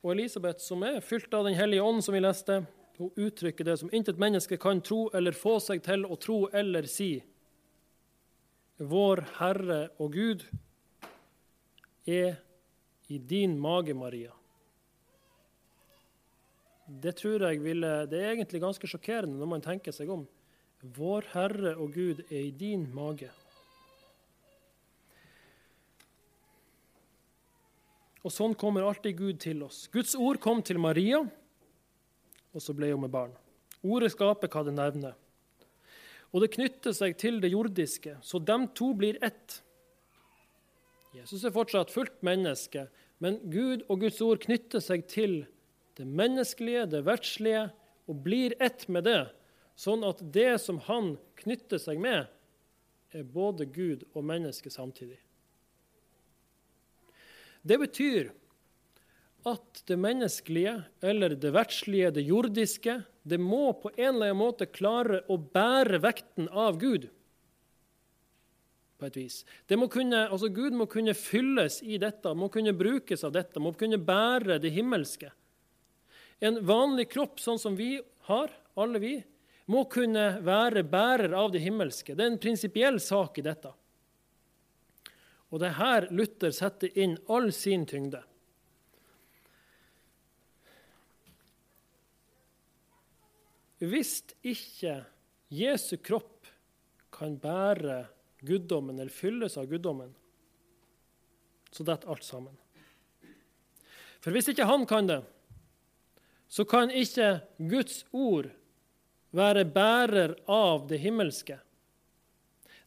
Og 0.00 0.14
Elisabeth, 0.14 0.62
som 0.64 0.82
er 0.86 1.02
fylt 1.04 1.32
av 1.36 1.44
Den 1.44 1.58
hellige 1.58 1.84
ånd, 1.84 2.00
som 2.04 2.14
vi 2.16 2.22
leste, 2.22 2.62
hun 2.96 3.12
uttrykker 3.16 3.64
det 3.64 3.76
som 3.80 3.90
intet 3.92 4.20
menneske 4.20 4.56
kan 4.60 4.80
tro 4.84 5.08
eller 5.16 5.36
få 5.36 5.58
seg 5.60 5.82
til 5.84 6.04
å 6.04 6.16
tro 6.20 6.46
eller 6.52 6.88
si. 6.88 7.14
Vår 8.80 9.24
Herre 9.38 9.80
og 10.00 10.12
Gud 10.16 10.44
er 12.08 12.40
i 13.08 13.18
din 13.18 13.58
mage, 13.60 13.94
Maria. 13.96 14.32
Det 16.86 17.12
tror 17.20 17.44
jeg 17.46 17.60
ville, 17.62 17.90
det 18.10 18.20
er 18.20 18.32
egentlig 18.34 18.62
ganske 18.62 18.88
sjokkerende 18.88 19.38
når 19.38 19.52
man 19.52 19.64
tenker 19.64 19.94
seg 19.94 20.10
om. 20.10 20.24
Vår 20.80 21.28
Herre 21.34 21.74
og 21.76 21.92
Gud 21.94 22.24
er 22.30 22.46
i 22.46 22.54
din 22.56 22.88
mage. 22.94 23.28
Og 28.20 28.32
sånn 28.34 28.54
kommer 28.58 28.84
alltid 28.84 29.16
Gud 29.16 29.40
til 29.40 29.62
oss. 29.64 29.86
Guds 29.92 30.12
ord 30.18 30.40
kom 30.42 30.60
til 30.62 30.80
Maria, 30.82 31.22
og 32.50 32.62
så 32.62 32.74
ble 32.76 32.90
hun 32.92 33.04
med 33.06 33.12
barn. 33.14 33.32
Ordet 33.80 34.12
skaper 34.12 34.50
hva 34.52 34.64
det 34.66 34.74
nevner. 34.76 35.16
Og 36.30 36.44
det 36.44 36.52
knytter 36.54 36.94
seg 36.94 37.16
til 37.18 37.40
det 37.42 37.50
jordiske, 37.54 38.18
så 38.22 38.38
de 38.38 38.58
to 38.76 38.92
blir 38.98 39.18
ett. 39.24 39.60
Jesus 41.16 41.42
er 41.42 41.54
fortsatt 41.54 41.90
fullt 41.90 42.20
menneske, 42.26 42.86
men 43.18 43.40
Gud 43.50 43.82
og 43.88 44.04
Guds 44.04 44.20
ord 44.22 44.42
knytter 44.44 44.84
seg 44.84 45.08
til 45.10 45.40
det 45.98 46.06
menneskelige, 46.06 46.86
det 46.92 47.02
verdslige, 47.08 47.64
og 48.08 48.22
blir 48.24 48.54
ett 48.62 48.86
med 48.88 49.06
det, 49.08 49.24
sånn 49.78 50.04
at 50.06 50.22
det 50.34 50.52
som 50.62 50.78
han 50.86 51.14
knytter 51.40 51.80
seg 51.82 52.00
med, 52.02 52.28
er 53.10 53.26
både 53.26 53.66
Gud 53.66 54.06
og 54.14 54.24
menneske 54.26 54.70
samtidig. 54.70 55.18
Det 57.62 57.78
betyr 57.78 58.30
at 59.48 59.82
det 59.88 59.96
menneskelige, 59.96 60.74
eller 61.00 61.34
det 61.36 61.52
verdslige, 61.54 62.10
det 62.10 62.26
jordiske, 62.28 63.00
det 63.22 63.38
må 63.40 63.72
på 63.72 63.92
en 63.96 64.14
eller 64.14 64.32
annen 64.32 64.40
måte 64.40 64.68
klare 64.68 65.22
å 65.28 65.38
bære 65.40 66.00
vekten 66.04 66.48
av 66.48 66.78
Gud. 66.80 67.08
På 69.00 69.08
et 69.08 69.16
vis. 69.16 69.42
Må 69.80 69.88
kunne, 69.92 70.26
altså 70.28 70.50
Gud 70.52 70.76
må 70.76 70.84
kunne 70.90 71.16
fylles 71.16 71.80
i 71.82 71.96
dette, 72.00 72.34
må 72.36 72.50
kunne 72.52 72.76
brukes 72.76 73.24
av 73.24 73.32
dette, 73.36 73.60
må 73.60 73.72
kunne 73.72 74.00
bære 74.00 74.60
det 74.60 74.72
himmelske. 74.76 75.32
En 76.40 76.60
vanlig 76.64 77.08
kropp, 77.12 77.40
sånn 77.40 77.60
som 77.60 77.76
vi 77.76 77.94
har, 78.28 78.52
alle 78.80 79.00
vi, 79.00 79.14
må 79.70 79.84
kunne 79.88 80.40
være 80.44 80.82
bærer 80.88 81.32
av 81.36 81.52
det 81.54 81.62
himmelske. 81.64 82.16
Det 82.16 82.24
er 82.24 82.32
en 82.32 82.40
prinsipiell 82.42 82.98
sak 83.00 83.38
i 83.38 83.44
dette. 83.46 83.72
Og 85.50 85.58
det 85.58 85.70
er 85.70 85.78
her 85.80 86.06
Luther 86.14 86.54
setter 86.54 86.92
inn 86.98 87.16
all 87.28 87.50
sin 87.54 87.86
tyngde. 87.90 88.22
Hvis 93.80 94.20
ikke 94.44 95.00
Jesu 95.50 95.96
kropp 96.04 96.46
kan 97.14 97.38
bære 97.40 98.04
guddommen 98.44 98.98
eller 98.98 99.12
fylles 99.12 99.56
av 99.58 99.68
guddommen, 99.70 100.12
så 101.72 101.86
detter 101.86 102.12
alt 102.12 102.26
sammen. 102.26 102.54
For 104.20 104.36
hvis 104.36 104.50
ikke 104.52 104.68
han 104.68 104.84
kan 104.88 105.08
det, 105.08 105.22
så 106.50 106.66
kan 106.68 106.92
ikke 106.92 107.38
Guds 107.70 108.02
ord 108.12 108.50
være 109.36 109.64
bærer 109.64 110.34
av 110.50 110.86
det 110.90 110.98
himmelske. 111.00 111.56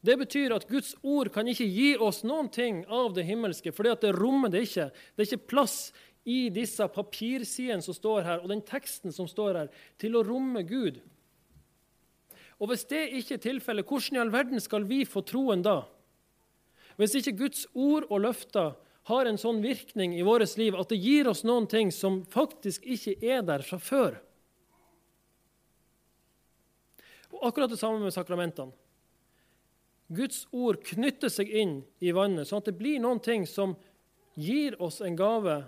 Det 0.03 0.17
betyr 0.19 0.51
at 0.51 0.67
Guds 0.67 0.97
ord 0.99 1.29
kan 1.31 1.47
ikke 1.47 1.67
gi 1.69 1.93
oss 1.95 2.25
noen 2.27 2.49
ting 2.51 2.81
av 2.91 3.13
det 3.15 3.23
himmelske, 3.23 3.71
fordi 3.71 3.93
det 4.01 4.11
rommer 4.17 4.51
det 4.51 4.65
ikke. 4.67 4.89
Det 4.91 5.23
er 5.23 5.29
ikke 5.29 5.51
plass 5.53 5.77
i 6.27 6.49
disse 6.51 6.83
papirsidene 6.91 7.83
som 7.83 7.95
står 7.95 8.27
her, 8.27 8.43
og 8.43 8.51
den 8.51 8.63
teksten 8.67 9.15
som 9.15 9.29
står 9.31 9.61
her, 9.61 9.71
til 9.99 10.17
å 10.19 10.23
romme 10.27 10.65
Gud. 10.67 10.99
Og 12.59 12.69
Hvis 12.69 12.85
det 12.91 13.09
ikke 13.15 13.37
er 13.37 13.43
tilfellet, 13.43 13.87
hvordan 13.87 14.17
i 14.17 14.21
all 14.21 14.31
verden 14.31 14.63
skal 14.63 14.85
vi 14.87 15.01
få 15.07 15.23
troen 15.27 15.63
da? 15.63 15.81
Hvis 16.99 17.15
ikke 17.17 17.37
Guds 17.39 17.65
ord 17.73 18.05
og 18.09 18.21
løfter 18.23 18.75
har 19.09 19.27
en 19.27 19.39
sånn 19.39 19.63
virkning 19.63 20.13
i 20.15 20.23
vårt 20.23 20.55
liv 20.59 20.75
at 20.79 20.91
det 20.91 20.99
gir 21.01 21.27
oss 21.27 21.43
noen 21.47 21.65
ting 21.67 21.91
som 21.91 22.21
faktisk 22.31 22.85
ikke 22.87 23.17
er 23.19 23.41
der 23.43 23.63
fra 23.65 23.79
før. 23.81 24.19
Og 27.33 27.49
Akkurat 27.49 27.71
det 27.73 27.81
samme 27.81 27.99
med 28.03 28.15
sakramentene. 28.15 28.71
Guds 30.13 30.43
ord 30.51 30.81
knytter 30.85 31.31
seg 31.31 31.49
inn 31.49 31.79
i 32.03 32.13
vannet, 32.15 32.47
sånn 32.49 32.61
at 32.61 32.69
det 32.69 32.77
blir 32.77 33.01
noen 33.01 33.21
ting 33.23 33.47
som 33.49 33.75
gir 34.39 34.77
oss 34.81 35.01
en 35.01 35.17
gave 35.17 35.61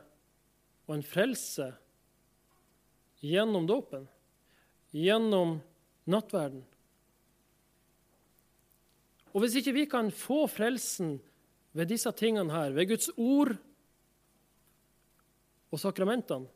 og 0.86 0.96
en 0.98 1.06
frelse 1.06 1.72
gjennom 3.26 3.66
dåpen, 3.70 4.06
gjennom 4.94 5.58
nattverden. 6.10 6.64
Og 9.36 9.44
hvis 9.44 9.58
ikke 9.60 9.76
vi 9.76 9.86
kan 9.92 10.12
få 10.16 10.46
frelsen 10.48 11.18
ved 11.76 11.90
disse 11.92 12.12
tingene 12.16 12.54
her, 12.54 12.72
ved 12.76 12.94
Guds 12.94 13.10
ord 13.18 13.56
og 15.74 15.82
sakramentene, 15.82 16.48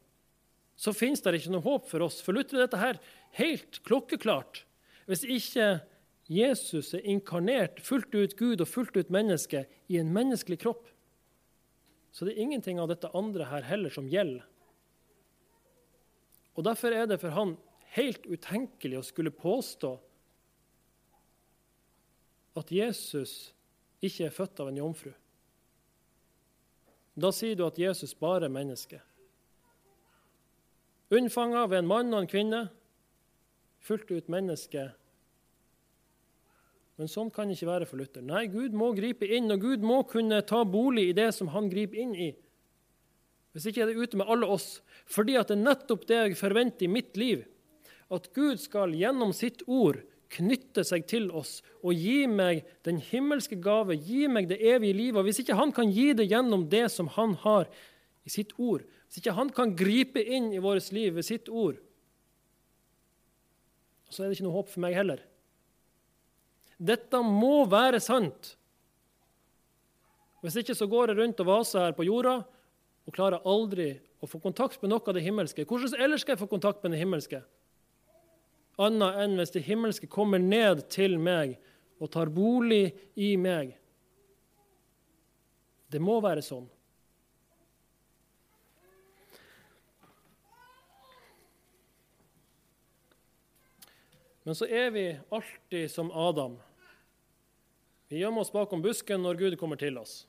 så 0.80 0.94
fins 0.96 1.20
det 1.20 1.36
ikke 1.36 1.52
noe 1.52 1.66
håp 1.66 1.90
for 1.90 2.06
oss. 2.06 2.22
For 2.24 2.32
Luther 2.32 2.56
er 2.56 2.70
dette 2.70 2.80
her 2.80 3.00
helt 3.36 3.82
klokkeklart. 3.84 4.62
Hvis 5.12 5.26
ikke 5.28 5.82
Jesus 6.30 6.94
er 6.94 7.06
inkarnert, 7.10 7.80
fullt 7.82 8.14
ut 8.14 8.36
Gud 8.38 8.62
og 8.62 8.70
fullt 8.70 8.98
ut 9.00 9.10
menneske, 9.10 9.64
i 9.90 9.98
en 9.98 10.12
menneskelig 10.14 10.60
kropp. 10.62 10.86
Så 12.14 12.26
det 12.26 12.36
er 12.36 12.44
ingenting 12.44 12.78
av 12.82 12.92
dette 12.92 13.10
andre 13.18 13.48
her 13.50 13.66
heller 13.66 13.94
som 13.94 14.10
gjelder. 14.10 14.46
Og 16.54 16.66
Derfor 16.68 16.94
er 16.94 17.08
det 17.10 17.18
for 17.22 17.34
han 17.34 17.56
helt 17.96 18.26
utenkelig 18.30 19.00
å 19.00 19.06
skulle 19.06 19.34
påstå 19.34 19.96
at 22.60 22.72
Jesus 22.74 23.56
ikke 24.04 24.28
er 24.28 24.36
født 24.36 24.62
av 24.62 24.70
en 24.70 24.80
jomfru. 24.82 25.12
Da 27.20 27.32
sier 27.36 27.58
du 27.58 27.66
at 27.66 27.80
Jesus 27.80 28.14
bare 28.14 28.46
er 28.48 28.54
menneske. 28.54 29.00
Unnfanga 31.10 31.66
ved 31.66 31.82
en 31.82 31.90
mann 31.90 32.14
og 32.14 32.22
en 32.22 32.30
kvinne, 32.30 32.62
fullt 33.82 34.12
ut 34.12 34.30
menneske 34.30 34.92
men 37.00 37.08
sånn 37.08 37.30
kan 37.32 37.48
det 37.48 37.56
ikke 37.56 37.70
være 37.70 37.86
for 37.88 38.02
Luther. 38.02 38.24
Nei, 38.28 38.44
Gud 38.52 38.74
må 38.76 38.90
gripe 38.98 39.24
inn, 39.24 39.48
og 39.54 39.62
Gud 39.64 39.86
må 39.88 40.02
kunne 40.10 40.42
ta 40.44 40.66
bolig 40.68 41.06
i 41.08 41.16
det 41.16 41.30
som 41.38 41.48
han 41.54 41.70
griper 41.72 42.02
inn 42.04 42.12
i. 42.12 42.34
Hvis 43.56 43.70
ikke 43.70 43.86
er 43.86 43.94
det 43.94 44.04
ute 44.04 44.20
med 44.20 44.28
alle 44.28 44.50
oss. 44.52 44.82
Fordi 45.10 45.38
at 45.40 45.48
det 45.48 45.56
er 45.56 45.64
nettopp 45.64 46.04
det 46.10 46.18
jeg 46.18 46.38
forventer 46.42 46.90
i 46.90 46.92
mitt 46.92 47.16
liv. 47.18 47.46
At 48.12 48.28
Gud 48.36 48.60
skal 48.60 48.98
gjennom 49.00 49.32
sitt 49.38 49.64
ord 49.64 50.02
knytte 50.30 50.84
seg 50.86 51.08
til 51.10 51.32
oss 51.34 51.62
og 51.80 51.96
gi 51.98 52.28
meg 52.30 52.68
den 52.86 53.00
himmelske 53.02 53.58
gave, 53.64 53.96
gi 53.96 54.28
meg 54.30 54.52
det 54.52 54.60
evige 54.60 55.00
livet. 55.00 55.24
Hvis 55.26 55.40
ikke 55.42 55.58
han 55.58 55.72
kan 55.74 55.96
gi 55.96 56.12
det 56.20 56.28
gjennom 56.30 56.68
det 56.70 56.90
som 56.94 57.10
han 57.16 57.40
har 57.46 57.72
i 58.28 58.34
sitt 58.34 58.52
ord, 58.60 58.84
hvis 59.08 59.24
ikke 59.24 59.38
han 59.40 59.56
kan 59.56 59.72
gripe 59.78 60.20
inn 60.22 60.52
i 60.52 60.62
vårt 60.62 60.92
liv 60.94 61.16
ved 61.16 61.26
sitt 61.26 61.48
ord, 61.48 61.80
så 64.12 64.26
er 64.26 64.30
det 64.30 64.38
ikke 64.38 64.50
noe 64.50 64.60
håp 64.60 64.70
for 64.76 64.84
meg 64.84 65.00
heller. 65.00 65.24
Dette 66.80 67.20
må 67.24 67.66
være 67.68 68.00
sant. 68.00 68.56
Hvis 70.40 70.56
ikke 70.62 70.76
så 70.78 70.88
går 70.88 71.12
jeg 71.12 71.20
rundt 71.20 71.42
og 71.44 71.50
vaser 71.50 71.90
her 71.90 71.96
på 71.98 72.08
jorda 72.08 72.38
og 72.40 73.16
klarer 73.16 73.44
aldri 73.44 73.92
å 74.24 74.28
få 74.30 74.40
kontakt 74.44 74.80
med 74.82 74.94
noe 74.94 75.04
av 75.04 75.16
det 75.16 75.24
himmelske. 75.26 75.66
Hvordan 75.68 76.00
ellers 76.00 76.24
skal 76.24 76.36
jeg 76.36 76.44
få 76.44 76.50
kontakt 76.52 76.84
med 76.84 76.96
det 76.96 77.02
himmelske? 77.02 77.42
Annet 78.80 79.20
enn 79.20 79.36
hvis 79.36 79.52
det 79.52 79.66
himmelske 79.68 80.08
kommer 80.08 80.40
ned 80.40 80.86
til 80.92 81.18
meg 81.20 81.58
og 82.00 82.12
tar 82.14 82.32
bolig 82.32 82.94
i 83.20 83.34
meg. 83.36 83.74
Det 85.92 86.00
må 86.00 86.20
være 86.24 86.44
sånn. 86.46 86.70
Men 94.48 94.56
så 94.56 94.66
er 94.66 94.88
vi 94.96 95.06
alltid 95.36 95.92
som 95.92 96.08
Adam. 96.16 96.56
Vi 98.10 98.18
gjemmer 98.18 98.42
oss 98.42 98.52
bakom 98.52 98.82
busken 98.82 99.22
når 99.22 99.38
Gud 99.38 99.56
kommer 99.62 99.78
til 99.78 99.98
oss. 100.02 100.24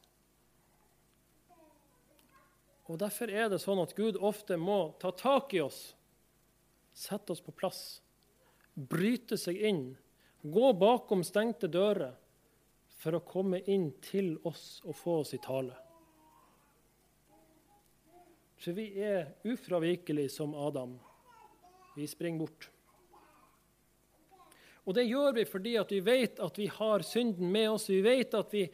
Og 2.91 2.99
Derfor 3.01 3.31
er 3.31 3.49
det 3.49 3.61
sånn 3.63 3.81
at 3.81 3.95
Gud 3.97 4.19
ofte 4.19 4.59
må 4.61 4.93
ta 5.01 5.13
tak 5.17 5.55
i 5.55 5.63
oss, 5.65 5.95
sette 6.93 7.33
oss 7.33 7.41
på 7.41 7.55
plass, 7.57 8.01
bryte 8.75 9.39
seg 9.39 9.61
inn, 9.65 9.85
gå 10.43 10.73
bakom 10.77 11.23
stengte 11.25 11.71
dører 11.71 12.17
for 13.01 13.17
å 13.17 13.23
komme 13.25 13.63
inn 13.71 13.93
til 14.05 14.35
oss 14.45 14.83
og 14.85 14.99
få 14.99 15.21
oss 15.23 15.33
i 15.37 15.41
tale. 15.41 15.77
For 18.61 18.77
vi 18.77 18.91
er 19.01 19.31
ufravikelig 19.49 20.27
som 20.35 20.53
Adam. 20.53 20.99
Vi 21.97 22.05
springer 22.11 22.45
bort. 22.45 22.69
Og 24.91 24.97
det 24.97 25.07
gjør 25.07 25.37
vi 25.37 25.47
fordi 25.47 25.77
vi 25.87 26.01
vet 26.03 26.41
at 26.43 26.57
vi 26.59 26.67
har 26.67 27.05
synden 27.07 27.47
med 27.55 27.69
oss. 27.71 27.87
Vi 27.87 28.01
vet 28.03 28.35
at 28.35 28.51
vi 28.51 28.65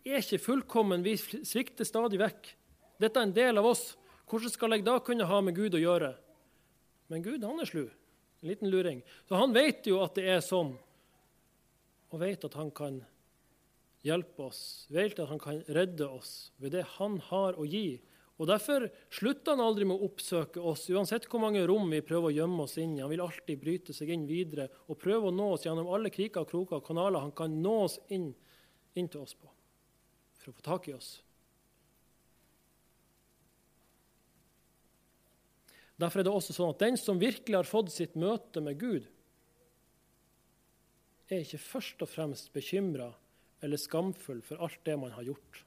er 0.00 0.22
ikke 0.22 0.40
fullkommen, 0.40 1.04
vi 1.04 1.12
svikter 1.20 1.84
stadig 1.84 2.16
vekk. 2.22 2.48
Dette 2.96 3.20
er 3.20 3.28
en 3.28 3.34
del 3.36 3.60
av 3.60 3.68
oss. 3.68 3.90
Hvordan 4.28 4.52
skal 4.52 4.72
jeg 4.72 4.86
da 4.86 4.96
kunne 5.04 5.28
ha 5.28 5.42
med 5.44 5.56
Gud 5.58 5.76
å 5.76 5.82
gjøre? 5.82 6.14
Men 7.12 7.24
Gud 7.24 7.44
han 7.44 7.60
er 7.60 7.68
slu. 7.68 7.84
En 8.40 8.48
liten 8.48 8.72
luring. 8.72 9.02
Så 9.28 9.36
han 9.36 9.52
vet 9.52 9.84
jo 9.90 10.00
at 10.00 10.16
det 10.16 10.24
er 10.32 10.40
sånn, 10.44 10.72
og 12.08 12.20
vet 12.22 12.48
at 12.48 12.56
han 12.56 12.72
kan 12.72 13.02
hjelpe 14.06 14.48
oss, 14.48 14.86
vet 14.88 15.20
at 15.20 15.28
han 15.28 15.42
kan 15.42 15.60
redde 15.68 16.08
oss 16.08 16.50
ved 16.62 16.78
det 16.78 16.86
han 16.96 17.18
har 17.28 17.60
å 17.60 17.68
gi. 17.68 17.98
Og 18.38 18.46
Derfor 18.46 18.86
slutter 19.10 19.56
han 19.56 19.64
aldri 19.64 19.86
med 19.88 19.98
å 19.98 20.06
oppsøke 20.06 20.62
oss, 20.62 20.84
uansett 20.94 21.26
hvor 21.26 21.42
mange 21.42 21.64
rom 21.66 21.90
vi 21.90 21.98
prøver 22.06 22.30
å 22.30 22.36
gjemme 22.36 22.66
oss 22.68 22.76
inn 22.78 22.94
i. 22.94 23.02
Han 23.02 23.10
vil 23.10 23.24
alltid 23.24 23.58
bryte 23.58 23.94
seg 23.96 24.12
inn 24.14 24.28
videre 24.30 24.68
og 24.86 25.00
prøve 25.02 25.30
å 25.30 25.34
nå 25.34 25.48
oss 25.56 25.66
gjennom 25.66 25.90
alle 25.90 26.12
kriker, 26.14 26.46
kroker 26.46 26.78
og 26.78 26.86
kanaler 26.86 27.24
han 27.24 27.34
kan 27.34 27.56
nå 27.62 27.74
oss 27.88 27.98
inn, 28.14 28.30
inn 28.94 29.10
til 29.10 29.24
oss 29.24 29.34
på, 29.34 29.50
for 30.38 30.52
å 30.52 30.58
få 30.60 30.66
tak 30.70 30.86
i 30.86 30.94
oss. 30.94 31.16
Derfor 35.98 36.22
er 36.22 36.28
det 36.28 36.38
også 36.38 36.54
sånn 36.54 36.70
at 36.76 36.82
den 36.84 36.98
som 37.00 37.18
virkelig 37.18 37.58
har 37.58 37.66
fått 37.66 37.90
sitt 37.90 38.14
møte 38.14 38.62
med 38.62 38.78
Gud, 38.78 39.08
er 41.28 41.42
ikke 41.42 41.58
først 41.60 42.06
og 42.06 42.08
fremst 42.12 42.52
bekymra 42.54 43.10
eller 43.66 43.80
skamfull 43.80 44.38
for 44.46 44.62
alt 44.62 44.78
det 44.86 44.94
man 44.96 45.10
har 45.16 45.26
gjort. 45.26 45.64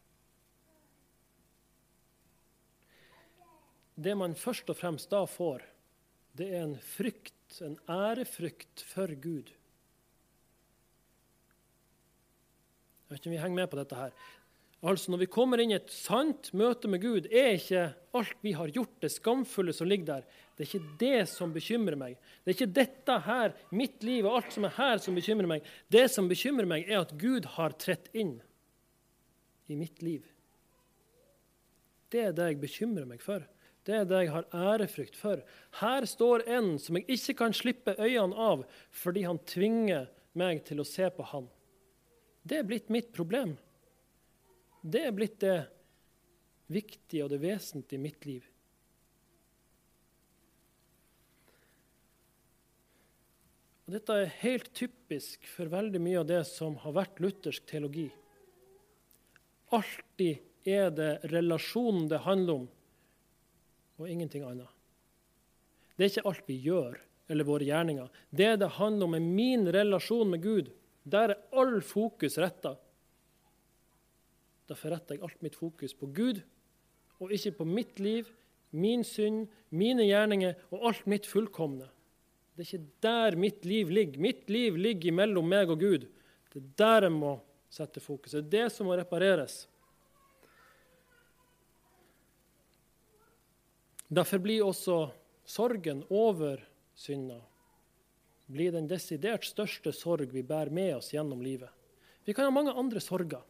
Det 4.02 4.16
man 4.18 4.34
først 4.38 4.70
og 4.72 4.78
fremst 4.80 5.12
da 5.12 5.24
får, 5.30 5.64
det 6.38 6.48
er 6.56 6.64
en 6.64 6.78
frykt, 6.96 7.60
en 7.62 7.78
ærefrykt 7.92 8.84
for 8.88 9.12
Gud. 9.22 9.52
Jeg 13.06 13.12
vet 13.12 13.20
ikke 13.20 13.30
om 13.30 13.36
vi 13.36 13.42
henger 13.44 13.60
med 13.60 13.72
på 13.72 13.80
dette 13.82 13.98
her. 14.00 14.14
Altså, 14.82 15.12
Når 15.12 15.20
vi 15.22 15.30
kommer 15.30 15.62
inn 15.62 15.74
i 15.76 15.78
et 15.78 15.92
sant 15.94 16.50
møte 16.58 16.90
med 16.90 17.04
Gud, 17.04 17.28
er 17.30 17.58
ikke 17.60 17.84
alt 18.18 18.40
vi 18.42 18.56
har 18.58 18.72
gjort, 18.74 18.96
det 19.04 19.12
skamfulle 19.14 19.76
som 19.78 19.90
ligger 19.90 20.08
der. 20.08 20.24
Det 20.56 20.64
er 20.64 20.70
ikke 20.70 20.96
det 21.04 21.20
som 21.30 21.54
bekymrer 21.54 22.00
meg. 22.00 22.16
Det 22.42 22.50
er 22.50 22.58
ikke 22.58 22.78
dette 22.80 23.18
her, 23.28 23.54
mitt 23.70 24.02
liv 24.08 24.26
og 24.26 24.40
alt 24.40 24.56
som 24.56 24.66
er 24.66 24.74
her, 24.80 24.98
som 25.04 25.18
bekymrer 25.18 25.50
meg. 25.52 25.68
Det 25.92 26.08
som 26.10 26.30
bekymrer 26.32 26.70
meg, 26.70 26.88
er 26.90 27.04
at 27.04 27.14
Gud 27.20 27.46
har 27.60 27.78
trett 27.78 28.10
inn 28.18 28.40
i 29.70 29.78
mitt 29.78 30.02
liv. 30.02 30.26
Det 32.12 32.26
er 32.26 32.34
det 32.36 32.50
jeg 32.50 32.64
bekymrer 32.64 33.06
meg 33.08 33.22
for. 33.24 33.46
Det 33.88 33.96
er 33.98 34.06
det 34.06 34.20
jeg 34.24 34.34
har 34.36 34.46
ærefrykt 34.54 35.18
for. 35.18 35.42
Her 35.80 36.06
står 36.06 36.46
en 36.54 36.76
som 36.82 37.00
jeg 37.00 37.08
ikke 37.18 37.38
kan 37.40 37.56
slippe 37.56 37.96
øynene 37.98 38.38
av 38.38 38.64
fordi 38.94 39.26
han 39.26 39.42
tvinger 39.50 40.10
meg 40.38 40.62
til 40.68 40.84
å 40.84 40.88
se 40.88 41.10
på 41.14 41.26
han. 41.34 41.50
Det 42.46 42.62
er 42.62 42.68
blitt 42.68 42.90
mitt 42.94 43.12
problem. 43.14 43.56
Det 44.82 45.06
er 45.08 45.14
blitt 45.14 45.40
det 45.42 45.60
viktige 46.72 47.26
og 47.26 47.34
det 47.34 47.42
vesentlige 47.42 48.00
i 48.00 48.04
mitt 48.06 48.26
liv. 48.26 48.46
Og 53.86 53.98
dette 53.98 54.16
er 54.16 54.38
helt 54.40 54.70
typisk 54.78 55.46
for 55.52 55.68
veldig 55.74 56.00
mye 56.00 56.22
av 56.22 56.30
det 56.30 56.44
som 56.48 56.78
har 56.80 56.94
vært 56.96 57.18
luthersk 57.20 57.66
teologi. 57.68 58.08
Alltid 59.76 60.70
er 60.70 60.94
det 60.96 61.12
relasjonen 61.34 62.08
det 62.08 62.22
handler 62.24 62.62
om, 62.62 62.70
og 64.02 64.10
ingenting 64.10 64.46
annet. 64.48 64.70
Det 65.96 66.06
er 66.06 66.14
ikke 66.14 66.30
alt 66.32 66.48
vi 66.50 66.58
gjør, 66.66 66.98
eller 67.32 67.48
våre 67.48 67.68
gjerninger. 67.68 68.10
Det 68.34 68.54
det 68.60 68.76
handler 68.78 69.08
om, 69.08 69.16
er 69.16 69.26
min 69.26 69.68
relasjon 69.72 70.32
med 70.32 70.42
Gud. 70.44 70.72
Der 71.04 71.36
er 71.36 71.42
all 71.58 71.80
fokus 71.86 72.38
retta. 72.42 72.76
Derfor 74.70 74.94
retter 74.96 75.18
jeg 75.18 75.26
alt 75.28 75.42
mitt 75.44 75.58
fokus 75.60 75.94
på 75.98 76.10
Gud, 76.16 76.42
og 77.22 77.34
ikke 77.36 77.60
på 77.60 77.68
mitt 77.68 78.00
liv, 78.02 78.30
min 78.72 79.04
synd, 79.04 79.50
mine 79.70 80.06
gjerninger 80.08 80.56
og 80.72 80.86
alt 80.90 81.08
mitt 81.12 81.28
fullkomne. 81.28 81.90
Det 82.56 82.64
er 82.64 82.70
ikke 82.70 83.02
der 83.04 83.38
mitt 83.40 83.66
liv 83.68 83.92
ligger. 83.92 84.22
Mitt 84.22 84.50
liv 84.52 84.78
ligger 84.80 85.16
mellom 85.16 85.48
meg 85.48 85.72
og 85.72 85.80
Gud. 85.82 86.08
Det 86.52 86.60
er 86.60 86.72
der 86.80 87.08
jeg 87.08 87.16
må 87.16 87.36
sette 87.72 88.04
fokus. 88.04 88.34
Det 88.36 88.42
er 88.42 88.52
det 88.52 88.66
som 88.76 88.90
må 88.90 88.96
repareres. 89.00 89.66
Derfor 94.12 94.44
blir 94.44 94.66
også 94.68 95.06
sorgen 95.48 96.04
over 96.12 96.60
synda 97.00 97.40
blir 98.52 98.74
den 98.76 98.90
desidert 98.90 99.46
største 99.48 99.94
sorg 99.96 100.34
vi 100.36 100.44
bærer 100.44 100.74
med 100.74 100.98
oss 100.98 101.14
gjennom 101.14 101.42
livet. 101.44 101.70
Vi 102.28 102.36
kan 102.36 102.50
ha 102.50 102.54
mange 102.54 102.74
andre 102.76 103.00
sorger. 103.00 103.42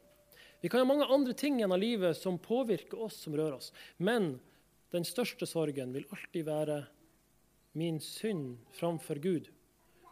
Vi 0.61 0.69
kan 0.69 0.83
ha 0.83 0.87
mange 0.87 1.07
andre 1.09 1.33
ting 1.33 1.57
gjennom 1.59 1.81
livet 1.81 2.17
som 2.17 2.37
påvirker 2.39 3.01
oss, 3.01 3.17
som 3.23 3.35
rører 3.35 3.57
oss. 3.57 3.71
Men 3.97 4.35
den 4.93 5.07
største 5.07 5.47
sorgen 5.49 5.95
vil 5.95 6.05
alltid 6.13 6.45
være 6.45 6.83
min 7.73 7.97
synd 8.03 8.59
framfor 8.75 9.21
Gud, 9.23 9.47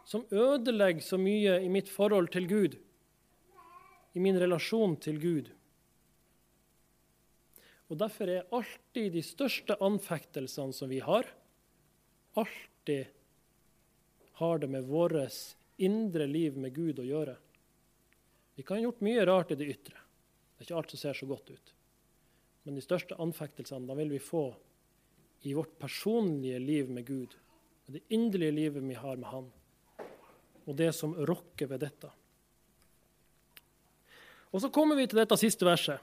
som 0.08 0.24
ødelegger 0.32 1.04
så 1.04 1.18
mye 1.20 1.60
i 1.62 1.68
mitt 1.70 1.90
forhold 1.92 2.32
til 2.34 2.48
Gud, 2.50 2.76
i 4.16 4.20
min 4.20 4.38
relasjon 4.40 4.96
til 4.98 5.20
Gud. 5.22 5.50
Og 7.90 7.98
Derfor 7.98 8.30
er 8.30 8.50
alltid 8.54 9.12
de 9.16 9.22
største 9.26 9.74
anfektelsene 9.82 10.74
som 10.74 10.90
vi 10.90 11.00
har, 11.02 11.26
alltid 12.38 13.10
har 14.38 14.60
det 14.62 14.68
med 14.70 14.86
vårt 14.86 15.56
indre 15.80 16.26
liv 16.30 16.56
med 16.56 16.74
Gud 16.74 17.00
å 17.02 17.06
gjøre. 17.06 17.34
Vi 18.54 18.62
kan 18.62 18.78
ha 18.78 18.84
gjort 18.84 19.02
mye 19.02 19.24
rart 19.26 19.50
i 19.50 19.58
det 19.58 19.66
ytre. 19.72 19.96
Det 19.96 20.62
er 20.62 20.68
ikke 20.68 20.78
alt 20.78 20.94
som 20.94 21.00
ser 21.00 21.18
så 21.18 21.26
godt 21.26 21.50
ut. 21.50 21.72
Men 22.62 22.76
de 22.76 22.84
største 22.84 23.16
anfektelsene 23.18 23.88
da 23.88 23.96
vil 23.98 24.12
vi 24.12 24.20
få 24.22 24.44
i 25.48 25.54
vårt 25.56 25.78
personlige 25.80 26.60
liv 26.60 26.90
med 26.92 27.06
Gud. 27.08 27.34
Med 27.86 27.96
det 27.96 28.14
inderlige 28.14 28.52
livet 28.52 28.84
vi 28.84 28.94
har 28.94 29.16
med 29.16 29.30
Han. 29.32 29.48
Og 30.68 30.76
det 30.76 30.92
som 30.94 31.16
rokker 31.16 31.66
ved 31.66 31.80
dette. 31.80 32.10
Og 34.52 34.60
Så 34.60 34.68
kommer 34.68 34.96
vi 34.96 35.06
til 35.08 35.22
dette 35.22 35.36
siste 35.40 35.64
verset. 35.64 35.98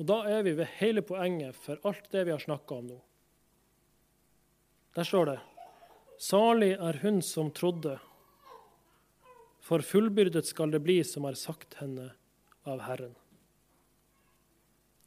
Og 0.00 0.06
Da 0.08 0.18
er 0.30 0.42
vi 0.42 0.54
ved 0.56 0.70
hele 0.78 1.02
poenget 1.04 1.56
for 1.56 1.80
alt 1.88 2.08
det 2.10 2.24
vi 2.24 2.32
har 2.32 2.42
snakka 2.42 2.74
om 2.74 2.86
nå. 2.92 3.00
Der 4.96 5.04
står 5.08 5.26
det 5.32 5.40
Salig 6.22 6.76
er 6.76 7.00
hun 7.02 7.18
som 7.22 7.50
trodde, 7.50 7.96
for 9.58 9.82
fullbyrdet 9.82 10.46
skal 10.46 10.70
det 10.70 10.82
bli 10.84 11.00
som 11.02 11.24
har 11.26 11.34
sagt 11.34 11.74
henne 11.80 12.12
av 12.62 12.84
Herren. 12.86 13.16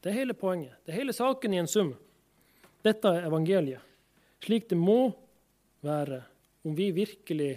Det 0.03 0.11
er 0.11 0.19
hele 0.19 0.36
poenget. 0.36 0.75
Det 0.83 0.91
er 0.91 0.99
hele 0.99 1.15
saken 1.15 1.55
i 1.55 1.61
en 1.61 1.71
sum. 1.71 1.93
Dette 2.83 3.07
er 3.07 3.29
evangeliet, 3.29 3.81
slik 4.43 4.67
det 4.69 4.77
må 4.77 5.15
være 5.86 6.19
om 6.65 6.75
vi 6.75 6.91
virkelig 6.93 7.53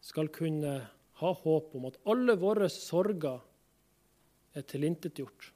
skal 0.00 0.30
kunne 0.32 0.76
ha 1.20 1.32
håp 1.42 1.74
om 1.76 1.88
at 1.90 1.98
alle 2.08 2.36
våre 2.40 2.70
sorger 2.72 3.42
er 4.56 4.64
tilintetgjort. 4.64 5.50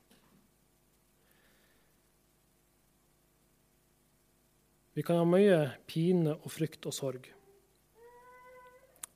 Vi 4.94 5.02
kan 5.02 5.18
ha 5.18 5.26
mye 5.26 5.58
pine 5.90 6.36
og 6.36 6.52
frykt 6.54 6.86
og 6.86 6.94
sorg. 6.94 7.26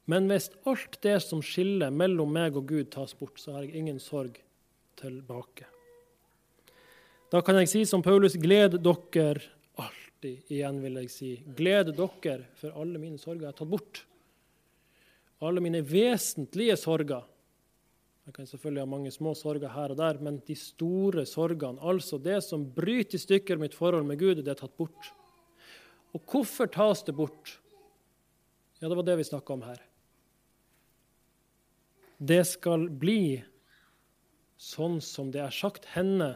Men 0.09 0.27
hvis 0.31 0.49
alt 0.67 0.97
det 1.05 1.19
som 1.21 1.43
skiller 1.45 1.93
mellom 1.95 2.31
meg 2.33 2.57
og 2.57 2.67
Gud, 2.71 2.89
tas 2.95 3.13
bort, 3.15 3.37
så 3.39 3.55
har 3.55 3.67
jeg 3.67 3.77
ingen 3.77 4.01
sorg 4.01 4.41
tilbake. 4.99 5.69
Da 7.29 7.43
kan 7.45 7.59
jeg 7.61 7.69
si 7.69 7.85
som 7.87 8.03
Paulus, 8.03 8.39
gled 8.41 8.79
dere 8.81 9.43
alltid. 9.77 10.47
Igjen 10.49 10.79
vil 10.83 10.97
jeg 11.03 11.13
si, 11.13 11.33
gled 11.59 11.93
dere, 11.93 12.49
for 12.57 12.73
alle 12.81 13.01
mine 13.03 13.21
sorger 13.21 13.51
er 13.51 13.59
tatt 13.59 13.69
bort. 13.69 14.01
Alle 15.45 15.63
mine 15.63 15.85
vesentlige 15.85 16.79
sorger. 16.81 17.29
Jeg 18.27 18.35
kan 18.35 18.49
selvfølgelig 18.49 18.83
ha 18.83 18.89
mange 18.89 19.13
små 19.13 19.37
sorger 19.37 19.71
her 19.77 19.93
og 19.93 20.01
der, 20.01 20.19
men 20.25 20.41
de 20.45 20.57
store 20.57 21.23
sorgene, 21.29 21.81
altså 21.81 22.19
det 22.21 22.41
som 22.45 22.65
bryter 22.65 23.21
i 23.21 23.23
stykker 23.23 23.61
mitt 23.61 23.77
forhold 23.77 24.09
med 24.09 24.19
Gud, 24.21 24.41
det 24.41 24.57
er 24.57 24.59
tatt 24.65 24.75
bort. 24.77 25.13
Og 26.17 26.23
hvorfor 26.33 26.71
tas 26.73 27.05
det 27.07 27.15
bort? 27.17 27.59
Ja, 28.79 28.89
det 28.89 28.97
var 28.97 29.07
det 29.07 29.19
vi 29.21 29.27
snakka 29.29 29.57
om 29.57 29.65
her. 29.67 29.81
Det 32.19 32.43
skal 32.49 32.89
bli 32.91 33.43
sånn 34.59 34.99
som 35.05 35.31
det 35.35 35.43
er 35.45 35.55
sagt 35.55 35.87
henne 35.95 36.33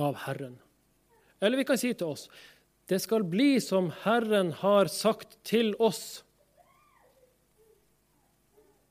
av 0.00 0.18
Herren. 0.26 0.58
Eller 1.40 1.60
vi 1.60 1.66
kan 1.68 1.80
si 1.80 1.92
til 1.94 2.12
oss 2.12 2.28
det 2.92 2.98
skal 3.00 3.24
bli 3.24 3.60
som 3.62 3.90
Herren 4.02 4.50
har 4.58 4.90
sagt 4.90 5.38
til 5.48 5.70
oss. 5.80 6.24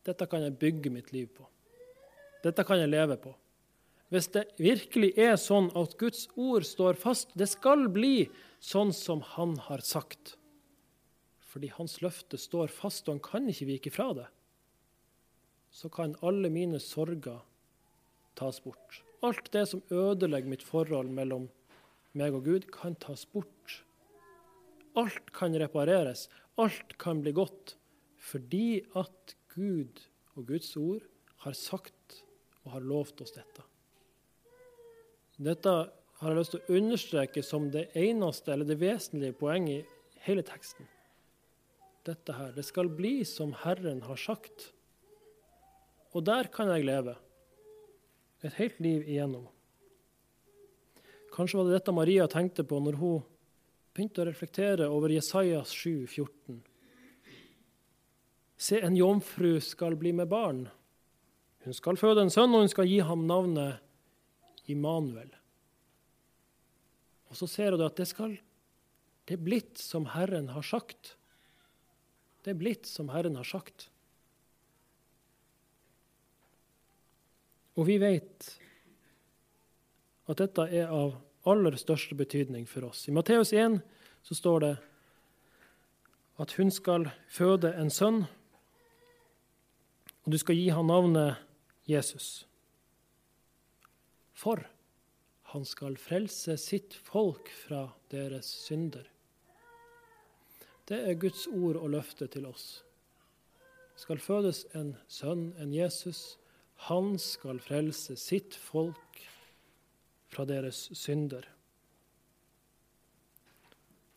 Dette 0.07 0.25
kan 0.25 0.41
jeg 0.41 0.57
bygge 0.57 0.89
mitt 0.93 1.11
liv 1.13 1.27
på. 1.35 1.45
Dette 2.41 2.65
kan 2.65 2.79
jeg 2.81 2.89
leve 2.89 3.19
på. 3.21 3.35
Hvis 4.11 4.27
det 4.35 4.49
virkelig 4.59 5.13
er 5.15 5.37
sånn 5.39 5.69
at 5.77 5.95
Guds 5.99 6.25
ord 6.35 6.65
står 6.67 6.99
fast, 6.99 7.31
det 7.39 7.47
skal 7.47 7.87
bli 7.93 8.27
sånn 8.59 8.91
som 8.95 9.23
Han 9.37 9.57
har 9.69 9.83
sagt. 9.83 10.37
fordi 11.51 11.67
hans 11.67 11.97
løfte 11.99 12.37
står 12.39 12.69
fast, 12.71 13.09
og 13.09 13.17
han 13.17 13.19
kan 13.19 13.49
ikke 13.51 13.65
vike 13.67 13.91
fra 13.91 14.13
det, 14.15 14.27
så 15.67 15.89
kan 15.91 16.13
alle 16.23 16.47
mine 16.47 16.79
sorger 16.79 17.41
tas 18.39 18.61
bort. 18.63 19.01
Alt 19.19 19.51
det 19.51 19.65
som 19.67 19.83
ødelegger 19.91 20.47
mitt 20.47 20.63
forhold 20.63 21.11
mellom 21.11 21.49
meg 22.15 22.37
og 22.37 22.47
Gud, 22.47 22.69
kan 22.71 22.95
tas 23.03 23.25
bort. 23.33 23.81
Alt 24.95 25.33
kan 25.35 25.51
repareres, 25.59 26.29
alt 26.55 26.95
kan 26.95 27.19
bli 27.19 27.35
godt, 27.35 27.75
fordi 28.15 28.85
at 28.95 29.35
Gud 29.51 29.99
og 30.37 30.47
Guds 30.47 30.71
ord 30.79 31.03
har 31.43 31.57
sagt 31.57 32.23
og 32.63 32.77
har 32.77 32.87
lovt 32.87 33.27
oss 33.27 33.35
dette. 33.35 33.70
Dette 35.41 35.71
har 36.21 36.29
jeg 36.29 36.37
lyst 36.37 36.53
til 36.53 36.61
å 36.61 36.75
understreke 36.77 37.41
som 37.45 37.71
det 37.73 37.87
eneste 37.97 38.53
eller 38.53 38.67
det 38.69 38.77
vesentlige 38.81 39.37
poenget 39.39 39.89
i 39.89 40.21
hele 40.27 40.43
teksten. 40.45 40.85
Dette 42.05 42.35
her. 42.37 42.51
Det 42.53 42.65
skal 42.65 42.91
bli 42.93 43.21
som 43.25 43.55
Herren 43.63 44.03
har 44.05 44.21
sagt. 44.21 44.69
Og 46.13 46.25
der 46.27 46.49
kan 46.53 46.69
jeg 46.69 46.85
leve. 46.85 47.15
Et 48.45 48.53
helt 48.57 48.79
liv 48.81 49.05
igjennom. 49.05 49.47
Kanskje 51.33 51.57
var 51.57 51.69
det 51.69 51.77
dette 51.77 51.93
Maria 51.95 52.27
tenkte 52.29 52.65
på 52.67 52.77
når 52.83 52.97
hun 53.01 53.21
begynte 53.95 54.21
å 54.21 54.27
reflektere 54.27 54.89
over 54.93 55.13
Jesajas 55.13 55.73
7, 55.73 56.05
14. 56.05 56.61
Se, 58.61 58.77
en 58.77 58.97
jomfru 58.97 59.55
skal 59.63 59.97
bli 59.97 60.13
med 60.13 60.29
barn. 60.29 60.67
Hun 61.65 61.77
skal 61.77 61.97
føde 61.97 62.25
en 62.25 62.33
sønn, 62.33 62.53
og 62.53 62.65
hun 62.65 62.69
skal 62.71 62.89
gi 62.89 62.99
ham 63.05 63.25
navnet 63.29 63.81
Immanuel. 64.71 65.31
Og 67.31 67.37
så 67.39 67.47
ser 67.47 67.75
hun 67.75 67.85
at 67.85 67.99
det 67.99 68.09
skal 68.09 68.37
Det 69.27 69.37
er 69.37 69.43
blitt 69.43 69.77
som 69.79 70.09
Herren 70.11 70.49
har 70.51 70.65
sagt. 70.65 71.15
Det 72.43 72.51
er 72.51 72.59
blitt 72.59 72.89
som 72.89 73.11
Herren 73.13 73.37
har 73.37 73.47
sagt. 73.47 73.85
Og 77.77 77.85
vi 77.87 77.99
vet 78.01 78.49
at 80.27 80.41
dette 80.41 80.65
er 80.67 80.91
av 80.91 81.15
aller 81.47 81.77
største 81.79 82.17
betydning 82.17 82.67
for 82.69 82.89
oss. 82.89 83.07
I 83.07 83.15
Matteus 83.15 83.53
1 83.53 83.79
så 84.25 84.37
står 84.37 84.59
det 84.65 84.75
at 86.41 86.53
hun 86.57 86.71
skal 86.73 87.07
føde 87.29 87.71
en 87.77 87.89
sønn, 87.93 88.23
og 90.25 90.33
du 90.33 90.37
skal 90.41 90.57
gi 90.57 90.69
ham 90.73 90.89
navnet 90.89 91.41
Jesus. 91.89 92.45
For 94.41 94.63
han 95.53 95.65
skal 95.67 95.99
frelse 96.01 96.55
sitt 96.57 96.95
folk 96.97 97.49
fra 97.53 97.83
deres 98.09 98.49
synder. 98.65 99.05
Det 100.89 100.97
er 100.97 101.19
Guds 101.19 101.45
ord 101.47 101.77
og 101.77 101.91
løfte 101.93 102.27
til 102.31 102.47
oss. 102.49 102.81
Skal 103.99 104.21
fødes 104.23 104.63
en 104.75 104.95
sønn, 105.11 105.51
en 105.61 105.73
Jesus. 105.75 106.39
Han 106.89 107.13
skal 107.21 107.61
frelse 107.61 108.15
sitt 108.17 108.57
folk 108.57 109.21
fra 110.31 110.47
deres 110.49 110.87
synder. 110.97 111.45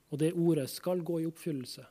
Og 0.08 0.22
det 0.22 0.32
ordet 0.32 0.70
skal 0.70 1.02
gå 1.04 1.20
i 1.20 1.28
oppfyllelse. 1.28 1.84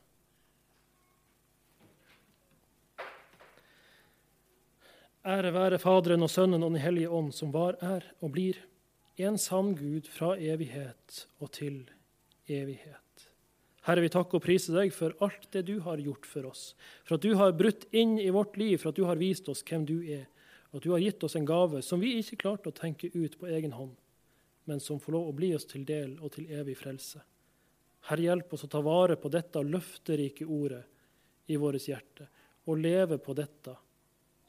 Ære 5.24 5.54
være 5.54 5.78
Faderen 5.80 6.20
og 6.20 6.28
Sønnen 6.28 6.60
og 6.60 6.74
Den 6.74 6.82
hellige 6.82 7.08
ånd, 7.08 7.30
som 7.32 7.48
var, 7.52 7.78
er 7.80 8.04
og 8.20 8.34
blir 8.34 8.58
en 9.16 9.38
sann 9.40 9.70
Gud 9.72 10.10
fra 10.12 10.34
evighet 10.36 11.22
og 11.40 11.48
til 11.56 11.78
evighet. 12.44 13.00
Herre, 13.86 14.02
vi 14.04 14.10
takker 14.12 14.36
og 14.36 14.44
priser 14.44 14.76
deg 14.76 14.92
for 14.92 15.14
alt 15.24 15.46
det 15.56 15.62
du 15.70 15.78
har 15.86 16.02
gjort 16.02 16.28
for 16.28 16.50
oss, 16.50 16.74
for 17.08 17.16
at 17.16 17.24
du 17.24 17.32
har 17.40 17.56
brutt 17.56 17.86
inn 17.96 18.18
i 18.20 18.28
vårt 18.32 18.58
liv, 18.60 18.76
for 18.82 18.90
at 18.90 18.98
du 19.00 19.06
har 19.08 19.20
vist 19.20 19.48
oss 19.48 19.64
hvem 19.64 19.86
du 19.88 19.96
er, 20.02 20.26
og 20.72 20.82
at 20.82 20.84
du 20.84 20.90
har 20.92 21.00
gitt 21.00 21.24
oss 21.24 21.38
en 21.40 21.48
gave 21.48 21.80
som 21.84 22.04
vi 22.04 22.18
ikke 22.20 22.42
klarte 22.44 22.68
å 22.68 22.76
tenke 22.76 23.08
ut 23.14 23.38
på 23.40 23.48
egen 23.48 23.72
hånd, 23.72 23.96
men 24.68 24.80
som 24.80 25.00
får 25.00 25.16
lov 25.16 25.30
å 25.30 25.36
bli 25.40 25.54
oss 25.56 25.64
til 25.72 25.88
del 25.88 26.18
og 26.20 26.34
til 26.36 26.52
evig 26.52 26.76
frelse. 26.80 27.22
Herre, 28.10 28.28
hjelp 28.28 28.52
oss 28.52 28.68
å 28.68 28.72
ta 28.76 28.84
vare 28.84 29.16
på 29.16 29.32
dette 29.32 29.64
løfterike 29.64 30.44
ordet 30.44 30.84
i 31.48 31.56
vårt 31.56 31.88
hjerte, 31.88 32.28
og 32.68 32.80
leve 32.80 33.16
på 33.20 33.32
dette 33.36 33.76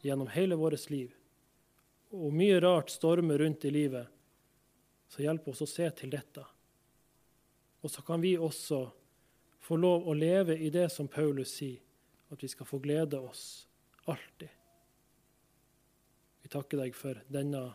gjennom 0.05 0.27
hele 0.27 0.55
vårt 0.55 0.89
liv. 0.89 1.13
Og 2.13 2.33
mye 2.33 2.59
rart 2.61 2.91
stormer 2.93 3.41
rundt 3.41 3.65
i 3.65 3.71
livet, 3.73 4.07
så 5.09 5.23
hjelp 5.25 5.47
oss 5.49 5.63
å 5.65 5.69
se 5.69 5.87
til 5.97 6.13
dette. 6.13 6.43
Og 7.81 7.91
så 7.91 8.03
kan 8.05 8.21
vi 8.21 8.35
også 8.37 8.83
få 9.65 9.77
lov 9.81 10.05
å 10.05 10.13
leve 10.13 10.57
i 10.61 10.69
det 10.73 10.87
som 10.93 11.09
Paulus 11.09 11.57
sier, 11.57 11.81
at 12.29 12.41
vi 12.41 12.49
skal 12.49 12.69
få 12.69 12.79
glede 12.83 13.17
oss 13.21 13.65
alltid. 14.09 14.49
Vi 16.45 16.53
takker 16.53 16.83
deg 16.83 16.97
for 16.97 17.21
denne 17.33 17.67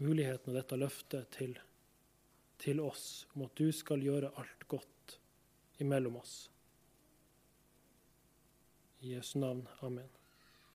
muligheten 0.00 0.52
og 0.52 0.56
dette 0.56 0.80
løftet 0.80 1.28
til, 1.36 1.56
til 2.60 2.80
oss 2.80 3.26
om 3.34 3.44
at 3.48 3.56
du 3.60 3.68
skal 3.76 4.04
gjøre 4.04 4.32
alt 4.40 4.68
godt 4.72 5.18
imellom 5.84 6.16
oss. 6.20 6.36
I 9.04 9.16
Jesu 9.16 9.36
navn. 9.40 9.66
Amen. 9.84 10.15